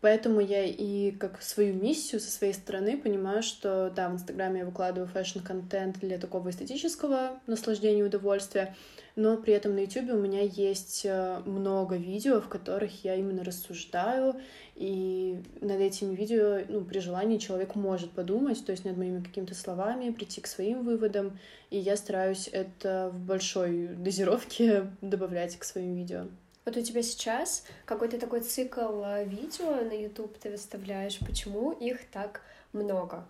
Поэтому 0.00 0.40
я 0.40 0.64
и 0.64 1.10
как 1.10 1.42
свою 1.42 1.74
миссию 1.74 2.20
со 2.20 2.30
своей 2.30 2.54
стороны 2.54 2.96
понимаю, 2.96 3.42
что 3.42 3.92
да, 3.94 4.08
в 4.08 4.14
Инстаграме 4.14 4.60
я 4.60 4.66
выкладываю 4.66 5.08
fashion-контент 5.08 5.98
для 5.98 6.18
такого 6.18 6.48
эстетического 6.48 7.38
наслаждения 7.46 8.00
и 8.00 8.04
удовольствия, 8.04 8.74
но 9.14 9.36
при 9.36 9.52
этом 9.52 9.74
на 9.74 9.80
Ютубе 9.80 10.14
у 10.14 10.20
меня 10.20 10.40
есть 10.40 11.02
э, 11.04 11.40
много 11.44 11.96
видео, 11.96 12.40
в 12.40 12.48
которых 12.48 13.04
я 13.04 13.16
именно 13.16 13.44
рассуждаю, 13.44 14.36
и 14.74 15.42
над 15.60 15.80
этими 15.80 16.14
видео, 16.14 16.60
ну, 16.68 16.82
при 16.82 17.00
желании 17.00 17.36
человек 17.36 17.74
может 17.74 18.10
подумать, 18.12 18.64
то 18.64 18.72
есть 18.72 18.86
над 18.86 18.96
моими 18.96 19.22
какими-то 19.22 19.54
словами, 19.54 20.10
прийти 20.10 20.40
к 20.40 20.46
своим 20.46 20.82
выводам, 20.82 21.38
и 21.68 21.78
я 21.78 21.98
стараюсь 21.98 22.48
это 22.50 23.10
в 23.12 23.20
большой 23.20 23.88
дозировке 23.88 24.86
добавлять 25.02 25.58
к 25.58 25.64
своим 25.64 25.94
видео. 25.94 26.26
Вот 26.64 26.76
у 26.76 26.82
тебя 26.82 27.02
сейчас 27.02 27.64
какой-то 27.86 28.18
такой 28.18 28.40
цикл 28.40 29.02
э, 29.02 29.24
видео 29.24 29.76
на 29.76 29.92
YouTube 29.92 30.38
ты 30.38 30.50
выставляешь. 30.50 31.18
Почему 31.18 31.72
их 31.72 32.08
так 32.10 32.42
много? 32.72 33.26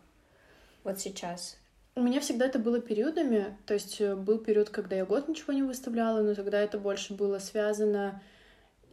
Вот 0.83 0.99
сейчас. 0.99 1.57
У 1.95 2.03
меня 2.03 2.21
всегда 2.21 2.47
это 2.47 2.59
было 2.59 2.81
периодами, 2.81 3.57
то 3.67 3.75
есть 3.75 4.01
э, 4.01 4.15
был 4.15 4.39
период, 4.39 4.71
когда 4.71 4.97
я 4.97 5.05
год 5.05 5.29
ничего 5.29 5.53
не 5.53 5.63
выставляла, 5.63 6.23
но 6.23 6.35
тогда 6.35 6.61
это 6.61 6.79
больше 6.79 7.15
было 7.15 7.39
связано 7.39 8.23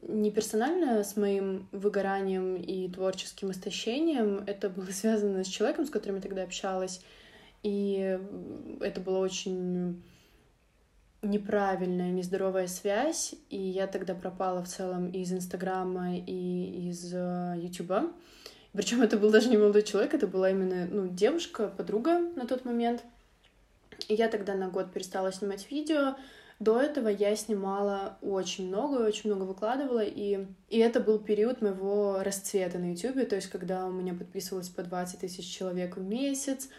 не 0.01 0.31
персонально 0.31 1.03
с 1.03 1.15
моим 1.15 1.67
выгоранием 1.71 2.55
и 2.55 2.87
творческим 2.89 3.51
истощением, 3.51 4.43
это 4.45 4.69
было 4.69 4.91
связано 4.91 5.43
с 5.43 5.47
человеком, 5.47 5.85
с 5.85 5.89
которым 5.89 6.17
я 6.17 6.21
тогда 6.21 6.43
общалась, 6.43 7.01
и 7.63 8.19
это 8.81 9.01
было 9.01 9.19
очень 9.19 10.01
неправильная, 11.21 12.11
нездоровая 12.11 12.67
связь, 12.67 13.33
и 13.49 13.57
я 13.57 13.87
тогда 13.87 14.13
пропала 14.13 14.63
в 14.63 14.67
целом 14.67 15.09
из 15.09 15.31
Инстаграма 15.31 16.17
и 16.17 16.89
из 16.89 17.11
э, 17.13 17.55
Ютуба. 17.57 18.11
Причем 18.73 19.01
это 19.01 19.17
был 19.17 19.31
даже 19.31 19.49
не 19.49 19.57
молодой 19.57 19.83
человек, 19.83 20.13
это 20.13 20.27
была 20.27 20.51
именно 20.51 20.85
ну, 20.85 21.07
девушка, 21.07 21.67
подруга 21.67 22.19
на 22.35 22.45
тот 22.45 22.65
момент. 22.65 23.03
И 24.07 24.13
я 24.13 24.27
тогда 24.27 24.53
на 24.53 24.69
год 24.69 24.91
перестала 24.93 25.31
снимать 25.31 25.69
видео. 25.71 26.15
До 26.59 26.79
этого 26.79 27.07
я 27.07 27.35
снимала 27.35 28.17
очень 28.21 28.67
много, 28.67 29.05
очень 29.05 29.31
много 29.31 29.43
выкладывала, 29.47 30.03
и, 30.03 30.45
и 30.69 30.77
это 30.79 30.99
был 30.99 31.19
период 31.19 31.61
моего 31.61 32.23
расцвета 32.23 32.79
на 32.79 32.91
YouTube, 32.91 33.27
то 33.29 33.35
есть 33.35 33.47
когда 33.47 33.85
у 33.85 33.91
меня 33.91 34.15
подписывалось 34.15 34.69
по 34.69 34.81
20 34.81 35.19
тысяч 35.19 35.45
человек 35.45 35.97
в 35.97 36.01
месяц, 36.01 36.69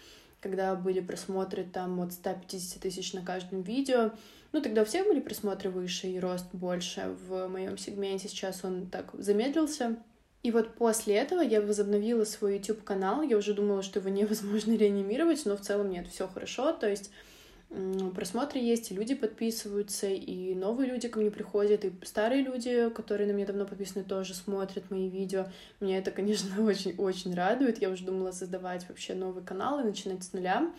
когда 0.41 0.75
были 0.75 1.01
просмотры 1.01 1.65
там 1.65 2.01
от 2.01 2.13
150 2.13 2.81
тысяч 2.81 3.13
на 3.13 3.23
каждом 3.23 3.63
видео. 3.63 4.13
Ну, 4.53 4.63
тогда 4.63 4.83
у 4.83 4.85
всех 4.85 5.07
были 5.07 5.21
просмотры 5.21 5.71
выше 5.71 6.07
и 6.09 6.19
рост 6.19 6.47
больше 6.53 7.17
в 7.29 7.49
моем 7.49 7.77
сегменте. 7.77 8.29
Сейчас 8.29 8.65
он 8.65 8.87
так 8.87 9.11
замедлился. 9.15 9.97
И 10.43 10.51
вот 10.51 10.75
после 10.75 11.17
этого 11.17 11.41
я 11.41 11.61
возобновила 11.61 12.25
свой 12.25 12.55
YouTube-канал. 12.55 13.23
Я 13.23 13.37
уже 13.37 13.55
думала, 13.55 13.83
что 13.83 13.99
его 13.99 14.09
невозможно 14.09 14.73
реанимировать, 14.77 15.45
но 15.45 15.57
в 15.57 15.61
целом 15.61 15.91
нет, 15.91 16.07
все 16.09 16.29
хорошо. 16.29 16.73
То 16.73 16.89
есть 16.89 17.11
просмотры 18.15 18.61
есть, 18.61 18.91
и 18.91 18.95
люди 18.95 19.15
подписываются, 19.15 20.07
и 20.07 20.55
новые 20.55 20.91
люди 20.91 21.09
ко 21.09 21.21
мне 21.21 21.31
приходят, 21.31 21.85
и 21.85 21.93
старые 22.03 22.43
люди, 22.43 22.89
которые 22.91 23.27
на 23.27 23.33
меня 23.33 23.47
давно 23.47 23.67
подписаны, 23.67 24.05
тоже 24.05 24.35
смотрят 24.35 24.91
мои 24.91 25.09
видео. 25.09 25.47
Меня 25.81 25.99
это, 25.99 26.11
конечно, 26.11 26.63
очень-очень 26.65 27.35
радует. 27.35 27.81
Я 27.81 27.91
уже 27.91 28.05
думала 28.05 28.33
создавать 28.33 28.89
вообще 28.89 29.15
новый 29.15 29.45
канал 29.45 29.81
и 29.81 29.85
начинать 29.85 30.25
с 30.25 30.33
нуля, 30.33 30.71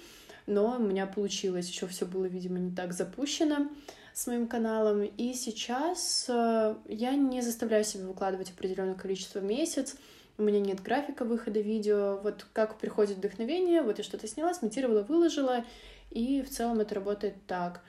но 0.48 0.78
у 0.78 0.80
меня 0.80 1.06
получилось. 1.06 1.70
Еще 1.70 1.86
все 1.88 2.06
было, 2.06 2.26
видимо, 2.26 2.58
не 2.58 2.76
так 2.76 2.94
запущено 2.94 3.70
с 4.14 4.26
моим 4.26 4.48
каналом. 4.48 5.04
И 5.04 5.34
сейчас 5.34 6.26
э, 6.28 6.76
я 6.88 7.16
не 7.16 7.42
заставляю 7.42 7.84
себя 7.84 8.06
выкладывать 8.06 8.50
определенное 8.50 8.96
количество 8.96 9.40
в 9.40 9.44
месяц. 9.44 9.96
У 10.40 10.42
меня 10.42 10.60
нет 10.60 10.82
графика 10.82 11.24
выхода 11.24 11.60
видео. 11.60 12.20
Вот 12.24 12.48
как 12.54 12.80
приходит 12.80 13.18
вдохновение, 13.18 13.82
вот 13.82 13.98
я 13.98 14.04
что-то 14.04 14.28
сняла, 14.28 14.54
смонтировала, 14.54 15.04
выложила, 15.04 15.66
и 16.12 16.42
в 16.42 16.50
целом 16.50 16.80
это 16.80 16.96
работает 16.96 17.36
так. 17.48 17.82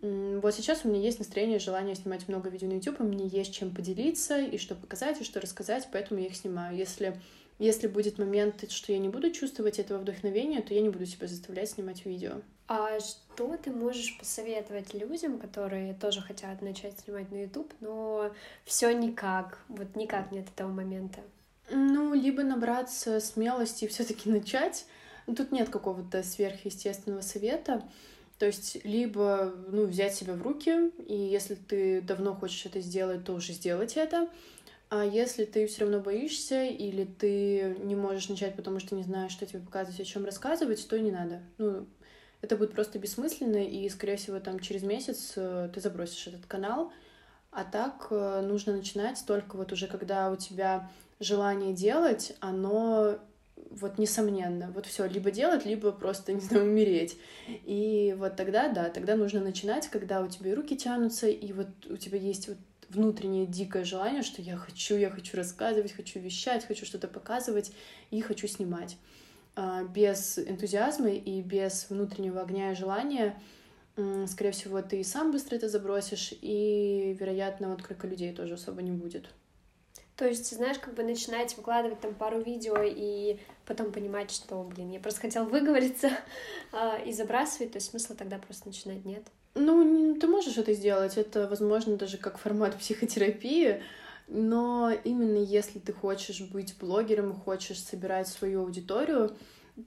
Вот 0.00 0.52
сейчас 0.54 0.84
у 0.84 0.88
меня 0.88 1.00
есть 1.00 1.20
настроение, 1.20 1.60
желание 1.60 1.94
снимать 1.94 2.26
много 2.28 2.48
видео 2.48 2.68
на 2.68 2.72
YouTube, 2.72 3.00
и 3.00 3.04
мне 3.04 3.26
есть 3.26 3.54
чем 3.54 3.72
поделиться, 3.72 4.38
и 4.40 4.58
что 4.58 4.74
показать, 4.74 5.20
и 5.20 5.24
что 5.24 5.40
рассказать, 5.40 5.88
поэтому 5.92 6.20
я 6.20 6.26
их 6.26 6.34
снимаю. 6.34 6.76
Если, 6.76 7.20
если 7.60 7.86
будет 7.86 8.18
момент, 8.18 8.68
что 8.68 8.92
я 8.92 8.98
не 8.98 9.08
буду 9.08 9.30
чувствовать 9.30 9.78
этого 9.78 9.98
вдохновения, 9.98 10.60
то 10.60 10.74
я 10.74 10.80
не 10.80 10.88
буду 10.88 11.06
себя 11.06 11.28
заставлять 11.28 11.70
снимать 11.70 12.04
видео. 12.04 12.42
А 12.66 12.98
что 13.00 13.56
ты 13.56 13.70
можешь 13.70 14.18
посоветовать 14.18 14.92
людям, 14.94 15.38
которые 15.38 15.94
тоже 15.94 16.20
хотят 16.20 16.62
начать 16.62 16.98
снимать 16.98 17.30
на 17.30 17.42
YouTube, 17.42 17.72
но 17.80 18.32
все 18.64 18.90
никак, 18.92 19.60
вот 19.68 19.94
никак 19.94 20.32
нет 20.32 20.46
этого 20.52 20.72
момента? 20.72 21.20
Ну, 21.70 22.12
либо 22.14 22.42
набраться 22.42 23.20
смелости 23.20 23.84
и 23.84 23.88
все-таки 23.88 24.30
начать, 24.30 24.86
ну, 25.26 25.34
тут 25.34 25.52
нет 25.52 25.68
какого-то 25.68 26.22
сверхъестественного 26.22 27.20
совета. 27.20 27.82
То 28.38 28.46
есть 28.46 28.84
либо 28.84 29.54
ну, 29.68 29.86
взять 29.86 30.14
себя 30.14 30.34
в 30.34 30.42
руки, 30.42 30.90
и 31.06 31.14
если 31.14 31.54
ты 31.54 32.00
давно 32.00 32.34
хочешь 32.34 32.66
это 32.66 32.80
сделать, 32.80 33.24
то 33.24 33.34
уже 33.34 33.52
сделать 33.52 33.96
это. 33.96 34.28
А 34.90 35.04
если 35.04 35.44
ты 35.44 35.66
все 35.66 35.82
равно 35.82 36.00
боишься, 36.00 36.64
или 36.64 37.04
ты 37.04 37.76
не 37.80 37.94
можешь 37.94 38.28
начать, 38.28 38.56
потому 38.56 38.78
что 38.78 38.94
не 38.94 39.04
знаешь, 39.04 39.32
что 39.32 39.46
тебе 39.46 39.60
показывать, 39.60 40.00
о 40.00 40.04
чем 40.04 40.24
рассказывать, 40.24 40.86
то 40.86 40.98
не 40.98 41.10
надо. 41.10 41.40
Ну, 41.56 41.86
это 42.42 42.56
будет 42.56 42.72
просто 42.72 42.98
бессмысленно, 42.98 43.64
и, 43.64 43.88
скорее 43.88 44.16
всего, 44.16 44.40
там 44.40 44.58
через 44.58 44.82
месяц 44.82 45.32
э, 45.36 45.70
ты 45.72 45.80
забросишь 45.80 46.26
этот 46.26 46.44
канал. 46.44 46.92
А 47.52 47.64
так 47.64 48.08
э, 48.10 48.40
нужно 48.42 48.74
начинать 48.74 49.22
только 49.26 49.56
вот 49.56 49.72
уже, 49.72 49.86
когда 49.86 50.30
у 50.30 50.36
тебя 50.36 50.90
желание 51.20 51.72
делать, 51.72 52.34
оно 52.40 53.18
вот 53.70 53.98
несомненно, 53.98 54.70
вот 54.74 54.86
все, 54.86 55.06
либо 55.06 55.30
делать, 55.30 55.64
либо 55.64 55.92
просто, 55.92 56.32
не 56.32 56.40
знаю, 56.40 56.64
умереть. 56.64 57.16
И 57.48 58.14
вот 58.18 58.36
тогда, 58.36 58.68
да, 58.68 58.90
тогда 58.90 59.16
нужно 59.16 59.40
начинать, 59.40 59.88
когда 59.88 60.22
у 60.22 60.28
тебя 60.28 60.54
руки 60.54 60.76
тянутся, 60.76 61.28
и 61.28 61.52
вот 61.52 61.68
у 61.88 61.96
тебя 61.96 62.18
есть 62.18 62.48
вот 62.48 62.58
внутреннее 62.88 63.46
дикое 63.46 63.84
желание, 63.84 64.22
что 64.22 64.42
я 64.42 64.56
хочу, 64.56 64.96
я 64.96 65.10
хочу 65.10 65.36
рассказывать, 65.36 65.92
хочу 65.92 66.20
вещать, 66.20 66.66
хочу 66.66 66.84
что-то 66.84 67.08
показывать 67.08 67.72
и 68.10 68.20
хочу 68.20 68.46
снимать. 68.46 68.98
А, 69.54 69.84
без 69.84 70.38
энтузиазма 70.38 71.10
и 71.10 71.40
без 71.40 71.88
внутреннего 71.88 72.42
огня 72.42 72.72
и 72.72 72.74
желания, 72.74 73.40
скорее 74.26 74.52
всего, 74.52 74.80
ты 74.80 75.00
и 75.00 75.04
сам 75.04 75.32
быстро 75.32 75.56
это 75.56 75.68
забросишь, 75.68 76.32
и, 76.40 77.16
вероятно, 77.18 77.72
отклика 77.72 78.06
людей 78.06 78.32
тоже 78.32 78.54
особо 78.54 78.82
не 78.82 78.90
будет. 78.90 79.28
То 80.16 80.26
есть, 80.26 80.54
знаешь, 80.54 80.78
как 80.78 80.94
бы 80.94 81.02
начинать 81.02 81.56
выкладывать 81.56 82.00
там 82.00 82.14
пару 82.14 82.40
видео 82.40 82.76
и 82.82 83.38
потом 83.66 83.92
понимать, 83.92 84.30
что, 84.30 84.62
блин, 84.62 84.90
я 84.90 85.00
просто 85.00 85.22
хотел 85.22 85.46
выговориться 85.46 86.10
э, 86.72 87.04
и 87.06 87.12
забрасывать, 87.12 87.72
то 87.72 87.76
есть 87.76 87.90
смысла 87.90 88.14
тогда 88.14 88.38
просто 88.38 88.68
начинать 88.68 89.04
нет. 89.04 89.24
Ну, 89.54 90.14
ты 90.14 90.26
можешь 90.26 90.56
это 90.56 90.72
сделать, 90.74 91.16
это, 91.16 91.48
возможно, 91.48 91.96
даже 91.96 92.18
как 92.18 92.38
формат 92.38 92.76
психотерапии, 92.78 93.82
но 94.28 94.92
именно 95.04 95.38
если 95.38 95.78
ты 95.78 95.92
хочешь 95.92 96.42
быть 96.42 96.76
блогером, 96.78 97.34
хочешь 97.34 97.82
собирать 97.82 98.28
свою 98.28 98.62
аудиторию, 98.62 99.36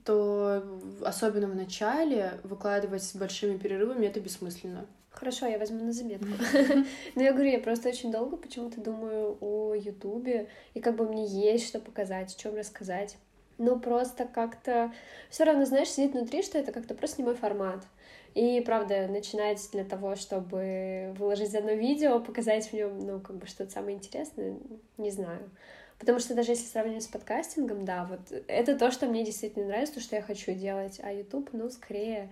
то 0.04 0.64
особенно 1.04 1.48
в 1.48 1.56
начале 1.56 2.40
выкладывать 2.44 3.04
с 3.04 3.16
большими 3.16 3.58
перерывами 3.58 4.08
это 4.08 4.20
бессмысленно. 4.20 4.88
Хорошо, 5.16 5.48
я 5.48 5.58
возьму 5.58 5.84
на 5.84 5.94
заметку. 5.94 6.28
Но 7.16 7.24
я 7.24 7.32
говорю, 7.32 7.50
я 7.50 7.60
просто 7.60 7.90
очень 7.90 8.12
долго 8.12 8.36
почему-то 8.36 8.82
думаю 8.82 9.38
о 9.40 9.74
Ютубе, 9.74 10.50
и 10.74 10.82
как 10.82 10.98
бы 10.98 11.08
мне 11.08 11.26
есть 11.26 11.68
что 11.68 11.80
показать, 11.80 12.36
о 12.36 12.40
чем 12.40 12.56
рассказать. 12.56 13.18
Но 13.58 13.80
просто 13.80 14.26
как-то 14.26 14.92
все 15.30 15.46
равно, 15.46 15.64
знаешь, 15.64 15.90
сидит 15.90 16.14
внутри, 16.14 16.44
что 16.44 16.58
это 16.58 16.74
как-то 16.74 16.94
просто 16.94 17.22
не 17.22 17.26
мой 17.26 17.36
формат. 17.36 17.86
И, 18.34 18.62
правда, 18.66 19.08
начинать 19.08 19.66
для 19.72 19.86
того, 19.86 20.18
чтобы 20.18 21.16
выложить 21.18 21.56
одно 21.56 21.72
видео, 21.72 22.20
показать 22.20 22.68
в 22.68 22.74
нем, 22.74 23.00
ну, 23.00 23.22
как 23.22 23.38
бы 23.38 23.48
что-то 23.48 23.72
самое 23.72 23.96
интересное, 23.96 24.58
не 24.98 25.12
знаю. 25.12 25.50
Потому 25.98 26.20
что 26.20 26.36
даже 26.36 26.52
если 26.52 26.66
сравнивать 26.66 27.04
с 27.04 27.08
подкастингом, 27.08 27.86
да, 27.86 28.04
вот 28.04 28.44
это 28.50 28.78
то, 28.78 28.92
что 28.92 29.06
мне 29.06 29.24
действительно 29.24 29.68
нравится, 29.68 29.96
то, 29.96 30.02
что 30.02 30.18
я 30.18 30.22
хочу 30.22 30.52
делать. 30.52 31.00
А 31.02 31.14
YouTube, 31.14 31.52
ну, 31.54 31.70
скорее 31.70 32.30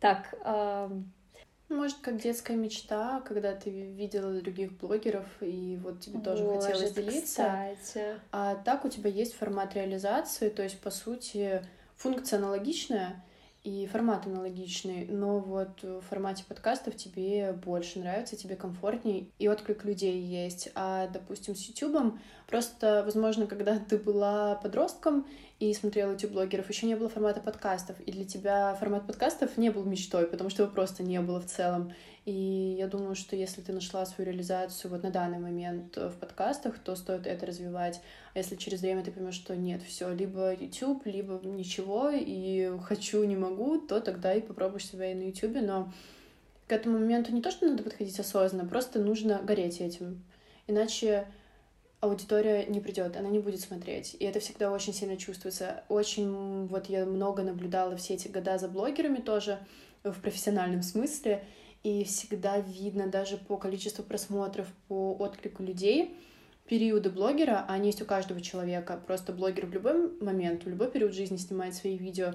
так, 0.00 0.34
эм, 0.44 1.10
может, 1.68 1.98
как 1.98 2.20
детская 2.20 2.56
мечта, 2.56 3.20
когда 3.20 3.54
ты 3.54 3.70
видела 3.70 4.32
других 4.40 4.72
блогеров, 4.78 5.26
и 5.40 5.78
вот 5.82 6.00
тебе 6.00 6.20
тоже 6.20 6.44
Может, 6.44 6.64
хотелось 6.64 6.92
делиться. 6.92 7.74
Кстати. 7.82 8.20
А 8.32 8.54
так 8.56 8.84
у 8.84 8.88
тебя 8.88 9.10
есть 9.10 9.34
формат 9.34 9.74
реализации, 9.74 10.48
то 10.48 10.62
есть, 10.62 10.78
по 10.80 10.90
сути, 10.90 11.62
функция 11.96 12.38
аналогичная, 12.38 13.22
и 13.66 13.88
формат 13.88 14.26
аналогичный, 14.26 15.06
но 15.06 15.40
вот 15.40 15.82
в 15.82 16.00
формате 16.02 16.44
подкастов 16.46 16.94
тебе 16.94 17.52
больше 17.52 17.98
нравится, 17.98 18.36
тебе 18.36 18.54
комфортней, 18.54 19.32
и 19.40 19.48
отклик 19.48 19.84
людей 19.84 20.20
есть. 20.22 20.70
А, 20.76 21.08
допустим, 21.08 21.56
с 21.56 21.62
Ютубом 21.62 22.20
просто, 22.46 23.02
возможно, 23.04 23.46
когда 23.46 23.78
ты 23.78 23.98
была 23.98 24.56
подростком 24.56 25.26
и 25.58 25.72
смотрела 25.74 26.12
YouTube-блогеров, 26.12 26.68
еще 26.68 26.86
не 26.86 26.94
было 26.94 27.08
формата 27.08 27.40
подкастов, 27.40 27.98
и 28.00 28.12
для 28.12 28.24
тебя 28.24 28.74
формат 28.74 29.06
подкастов 29.06 29.56
не 29.56 29.70
был 29.70 29.84
мечтой, 29.84 30.26
потому 30.26 30.50
что 30.50 30.62
его 30.62 30.72
просто 30.72 31.02
не 31.02 31.20
было 31.20 31.40
в 31.40 31.46
целом. 31.46 31.92
И 32.24 32.76
я 32.78 32.88
думаю, 32.88 33.14
что 33.14 33.36
если 33.36 33.62
ты 33.62 33.72
нашла 33.72 34.04
свою 34.04 34.30
реализацию 34.30 34.90
вот 34.90 35.04
на 35.04 35.10
данный 35.10 35.38
момент 35.38 35.96
в 35.96 36.12
подкастах, 36.18 36.78
то 36.80 36.96
стоит 36.96 37.26
это 37.26 37.46
развивать. 37.46 38.00
А 38.34 38.38
если 38.38 38.56
через 38.56 38.80
время 38.80 39.04
ты 39.04 39.12
поймешь, 39.12 39.34
что 39.34 39.56
нет, 39.56 39.80
все, 39.82 40.12
либо 40.12 40.52
YouTube, 40.52 41.06
либо 41.06 41.40
ничего, 41.44 42.10
и 42.12 42.76
хочу, 42.82 43.22
не 43.22 43.36
могу, 43.36 43.78
то 43.78 44.00
тогда 44.00 44.34
и 44.34 44.40
попробуешь 44.40 44.86
себя 44.86 45.12
и 45.12 45.14
на 45.14 45.22
YouTube. 45.22 45.56
Но 45.62 45.92
к 46.66 46.72
этому 46.72 46.98
моменту 46.98 47.32
не 47.32 47.42
то, 47.42 47.52
что 47.52 47.68
надо 47.68 47.84
подходить 47.84 48.18
осознанно, 48.18 48.68
просто 48.68 48.98
нужно 48.98 49.40
гореть 49.44 49.80
этим. 49.80 50.24
Иначе 50.66 51.28
аудитория 52.06 52.66
не 52.66 52.80
придет, 52.80 53.16
она 53.16 53.28
не 53.28 53.38
будет 53.38 53.60
смотреть. 53.60 54.16
И 54.18 54.24
это 54.24 54.40
всегда 54.40 54.70
очень 54.72 54.92
сильно 54.92 55.16
чувствуется. 55.16 55.84
Очень, 55.88 56.66
вот 56.66 56.86
я 56.88 57.04
много 57.04 57.42
наблюдала 57.42 57.96
все 57.96 58.14
эти 58.14 58.28
года 58.28 58.58
за 58.58 58.68
блогерами 58.68 59.18
тоже, 59.18 59.58
в 60.02 60.20
профессиональном 60.20 60.82
смысле, 60.82 61.44
и 61.82 62.04
всегда 62.04 62.58
видно 62.58 63.06
даже 63.06 63.36
по 63.36 63.56
количеству 63.56 64.04
просмотров, 64.04 64.66
по 64.88 65.14
отклику 65.18 65.62
людей, 65.62 66.16
периоды 66.68 67.10
блогера, 67.10 67.64
они 67.68 67.88
есть 67.88 68.02
у 68.02 68.04
каждого 68.04 68.40
человека. 68.40 69.00
Просто 69.06 69.32
блогер 69.32 69.66
в 69.66 69.72
любой 69.72 70.20
момент, 70.20 70.64
в 70.64 70.68
любой 70.68 70.90
период 70.90 71.14
жизни 71.14 71.36
снимает 71.36 71.74
свои 71.74 71.96
видео. 71.96 72.34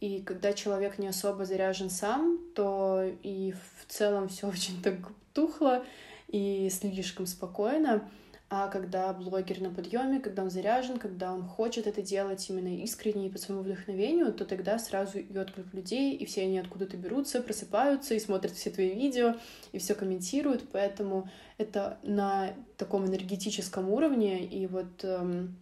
И 0.00 0.20
когда 0.20 0.52
человек 0.52 0.98
не 0.98 1.08
особо 1.08 1.44
заряжен 1.44 1.90
сам, 1.90 2.38
то 2.54 3.04
и 3.22 3.52
в 3.52 3.92
целом 3.92 4.28
все 4.28 4.48
очень 4.48 4.82
так 4.82 4.96
тухло 5.32 5.84
и 6.28 6.68
слишком 6.70 7.26
спокойно. 7.26 8.08
А 8.54 8.68
когда 8.68 9.10
блогер 9.14 9.62
на 9.62 9.70
подъеме, 9.70 10.20
когда 10.20 10.42
он 10.42 10.50
заряжен, 10.50 10.98
когда 10.98 11.32
он 11.32 11.42
хочет 11.42 11.86
это 11.86 12.02
делать 12.02 12.50
именно 12.50 12.82
искренне 12.82 13.28
и 13.28 13.30
по 13.30 13.38
своему 13.38 13.62
вдохновению, 13.62 14.30
то 14.30 14.44
тогда 14.44 14.78
сразу 14.78 15.20
и 15.20 15.38
отклик 15.38 15.72
людей, 15.72 16.14
и 16.14 16.26
все 16.26 16.42
они 16.42 16.58
откуда-то 16.58 16.98
берутся, 16.98 17.40
просыпаются 17.40 18.12
и 18.12 18.20
смотрят 18.20 18.52
все 18.52 18.68
твои 18.68 18.94
видео, 18.94 19.36
и 19.72 19.78
все 19.78 19.94
комментируют, 19.94 20.64
поэтому 20.70 21.30
это 21.56 21.96
на 22.02 22.52
таком 22.76 23.06
энергетическом 23.06 23.88
уровне, 23.88 24.44
и 24.44 24.66
вот 24.66 25.02
эм, 25.02 25.56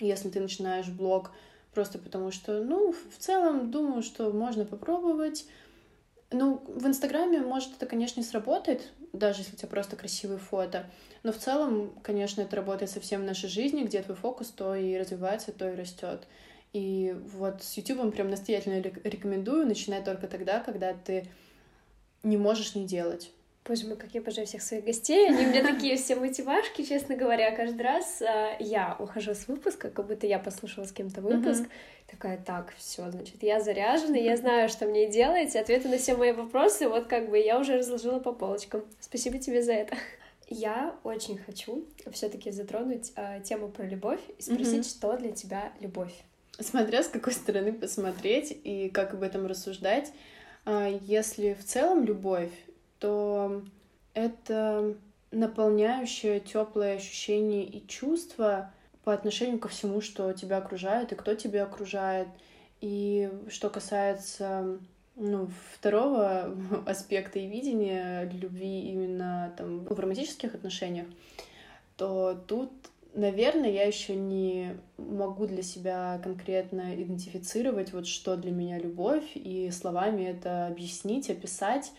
если 0.00 0.28
ты 0.28 0.40
начинаешь 0.40 0.88
блог 0.88 1.30
просто 1.74 2.00
потому 2.00 2.32
что, 2.32 2.60
ну, 2.60 2.92
в 2.92 3.18
целом, 3.18 3.70
думаю, 3.70 4.02
что 4.02 4.32
можно 4.32 4.64
попробовать, 4.64 5.46
ну, 6.32 6.60
в 6.66 6.86
Инстаграме, 6.88 7.38
может, 7.38 7.76
это, 7.76 7.86
конечно, 7.86 8.18
не 8.18 8.26
сработает, 8.26 8.90
даже 9.12 9.40
если 9.40 9.54
у 9.54 9.56
тебя 9.56 9.68
просто 9.68 9.96
красивые 9.96 10.38
фото. 10.38 10.86
Но 11.22 11.32
в 11.32 11.38
целом, 11.38 11.92
конечно, 12.02 12.42
это 12.42 12.56
работает 12.56 12.90
совсем 12.90 13.22
в 13.22 13.24
нашей 13.24 13.48
жизни, 13.48 13.84
где 13.84 14.02
твой 14.02 14.16
фокус 14.16 14.48
то 14.48 14.74
и 14.74 14.96
развивается, 14.96 15.52
то 15.52 15.70
и 15.70 15.76
растет. 15.76 16.26
И 16.72 17.16
вот 17.34 17.62
с 17.62 17.76
YouTube 17.76 18.14
прям 18.14 18.28
настоятельно 18.28 18.80
рекомендую 18.80 19.66
начинать 19.66 20.04
только 20.04 20.26
тогда, 20.26 20.60
когда 20.60 20.92
ты 20.92 21.28
не 22.22 22.36
можешь 22.36 22.74
не 22.74 22.86
делать. 22.86 23.30
Боже 23.66 23.86
мой, 23.86 23.96
как 23.96 24.14
я 24.14 24.20
обожаю 24.20 24.46
всех 24.46 24.62
своих 24.62 24.84
гостей. 24.84 25.28
Они 25.28 25.44
у 25.44 25.50
меня 25.50 25.62
такие 25.62 25.96
все 25.96 26.14
мотивашки, 26.14 26.82
честно 26.84 27.16
говоря. 27.16 27.50
Каждый 27.50 27.82
раз 27.82 28.22
э, 28.22 28.56
я 28.60 28.96
ухожу 28.98 29.34
с 29.34 29.48
выпуска, 29.48 29.90
как 29.90 30.06
будто 30.06 30.26
я 30.26 30.38
послушала 30.38 30.84
с 30.84 30.92
кем-то 30.92 31.20
выпуск. 31.20 31.62
Mm-hmm. 31.62 32.10
Такая, 32.10 32.38
так, 32.38 32.72
все, 32.76 33.10
значит, 33.10 33.42
я 33.42 33.60
заряжена, 33.60 34.16
я 34.16 34.36
знаю, 34.36 34.68
что 34.68 34.86
мне 34.86 35.10
делать. 35.10 35.56
Ответы 35.56 35.88
на 35.88 35.98
все 35.98 36.16
мои 36.16 36.30
вопросы, 36.30 36.88
вот 36.88 37.06
как 37.06 37.28
бы 37.28 37.38
я 37.38 37.58
уже 37.58 37.78
разложила 37.78 38.20
по 38.20 38.32
полочкам. 38.32 38.84
Спасибо 39.00 39.38
тебе 39.38 39.62
за 39.62 39.72
это. 39.72 39.96
Я 40.48 40.94
очень 41.02 41.36
хочу 41.36 41.84
все-таки 42.12 42.52
затронуть 42.52 43.10
э, 43.16 43.40
тему 43.42 43.68
про 43.68 43.84
любовь 43.84 44.20
и 44.38 44.42
спросить, 44.42 44.86
mm-hmm. 44.86 44.98
что 44.98 45.16
для 45.16 45.32
тебя 45.32 45.72
любовь. 45.80 46.14
Смотря 46.60 47.02
с 47.02 47.08
какой 47.08 47.32
стороны 47.32 47.72
посмотреть 47.72 48.56
и 48.62 48.88
как 48.90 49.14
об 49.14 49.24
этом 49.24 49.46
рассуждать. 49.46 50.12
Э, 50.66 50.96
если 51.02 51.54
в 51.54 51.64
целом 51.64 52.04
любовь, 52.04 52.52
то 52.98 53.62
это 54.14 54.94
наполняющее 55.30 56.40
теплое 56.40 56.96
ощущение 56.96 57.64
и 57.64 57.86
чувство 57.86 58.72
по 59.04 59.12
отношению 59.12 59.58
ко 59.58 59.68
всему, 59.68 60.00
что 60.00 60.32
тебя 60.32 60.58
окружает 60.58 61.12
и 61.12 61.16
кто 61.16 61.34
тебя 61.34 61.64
окружает. 61.64 62.28
И 62.80 63.30
что 63.48 63.70
касается 63.70 64.78
ну, 65.16 65.48
второго 65.72 66.54
аспекта 66.86 67.38
и 67.38 67.46
видения 67.46 68.30
любви 68.30 68.90
именно 68.90 69.52
там 69.56 69.84
в 69.84 69.98
романтических 69.98 70.54
отношениях, 70.54 71.06
то 71.96 72.38
тут, 72.46 72.70
наверное, 73.14 73.70
я 73.70 73.84
еще 73.84 74.14
не 74.14 74.76
могу 74.98 75.46
для 75.46 75.62
себя 75.62 76.20
конкретно 76.22 76.94
идентифицировать, 76.94 77.92
вот 77.92 78.06
что 78.06 78.36
для 78.36 78.50
меня 78.50 78.78
любовь, 78.78 79.24
и 79.34 79.70
словами 79.70 80.24
это 80.24 80.66
объяснить, 80.66 81.30
описать. 81.30 81.92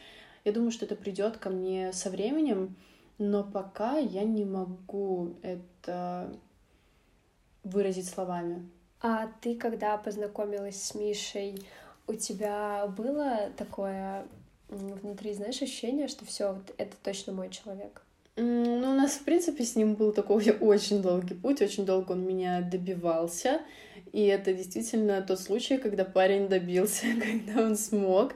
Я 0.47 0.53
думаю, 0.53 0.71
что 0.71 0.85
это 0.85 0.95
придет 0.95 1.35
ко 1.35 1.49
мне 1.49 1.91
со 1.91 2.09
временем, 2.09 2.77
но 3.17 3.43
пока 3.43 3.97
я 3.97 4.23
не 4.23 4.45
могу 4.45 5.35
это 5.41 6.33
выразить 7.65 8.07
словами. 8.07 8.65
А 9.01 9.29
ты, 9.41 9.55
когда 9.55 9.97
познакомилась 9.97 10.81
с 10.81 10.95
Мишей, 10.95 11.61
у 12.07 12.13
тебя 12.13 12.87
было 12.95 13.49
такое 13.57 14.25
внутри, 14.69 15.33
знаешь, 15.33 15.61
ощущение, 15.61 16.07
что 16.07 16.23
все, 16.23 16.53
вот 16.53 16.73
это 16.77 16.95
точно 17.03 17.33
мой 17.33 17.49
человек? 17.49 18.01
Ну, 18.37 18.91
у 18.91 18.95
нас, 18.95 19.15
в 19.15 19.25
принципе, 19.25 19.65
с 19.65 19.75
ним 19.75 19.95
был 19.95 20.13
такой 20.13 20.49
очень 20.61 21.01
долгий 21.01 21.33
путь, 21.33 21.61
очень 21.61 21.85
долго 21.85 22.13
он 22.13 22.25
меня 22.25 22.61
добивался, 22.61 23.59
и 24.13 24.23
это 24.23 24.53
действительно 24.53 25.21
тот 25.21 25.41
случай, 25.41 25.77
когда 25.77 26.05
парень 26.05 26.47
добился, 26.47 27.07
когда 27.21 27.63
он 27.63 27.75
смог. 27.75 28.33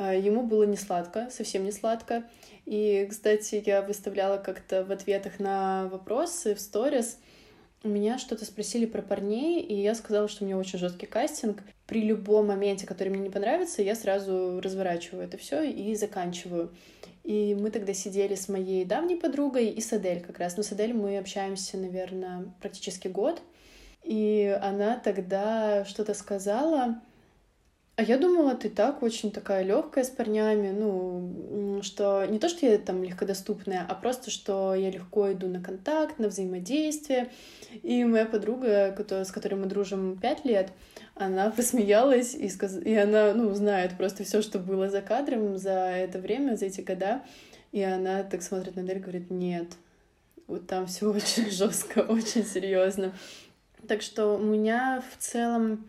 А, 0.00 0.14
ему 0.14 0.42
было 0.42 0.62
не 0.62 0.78
сладко, 0.78 1.28
совсем 1.30 1.64
не 1.64 1.72
сладко. 1.72 2.24
И, 2.64 3.06
кстати, 3.10 3.62
я 3.66 3.82
выставляла 3.82 4.38
как-то 4.38 4.82
в 4.82 4.90
ответах 4.90 5.38
на 5.38 5.88
вопросы 5.88 6.54
в 6.54 6.60
сторис, 6.60 7.18
меня 7.82 8.18
что-то 8.18 8.46
спросили 8.46 8.86
про 8.86 9.02
парней, 9.02 9.60
и 9.60 9.74
я 9.74 9.94
сказала, 9.94 10.28
что 10.28 10.44
у 10.44 10.46
меня 10.46 10.56
очень 10.56 10.78
жесткий 10.78 11.06
кастинг. 11.06 11.62
При 11.86 12.02
любом 12.02 12.46
моменте, 12.46 12.86
который 12.86 13.10
мне 13.10 13.20
не 13.20 13.30
понравится, 13.30 13.82
я 13.82 13.94
сразу 13.94 14.60
разворачиваю 14.62 15.24
это 15.24 15.36
все 15.36 15.62
и 15.62 15.94
заканчиваю. 15.94 16.74
И 17.24 17.54
мы 17.58 17.70
тогда 17.70 17.92
сидели 17.92 18.34
с 18.34 18.48
моей 18.48 18.86
давней 18.86 19.16
подругой 19.16 19.68
и 19.68 19.80
с 19.82 19.92
Адель 19.92 20.20
как 20.20 20.38
раз. 20.38 20.56
Но 20.56 20.62
с 20.62 20.72
Адель 20.72 20.94
мы 20.94 21.18
общаемся, 21.18 21.76
наверное, 21.76 22.52
практически 22.60 23.08
год. 23.08 23.42
И 24.02 24.58
она 24.62 24.98
тогда 24.98 25.84
что-то 25.84 26.14
сказала, 26.14 27.00
а 28.00 28.02
я 28.02 28.16
думала, 28.16 28.54
ты 28.54 28.70
так 28.70 29.02
очень 29.02 29.30
такая 29.30 29.62
легкая 29.62 30.04
с 30.04 30.08
парнями, 30.08 30.70
ну, 30.70 31.82
что 31.82 32.24
не 32.24 32.38
то, 32.38 32.48
что 32.48 32.64
я 32.64 32.78
там 32.78 33.04
легкодоступная, 33.04 33.84
а 33.86 33.94
просто, 33.94 34.30
что 34.30 34.74
я 34.74 34.90
легко 34.90 35.30
иду 35.30 35.48
на 35.48 35.62
контакт, 35.62 36.18
на 36.18 36.28
взаимодействие. 36.28 37.30
И 37.82 38.02
моя 38.04 38.24
подруга, 38.24 38.96
с 39.06 39.30
которой 39.30 39.56
мы 39.56 39.66
дружим 39.66 40.16
пять 40.18 40.46
лет, 40.46 40.72
она 41.14 41.50
посмеялась 41.50 42.34
и, 42.34 42.48
сказ... 42.48 42.78
и 42.82 42.94
она, 42.94 43.34
ну, 43.34 43.52
знает 43.52 43.98
просто 43.98 44.24
все, 44.24 44.40
что 44.40 44.58
было 44.58 44.88
за 44.88 45.02
кадром 45.02 45.58
за 45.58 45.90
это 45.90 46.20
время, 46.20 46.56
за 46.56 46.66
эти 46.66 46.80
года. 46.80 47.20
И 47.70 47.82
она 47.82 48.22
так 48.22 48.40
смотрит 48.40 48.76
на 48.76 48.82
дверь 48.82 48.96
и 48.96 49.00
говорит, 49.00 49.30
нет, 49.30 49.66
вот 50.46 50.66
там 50.66 50.86
все 50.86 51.06
очень 51.10 51.50
жестко, 51.50 51.98
очень 51.98 52.46
серьезно. 52.46 53.12
Так 53.86 54.00
что 54.00 54.36
у 54.36 54.42
меня 54.42 55.04
в 55.12 55.22
целом 55.22 55.84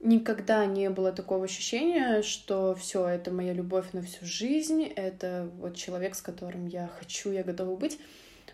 никогда 0.00 0.66
не 0.66 0.90
было 0.90 1.12
такого 1.12 1.44
ощущения, 1.44 2.22
что 2.22 2.74
все 2.74 3.06
это 3.06 3.30
моя 3.30 3.52
любовь 3.52 3.92
на 3.92 4.02
всю 4.02 4.24
жизнь, 4.24 4.84
это 4.84 5.50
вот 5.58 5.76
человек, 5.76 6.14
с 6.14 6.22
которым 6.22 6.66
я 6.66 6.88
хочу, 6.98 7.30
я 7.30 7.42
готова 7.42 7.76
быть. 7.76 7.98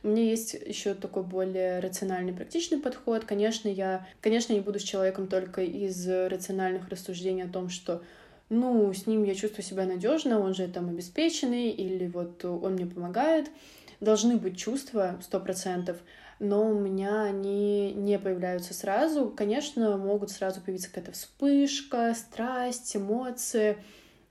У 0.03 0.09
меня 0.09 0.23
есть 0.23 0.55
еще 0.55 0.95
такой 0.95 1.23
более 1.23 1.81
рациональный, 1.81 2.33
практичный 2.33 2.79
подход. 2.79 3.25
Конечно, 3.25 3.69
я, 3.69 4.07
конечно, 4.21 4.53
не 4.53 4.61
буду 4.61 4.79
с 4.79 4.83
человеком 4.83 5.27
только 5.27 5.63
из 5.63 6.07
рациональных 6.07 6.89
рассуждений 6.89 7.45
о 7.45 7.49
том, 7.49 7.71
что 7.71 8.03
ну, 8.49 8.93
с 8.93 9.07
ним 9.07 9.25
я 9.25 9.35
чувствую 9.35 9.65
себя 9.65 9.85
надежно, 9.87 10.39
он 10.39 10.55
же 10.55 10.69
там 10.69 10.89
обеспеченный, 10.89 11.71
или 11.71 12.07
вот 12.07 12.45
он 12.45 12.75
мне 12.75 12.87
помогает. 12.87 13.51
Должны 14.01 14.37
быть 14.37 14.59
чувства, 14.59 15.19
сто 15.23 15.41
процентов 15.41 15.97
но 16.39 16.69
у 16.71 16.79
меня 16.79 17.23
они 17.23 17.93
не 17.93 18.19
появляются 18.19 18.75
сразу. 18.75 19.31
Конечно, 19.31 19.97
могут 19.97 20.31
сразу 20.31 20.61
появиться 20.61 20.89
какая-то 20.89 21.13
вспышка, 21.13 22.15
страсть, 22.15 22.97
эмоции, 22.97 23.79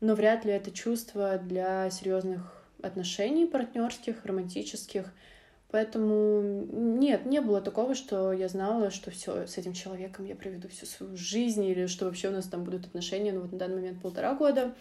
но 0.01 0.15
вряд 0.15 0.45
ли 0.45 0.51
это 0.51 0.71
чувство 0.71 1.37
для 1.37 1.89
серьезных 1.89 2.63
отношений 2.81 3.45
партнерских, 3.45 4.25
романтических. 4.25 5.11
Поэтому 5.71 6.41
нет, 6.41 7.25
не 7.25 7.41
было 7.41 7.59
такого, 7.59 7.95
что 7.95 8.31
я 8.31 8.47
знала, 8.47 8.91
что 8.91 9.11
все 9.11 9.47
с 9.47 9.57
этим 9.57 9.73
человеком 9.73 10.25
я 10.25 10.35
проведу 10.35 10.69
всю 10.69 10.85
свою 10.85 11.17
жизнь, 11.17 11.65
или 11.65 11.87
что 11.87 12.05
вообще 12.05 12.29
у 12.29 12.31
нас 12.31 12.45
там 12.45 12.63
будут 12.63 12.85
отношения, 12.85 13.33
ну 13.33 13.41
вот 13.41 13.51
на 13.51 13.57
данный 13.57 13.77
момент 13.77 14.01
полтора 14.01 14.35
года. 14.35 14.75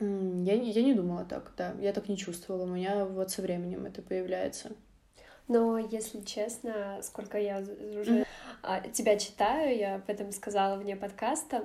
Я, 0.00 0.54
я 0.54 0.82
не 0.82 0.94
думала 0.94 1.24
так, 1.24 1.52
да, 1.56 1.74
я 1.80 1.92
так 1.92 2.08
не 2.08 2.16
чувствовала. 2.16 2.62
У 2.64 2.68
меня 2.68 3.04
вот 3.04 3.30
со 3.30 3.42
временем 3.42 3.86
это 3.86 4.02
появляется. 4.02 4.70
Но, 5.48 5.78
если 5.78 6.20
честно, 6.22 7.00
сколько 7.02 7.38
я 7.38 7.58
уже 7.58 8.26
mm-hmm. 8.62 8.92
тебя 8.92 9.18
читаю, 9.18 9.76
я 9.76 9.94
об 9.96 10.08
этом 10.08 10.32
сказала 10.32 10.76
вне 10.76 10.96
подкаста, 10.96 11.64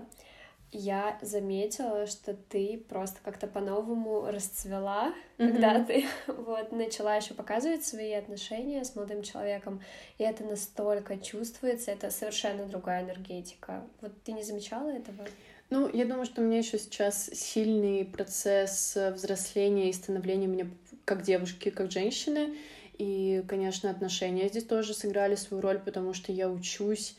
я 0.71 1.17
заметила, 1.21 2.05
что 2.05 2.35
ты 2.35 2.83
просто 2.89 3.19
как-то 3.23 3.47
по-новому 3.47 4.25
расцвела, 4.25 5.07
mm-hmm. 5.37 5.51
когда 5.51 5.83
ты 5.83 6.05
вот 6.27 6.71
начала 6.71 7.15
еще 7.15 7.33
показывать 7.33 7.85
свои 7.85 8.13
отношения 8.13 8.83
с 8.83 8.95
молодым 8.95 9.23
человеком, 9.23 9.81
и 10.17 10.23
это 10.23 10.43
настолько 10.43 11.17
чувствуется, 11.17 11.91
это 11.91 12.11
совершенно 12.11 12.65
другая 12.65 13.03
энергетика. 13.03 13.83
Вот 14.01 14.11
ты 14.23 14.33
не 14.33 14.43
замечала 14.43 14.89
этого? 14.89 15.25
Ну, 15.69 15.89
я 15.91 16.05
думаю, 16.05 16.25
что 16.25 16.41
у 16.41 16.43
меня 16.43 16.59
еще 16.59 16.77
сейчас 16.79 17.27
сильный 17.27 18.03
процесс 18.03 18.97
взросления 19.13 19.89
и 19.89 19.93
становления 19.93 20.47
меня 20.47 20.67
как 21.05 21.21
девушки, 21.21 21.69
как 21.69 21.91
женщины. 21.91 22.55
И, 22.99 23.43
конечно, 23.47 23.89
отношения 23.89 24.49
здесь 24.49 24.65
тоже 24.65 24.93
сыграли 24.93 25.35
свою 25.35 25.61
роль, 25.61 25.79
потому 25.79 26.13
что 26.13 26.33
я 26.33 26.49
учусь 26.51 27.15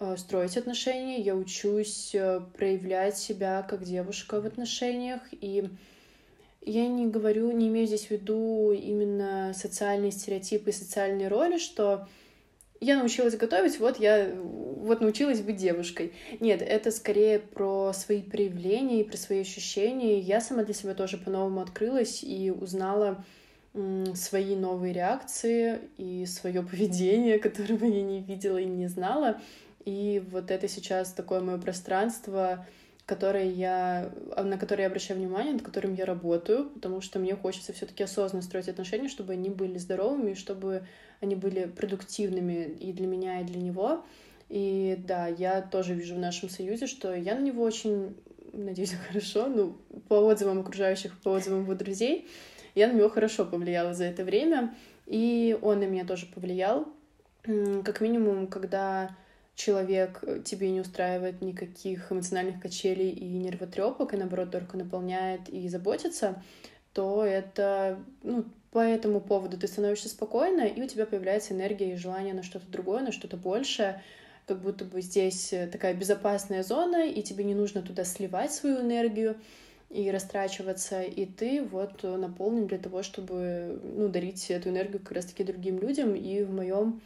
э, 0.00 0.16
строить 0.16 0.56
отношения, 0.56 1.20
я 1.20 1.36
учусь 1.36 2.14
э, 2.14 2.40
проявлять 2.56 3.18
себя 3.18 3.62
как 3.68 3.84
девушка 3.84 4.40
в 4.40 4.46
отношениях. 4.46 5.20
И 5.32 5.68
я 6.62 6.86
не 6.88 7.06
говорю, 7.08 7.50
не 7.52 7.68
имею 7.68 7.86
здесь 7.86 8.06
в 8.06 8.10
виду 8.10 8.72
именно 8.72 9.52
социальные 9.54 10.12
стереотипы 10.12 10.70
и 10.70 10.72
социальные 10.72 11.28
роли, 11.28 11.58
что 11.58 12.08
я 12.80 12.96
научилась 12.96 13.36
готовить, 13.36 13.78
вот 13.78 14.00
я 14.00 14.34
вот 14.34 15.02
научилась 15.02 15.42
быть 15.42 15.56
девушкой. 15.56 16.14
Нет, 16.40 16.62
это 16.62 16.90
скорее 16.90 17.38
про 17.38 17.92
свои 17.92 18.22
проявления 18.22 19.02
и 19.02 19.04
про 19.04 19.18
свои 19.18 19.42
ощущения. 19.42 20.18
Я 20.18 20.40
сама 20.40 20.64
для 20.64 20.72
себя 20.72 20.94
тоже 20.94 21.18
по-новому 21.18 21.60
открылась 21.60 22.24
и 22.24 22.50
узнала, 22.50 23.22
свои 24.14 24.54
новые 24.54 24.92
реакции 24.92 25.80
и 25.96 26.26
свое 26.26 26.62
поведение, 26.62 27.38
которого 27.40 27.84
я 27.84 28.02
не 28.02 28.20
видела 28.20 28.58
и 28.58 28.66
не 28.66 28.86
знала. 28.88 29.40
И 29.84 30.22
вот 30.30 30.50
это 30.50 30.68
сейчас 30.68 31.12
такое 31.12 31.40
мое 31.40 31.58
пространство, 31.58 32.66
которое 33.06 33.50
я, 33.50 34.12
на 34.36 34.58
которое 34.58 34.82
я 34.82 34.88
обращаю 34.88 35.18
внимание, 35.18 35.54
над 35.54 35.62
которым 35.62 35.94
я 35.94 36.04
работаю, 36.04 36.70
потому 36.70 37.00
что 37.00 37.18
мне 37.18 37.34
хочется 37.34 37.72
все-таки 37.72 38.04
осознанно 38.04 38.42
строить 38.42 38.68
отношения, 38.68 39.08
чтобы 39.08 39.32
они 39.32 39.50
были 39.50 39.78
здоровыми, 39.78 40.34
чтобы 40.34 40.86
они 41.20 41.34
были 41.34 41.64
продуктивными 41.64 42.76
и 42.78 42.92
для 42.92 43.06
меня, 43.06 43.40
и 43.40 43.44
для 43.44 43.60
него. 43.60 44.04
И 44.48 44.96
да, 45.06 45.26
я 45.26 45.62
тоже 45.62 45.94
вижу 45.94 46.14
в 46.14 46.18
нашем 46.18 46.48
союзе, 46.48 46.86
что 46.86 47.14
я 47.14 47.34
на 47.34 47.40
него 47.40 47.64
очень, 47.64 48.14
надеюсь, 48.52 48.94
хорошо, 49.08 49.48
ну, 49.48 49.76
по 50.08 50.14
отзывам 50.14 50.60
окружающих, 50.60 51.18
по 51.22 51.30
отзывам 51.30 51.62
его 51.62 51.74
друзей, 51.74 52.28
я 52.74 52.88
на 52.88 52.92
него 52.92 53.08
хорошо 53.08 53.44
повлияла 53.44 53.94
за 53.94 54.04
это 54.04 54.24
время, 54.24 54.74
и 55.06 55.58
он 55.62 55.80
на 55.80 55.84
меня 55.84 56.04
тоже 56.04 56.26
повлиял. 56.26 56.88
Как 57.42 58.00
минимум, 58.00 58.46
когда 58.46 59.16
человек 59.54 60.20
э, 60.22 60.40
тебе 60.44 60.70
не 60.70 60.80
устраивает 60.80 61.42
никаких 61.42 62.10
эмоциональных 62.10 62.60
качелей 62.60 63.10
и 63.10 63.24
нервотрепок, 63.38 64.14
и 64.14 64.16
наоборот 64.16 64.50
только 64.50 64.76
наполняет 64.76 65.48
и 65.48 65.68
заботится, 65.68 66.42
то 66.94 67.24
это, 67.24 67.98
ну, 68.22 68.44
по 68.70 68.78
этому 68.78 69.20
поводу 69.20 69.58
ты 69.58 69.66
становишься 69.66 70.08
спокойно, 70.08 70.62
и 70.62 70.80
у 70.80 70.86
тебя 70.86 71.06
появляется 71.06 71.52
энергия 71.52 71.92
и 71.92 71.96
желание 71.96 72.34
на 72.34 72.42
что-то 72.42 72.66
другое, 72.68 73.02
на 73.02 73.12
что-то 73.12 73.36
большее, 73.36 74.02
как 74.46 74.60
будто 74.60 74.84
бы 74.84 75.00
здесь 75.02 75.52
э, 75.52 75.66
такая 75.66 75.94
безопасная 75.94 76.62
зона, 76.62 77.06
и 77.06 77.22
тебе 77.22 77.44
не 77.44 77.54
нужно 77.54 77.82
туда 77.82 78.04
сливать 78.04 78.52
свою 78.52 78.80
энергию, 78.80 79.36
и 79.92 80.10
растрачиваться, 80.10 81.02
и 81.02 81.26
ты 81.26 81.62
вот 81.62 82.02
наполнен 82.02 82.66
для 82.66 82.78
того, 82.78 83.02
чтобы, 83.02 83.78
ну, 83.82 84.08
дарить 84.08 84.50
эту 84.50 84.70
энергию 84.70 85.00
как 85.00 85.12
раз-таки 85.12 85.44
другим 85.44 85.78
людям, 85.78 86.14
и 86.14 86.42
в 86.42 86.50
моем 86.50 87.02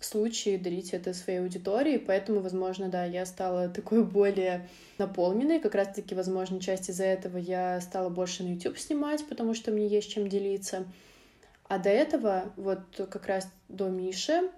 случае 0.00 0.58
дарить 0.58 0.92
это 0.92 1.14
своей 1.14 1.38
аудитории, 1.38 1.96
поэтому, 1.96 2.40
возможно, 2.40 2.88
да, 2.88 3.04
я 3.04 3.24
стала 3.24 3.68
такой 3.74 4.04
более 4.04 4.68
наполненной, 4.98 5.60
как 5.60 5.76
раз-таки, 5.76 6.14
возможно, 6.16 6.60
часть 6.60 6.90
из-за 6.90 7.04
этого 7.04 7.38
я 7.38 7.80
стала 7.80 8.08
больше 8.08 8.42
на 8.42 8.54
YouTube 8.54 8.78
снимать, 8.78 9.24
потому 9.28 9.54
что 9.54 9.70
мне 9.70 9.86
есть 9.86 10.10
чем 10.10 10.28
делиться. 10.28 10.84
А 11.68 11.78
до 11.78 11.88
этого, 11.88 12.52
вот 12.56 12.80
как 12.96 13.26
раз 13.26 13.48
до 13.68 13.88
Миши, 13.88 14.50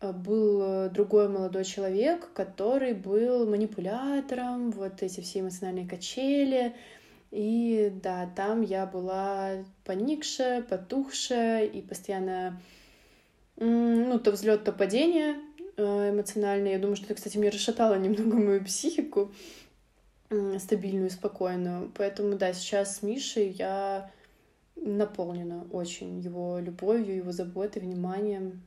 э, 0.00 0.12
был 0.12 0.90
другой 0.90 1.28
молодой 1.28 1.64
человек, 1.64 2.30
который 2.34 2.92
был 2.92 3.46
манипулятором, 3.46 4.70
вот 4.70 5.02
эти 5.02 5.20
все 5.20 5.40
эмоциональные 5.40 5.88
качели, 5.88 6.74
и 7.32 7.90
да, 8.02 8.30
там 8.36 8.60
я 8.60 8.84
была 8.84 9.64
поникшая, 9.84 10.60
потухшая 10.60 11.64
и 11.64 11.80
постоянно, 11.80 12.60
ну, 13.56 14.18
то 14.18 14.32
взлет, 14.32 14.64
то 14.64 14.72
падение 14.72 15.36
э, 15.78 16.10
эмоциональное. 16.10 16.72
Я 16.72 16.78
думаю, 16.78 16.96
что 16.96 17.06
это, 17.06 17.14
кстати, 17.14 17.38
мне 17.38 17.48
расшатало 17.48 17.94
немного 17.98 18.36
мою 18.36 18.62
психику 18.62 19.32
стабильную, 20.58 21.10
спокойную. 21.10 21.90
Поэтому, 21.96 22.36
да, 22.36 22.52
сейчас 22.52 22.98
с 22.98 23.02
Мишей 23.02 23.48
я 23.48 24.10
наполнена 24.76 25.66
очень 25.70 26.20
его 26.20 26.58
любовью, 26.58 27.16
его 27.16 27.32
заботой, 27.32 27.80
вниманием. 27.80 28.62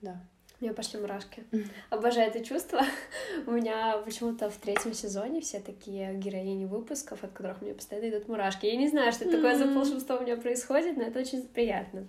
Да. 0.00 0.20
У 0.60 0.64
меня 0.64 0.74
пошли 0.74 1.00
мурашки. 1.00 1.44
Обожаю 1.88 2.28
это 2.28 2.44
чувство. 2.44 2.82
У 3.46 3.52
меня 3.52 3.96
почему-то 4.04 4.50
в 4.50 4.56
третьем 4.58 4.92
сезоне 4.92 5.40
все 5.40 5.58
такие 5.58 6.14
героини 6.14 6.66
выпусков, 6.66 7.24
от 7.24 7.32
которых 7.32 7.62
мне 7.62 7.72
постоянно 7.72 8.10
идут 8.10 8.28
мурашки. 8.28 8.66
Я 8.66 8.76
не 8.76 8.88
знаю, 8.88 9.10
что 9.12 9.24
это 9.24 9.36
такое 9.36 9.56
за 9.56 9.66
волшебство 9.66 10.16
у 10.16 10.22
меня 10.22 10.36
происходит, 10.36 10.98
но 10.98 11.04
это 11.04 11.20
очень 11.20 11.48
приятно. 11.48 12.06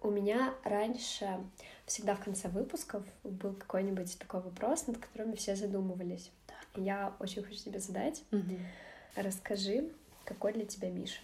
У 0.00 0.10
меня 0.10 0.54
раньше 0.62 1.40
всегда 1.86 2.14
в 2.14 2.22
конце 2.22 2.48
выпусков 2.48 3.02
был 3.24 3.54
какой-нибудь 3.54 4.16
такой 4.18 4.40
вопрос, 4.42 4.86
над 4.86 4.98
которым 4.98 5.34
все 5.34 5.56
задумывались. 5.56 6.30
Я 6.76 7.14
очень 7.18 7.42
хочу 7.42 7.58
тебе 7.58 7.80
задать. 7.80 8.22
Расскажи, 9.16 9.88
какой 10.24 10.52
для 10.52 10.66
тебя 10.66 10.88
Миша? 10.90 11.22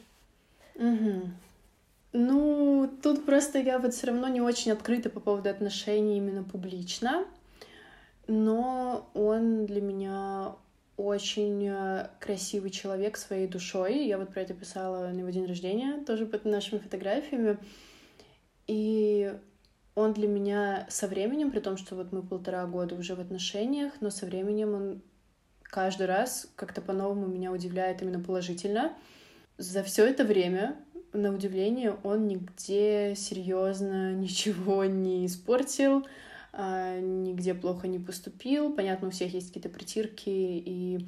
Ну, 2.13 2.91
тут 3.03 3.25
просто 3.25 3.59
я 3.59 3.79
вот 3.79 3.95
все 3.95 4.09
равно 4.09 4.29
не 4.29 4.41
очень 4.41 4.73
открыта 4.73 5.09
по 5.09 5.21
поводу 5.21 5.49
отношений 5.49 6.19
именно 6.19 6.45
публично, 6.45 7.25
но 8.27 9.11
он 9.15 9.65
для 9.65 9.81
меня 9.81 10.57
очень 10.99 11.67
э, 11.67 12.09
красивый 12.21 12.71
человек 12.71 13.17
своей 13.17 13.47
душой. 13.47 14.07
Я 14.07 14.19
вот 14.19 14.33
про 14.33 14.43
это 14.43 14.53
писала 14.53 15.09
на 15.09 15.21
его 15.21 15.31
день 15.31 15.47
рождения, 15.47 16.05
тоже 16.05 16.27
под 16.27 16.45
нашими 16.45 16.81
фотографиями. 16.81 17.57
И 18.67 19.35
он 19.95 20.13
для 20.13 20.29
меня 20.29 20.87
со 20.91 21.07
временем, 21.09 21.51
при 21.51 21.61
том, 21.61 21.77
что 21.77 21.97
вот 21.97 22.13
мы 22.13 22.23
полтора 22.23 22.67
года 22.67 22.95
уже 22.95 23.15
в 23.15 23.21
отношениях, 23.21 23.93
но 24.01 24.11
со 24.11 24.27
временем 24.27 24.75
он 24.75 25.03
каждый 25.63 26.07
раз 26.07 26.49
как-то 26.57 26.83
по-новому 26.83 27.27
меня 27.27 27.51
удивляет 27.53 28.03
именно 28.03 28.21
положительно. 28.21 28.93
За 29.59 29.83
все 29.83 30.07
это 30.07 30.25
время, 30.25 30.77
на 31.13 31.33
удивление, 31.33 31.97
он 32.03 32.27
нигде 32.27 33.15
серьезно 33.17 34.13
ничего 34.15 34.85
не 34.85 35.27
испортил, 35.27 36.07
а, 36.53 36.99
нигде 37.01 37.55
плохо 37.55 37.89
не 37.89 37.99
поступил. 37.99 38.73
Понятно, 38.73 39.09
у 39.09 39.11
всех 39.11 39.33
есть 39.35 39.49
какие-то 39.49 39.69
притирки 39.69 40.29
и 40.29 41.07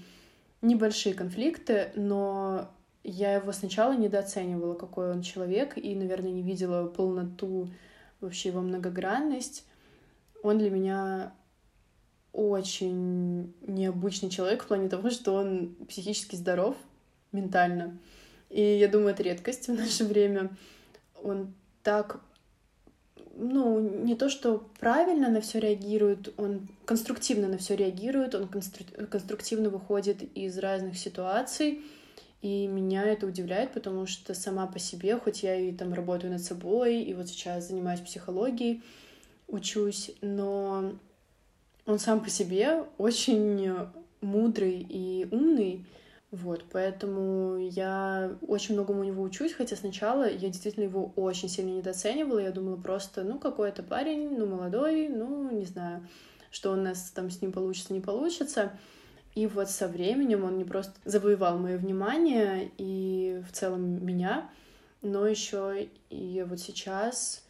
небольшие 0.63 1.15
конфликты, 1.15 1.93
но 1.95 2.71
я 3.03 3.35
его 3.35 3.53
сначала 3.53 3.95
недооценивала, 3.95 4.75
какой 4.75 5.11
он 5.11 5.23
человек, 5.23 5.77
и, 5.77 5.95
наверное, 5.95 6.33
не 6.33 6.43
видела 6.43 6.87
полноту 6.89 7.69
вообще 8.21 8.49
его 8.49 8.63
многогранность. 8.63 9.67
Он 10.43 10.59
для 10.59 10.71
меня 10.71 11.35
очень 12.33 13.55
необычный 13.67 14.31
человек 14.31 14.65
в 14.65 14.67
плане 14.67 14.89
того, 14.89 15.11
что 15.11 15.35
он 15.35 15.77
психически 15.89 16.35
здоров 16.35 16.77
ментально. 17.31 17.99
И 18.55 18.63
я 18.63 18.87
думаю, 18.87 19.11
это 19.11 19.25
редкость 19.25 19.67
в 19.67 19.75
наше 19.75 20.05
время. 20.05 20.49
Он 21.21 21.53
так, 21.83 22.21
ну, 23.35 23.81
не 23.81 24.15
то, 24.15 24.29
что 24.29 24.71
правильно 24.79 25.29
на 25.29 25.41
все 25.41 25.59
реагирует, 25.59 26.33
он 26.37 26.69
конструктивно 26.85 27.49
на 27.49 27.59
все 27.59 27.75
реагирует, 27.75 28.37
он 28.37 28.47
конструктивно 28.47 29.71
выходит 29.71 30.23
из 30.37 30.57
разных 30.59 30.97
ситуаций, 30.97 31.83
и 32.43 32.69
меня 32.69 33.03
это 33.03 33.27
удивляет, 33.27 33.73
потому 33.73 34.07
что 34.07 34.35
сама 34.35 34.69
по 34.69 34.79
себе, 34.79 35.19
хоть 35.19 35.43
я 35.43 35.57
и 35.57 35.73
там 35.73 35.93
работаю 35.93 36.33
над 36.33 36.43
собой, 36.43 37.03
и 37.03 37.13
вот 37.13 37.27
сейчас 37.27 37.67
занимаюсь 37.67 38.03
психологией, 38.03 38.85
учусь, 39.49 40.13
но 40.21 40.93
он 41.87 41.99
сам 41.99 42.23
по 42.23 42.31
себе 42.31 42.85
очень 42.99 43.69
мудрый 44.21 44.87
и 44.89 45.27
умный, 45.33 45.85
вот, 46.35 46.65
поэтому 46.73 47.59
я 47.59 48.37
очень 48.49 48.75
многому 48.75 49.03
у 49.03 49.05
него 49.05 49.23
учусь, 49.23 49.53
хотя 49.53 49.77
сначала 49.77 50.29
я 50.29 50.49
действительно 50.49 50.83
его 50.83 51.13
очень 51.15 51.49
сильно 51.49 51.71
недооценивала, 51.71 52.41
я 52.41 52.51
думала 52.51 52.77
просто, 52.77 53.23
ну, 53.23 53.39
какой-то 53.39 53.85
парень, 53.85 54.37
ну, 54.37 54.47
молодой, 54.47 55.09
ну, 55.09 55.49
не 55.53 55.65
знаю, 55.65 56.05
что 56.51 56.73
у 56.73 56.75
нас 56.75 57.13
там 57.15 57.31
с 57.31 57.41
ним 57.41 57.53
получится, 57.53 57.93
не 57.93 58.01
получится, 58.01 58.73
и 59.37 59.47
вот 59.47 59.71
со 59.71 59.87
временем 59.87 60.43
он 60.43 60.59
не 60.59 60.65
просто 60.65 60.93
завоевал 61.05 61.57
мое 61.57 61.79
внимание 61.79 62.73
и 62.79 63.41
в 63.49 63.53
целом 63.53 64.05
меня, 64.05 64.51
но 65.03 65.29
еще 65.29 65.89
и 66.11 66.45
вот 66.49 66.59
сейчас, 66.59 67.45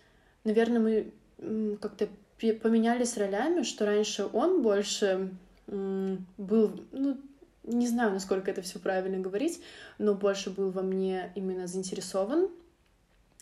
наверное, 0.44 1.10
мы 1.38 1.76
как-то 1.78 2.06
поменялись 2.38 3.16
ролями, 3.16 3.62
что 3.62 3.86
раньше 3.86 4.28
он 4.30 4.60
больше 4.60 5.30
был, 5.66 6.80
ну, 6.92 7.16
не 7.64 7.88
знаю, 7.88 8.12
насколько 8.12 8.50
это 8.50 8.62
все 8.62 8.78
правильно 8.78 9.18
говорить, 9.18 9.60
но 9.98 10.14
больше 10.14 10.50
был 10.50 10.70
во 10.70 10.82
мне 10.82 11.32
именно 11.34 11.66
заинтересован, 11.66 12.48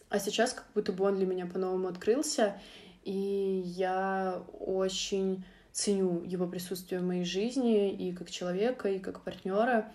а 0.09 0.19
сейчас 0.19 0.53
как 0.53 0.67
будто 0.75 0.93
бы 0.93 1.05
он 1.05 1.17
для 1.17 1.27
меня 1.27 1.47
по-новому 1.47 1.89
открылся, 1.89 2.59
и 3.05 3.63
я 3.65 4.43
очень 4.61 5.45
ценю 5.73 6.23
его 6.25 6.47
присутствие 6.47 7.01
в 7.01 7.05
моей 7.05 7.25
жизни 7.25 7.91
и 7.91 8.13
как 8.13 8.31
человека, 8.31 8.89
и 8.89 8.99
как 8.99 9.23
партнера. 9.23 9.91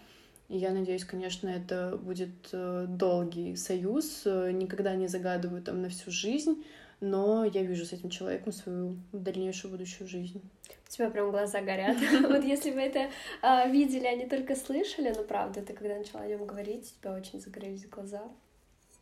И 0.50 0.58
я 0.58 0.72
надеюсь, 0.72 1.06
конечно, 1.06 1.50
это 1.50 2.00
будет 2.02 2.50
э, 2.52 2.86
долгий 2.88 3.56
союз. 3.56 4.24
Никогда 4.26 4.96
не 4.96 5.08
загадываю 5.08 5.62
там 5.62 5.82
на 5.82 5.90
всю 5.90 6.10
жизнь, 6.10 6.64
но 7.00 7.46
я 7.46 7.64
вижу 7.64 7.86
с 7.86 7.94
этим 7.94 8.10
человеком 8.10 8.52
свою 8.52 8.98
дальнейшую 9.12 9.72
будущую 9.72 10.08
жизнь. 10.08 10.42
У 10.88 10.90
тебя 10.90 11.10
прям 11.10 11.32
глаза 11.32 11.62
горят. 11.62 11.98
Вот 12.22 12.44
если 12.44 12.72
бы 12.72 12.80
это 12.80 13.10
а, 13.42 13.68
видели, 13.68 14.06
а 14.06 14.16
не 14.16 14.26
только 14.26 14.56
слышали, 14.56 15.14
но 15.16 15.24
правда, 15.24 15.62
ты 15.62 15.74
когда 15.74 15.98
начала 15.98 16.22
о 16.22 16.28
нем 16.28 16.46
говорить, 16.46 16.94
у 16.98 17.02
тебя 17.02 17.14
очень 17.14 17.40
загорелись 17.40 17.88
глаза. 17.88 18.24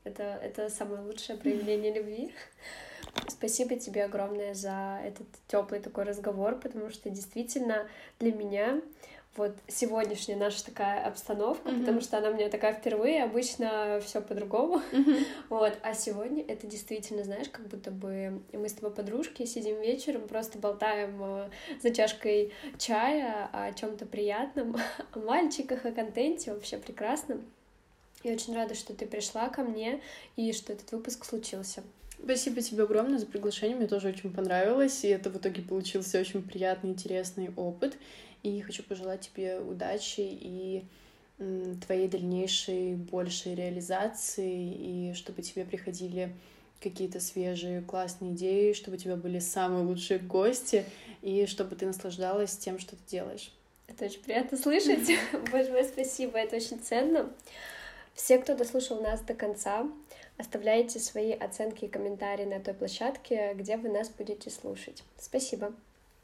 Это, 0.04 0.24
это 0.24 0.70
самое 0.70 1.02
лучшее 1.02 1.38
проявление 1.38 1.94
любви. 1.96 2.34
Спасибо 3.28 3.76
тебе 3.78 4.04
огромное 4.04 4.54
за 4.54 5.00
этот 5.04 5.28
теплый 5.48 5.80
такой 5.80 6.04
разговор, 6.04 6.60
потому 6.60 6.90
что 6.90 7.10
действительно 7.10 7.88
для 8.20 8.34
меня 8.34 8.82
вот 9.36 9.56
сегодняшняя 9.68 10.36
наша 10.36 10.64
такая 10.66 11.06
обстановка, 11.06 11.70
mm-hmm. 11.70 11.80
потому 11.82 12.02
что 12.02 12.18
она 12.18 12.30
у 12.30 12.34
меня 12.34 12.50
такая 12.50 12.74
впервые, 12.74 13.24
обычно 13.24 14.00
все 14.04 14.22
по-другому, 14.22 14.82
mm-hmm. 14.92 15.26
вот, 15.50 15.78
а 15.82 15.94
сегодня 15.94 16.44
это 16.48 16.68
действительно, 16.68 17.24
знаешь, 17.24 17.50
как 17.50 17.68
будто 17.68 17.92
бы 17.92 18.42
мы 18.54 18.70
с 18.70 18.74
тобой 18.74 18.92
подружки 18.92 19.46
сидим 19.46 19.82
вечером, 19.82 20.28
просто 20.28 20.58
болтаем 20.58 21.22
э, 21.22 21.50
за 21.82 21.94
чашкой 21.94 22.54
чая 22.78 23.50
о 23.52 23.74
чем-то 23.74 24.06
приятном, 24.06 24.78
о 25.14 25.20
мальчиках, 25.20 25.86
о 25.86 25.92
контенте, 25.92 26.54
вообще 26.54 26.78
прекрасно. 26.78 27.42
Я 28.24 28.34
очень 28.34 28.56
рада, 28.56 28.74
что 28.74 28.94
ты 28.94 29.06
пришла 29.06 29.50
ко 29.50 29.62
мне 29.62 30.02
и 30.36 30.52
что 30.54 30.74
этот 30.74 30.92
выпуск 30.92 31.26
случился. 31.26 31.84
Спасибо 32.24 32.62
тебе 32.62 32.84
огромное 32.84 33.20
за 33.20 33.26
приглашение, 33.26 33.76
мне 33.76 33.88
тоже 33.88 34.08
очень 34.08 34.32
понравилось, 34.32 35.04
и 35.04 35.10
это 35.10 35.30
в 35.30 35.38
итоге 35.38 35.62
получился 35.62 36.20
очень 36.20 36.42
приятный, 36.42 36.92
интересный 36.92 37.52
опыт. 37.56 37.98
И 38.46 38.62
хочу 38.62 38.84
пожелать 38.84 39.22
тебе 39.22 39.60
удачи 39.60 40.22
и 40.22 40.86
твоей 41.86 42.08
дальнейшей 42.08 42.94
большей 42.94 43.56
реализации, 43.56 44.72
и 44.72 45.14
чтобы 45.16 45.42
тебе 45.42 45.66
приходили 45.66 46.32
какие-то 46.80 47.20
свежие, 47.20 47.82
классные 47.82 48.34
идеи, 48.34 48.74
чтобы 48.74 48.98
у 48.98 49.00
тебя 49.00 49.16
были 49.16 49.40
самые 49.40 49.84
лучшие 49.84 50.20
гости, 50.20 50.86
и 51.24 51.48
чтобы 51.48 51.76
ты 51.76 51.88
наслаждалась 51.88 52.56
тем, 52.56 52.78
что 52.78 52.96
ты 52.96 53.02
делаешь. 53.08 53.52
Это 53.88 54.06
очень 54.06 54.22
приятно 54.22 54.60
слышать. 54.60 55.10
Большое 55.52 55.84
спасибо, 55.84 56.38
это 56.38 56.58
очень 56.58 56.80
ценно. 56.80 57.34
Все, 58.14 58.38
кто 58.38 58.56
дослушал 58.56 59.02
нас 59.02 59.22
до 59.22 59.34
конца, 59.34 59.90
оставляйте 60.38 61.00
свои 61.00 61.32
оценки 61.32 61.86
и 61.86 61.90
комментарии 61.90 62.46
на 62.46 62.60
той 62.60 62.76
площадке, 62.76 63.56
где 63.56 63.76
вы 63.78 63.90
нас 63.90 64.10
будете 64.10 64.52
слушать. 64.52 65.04
Спасибо. 65.18 65.74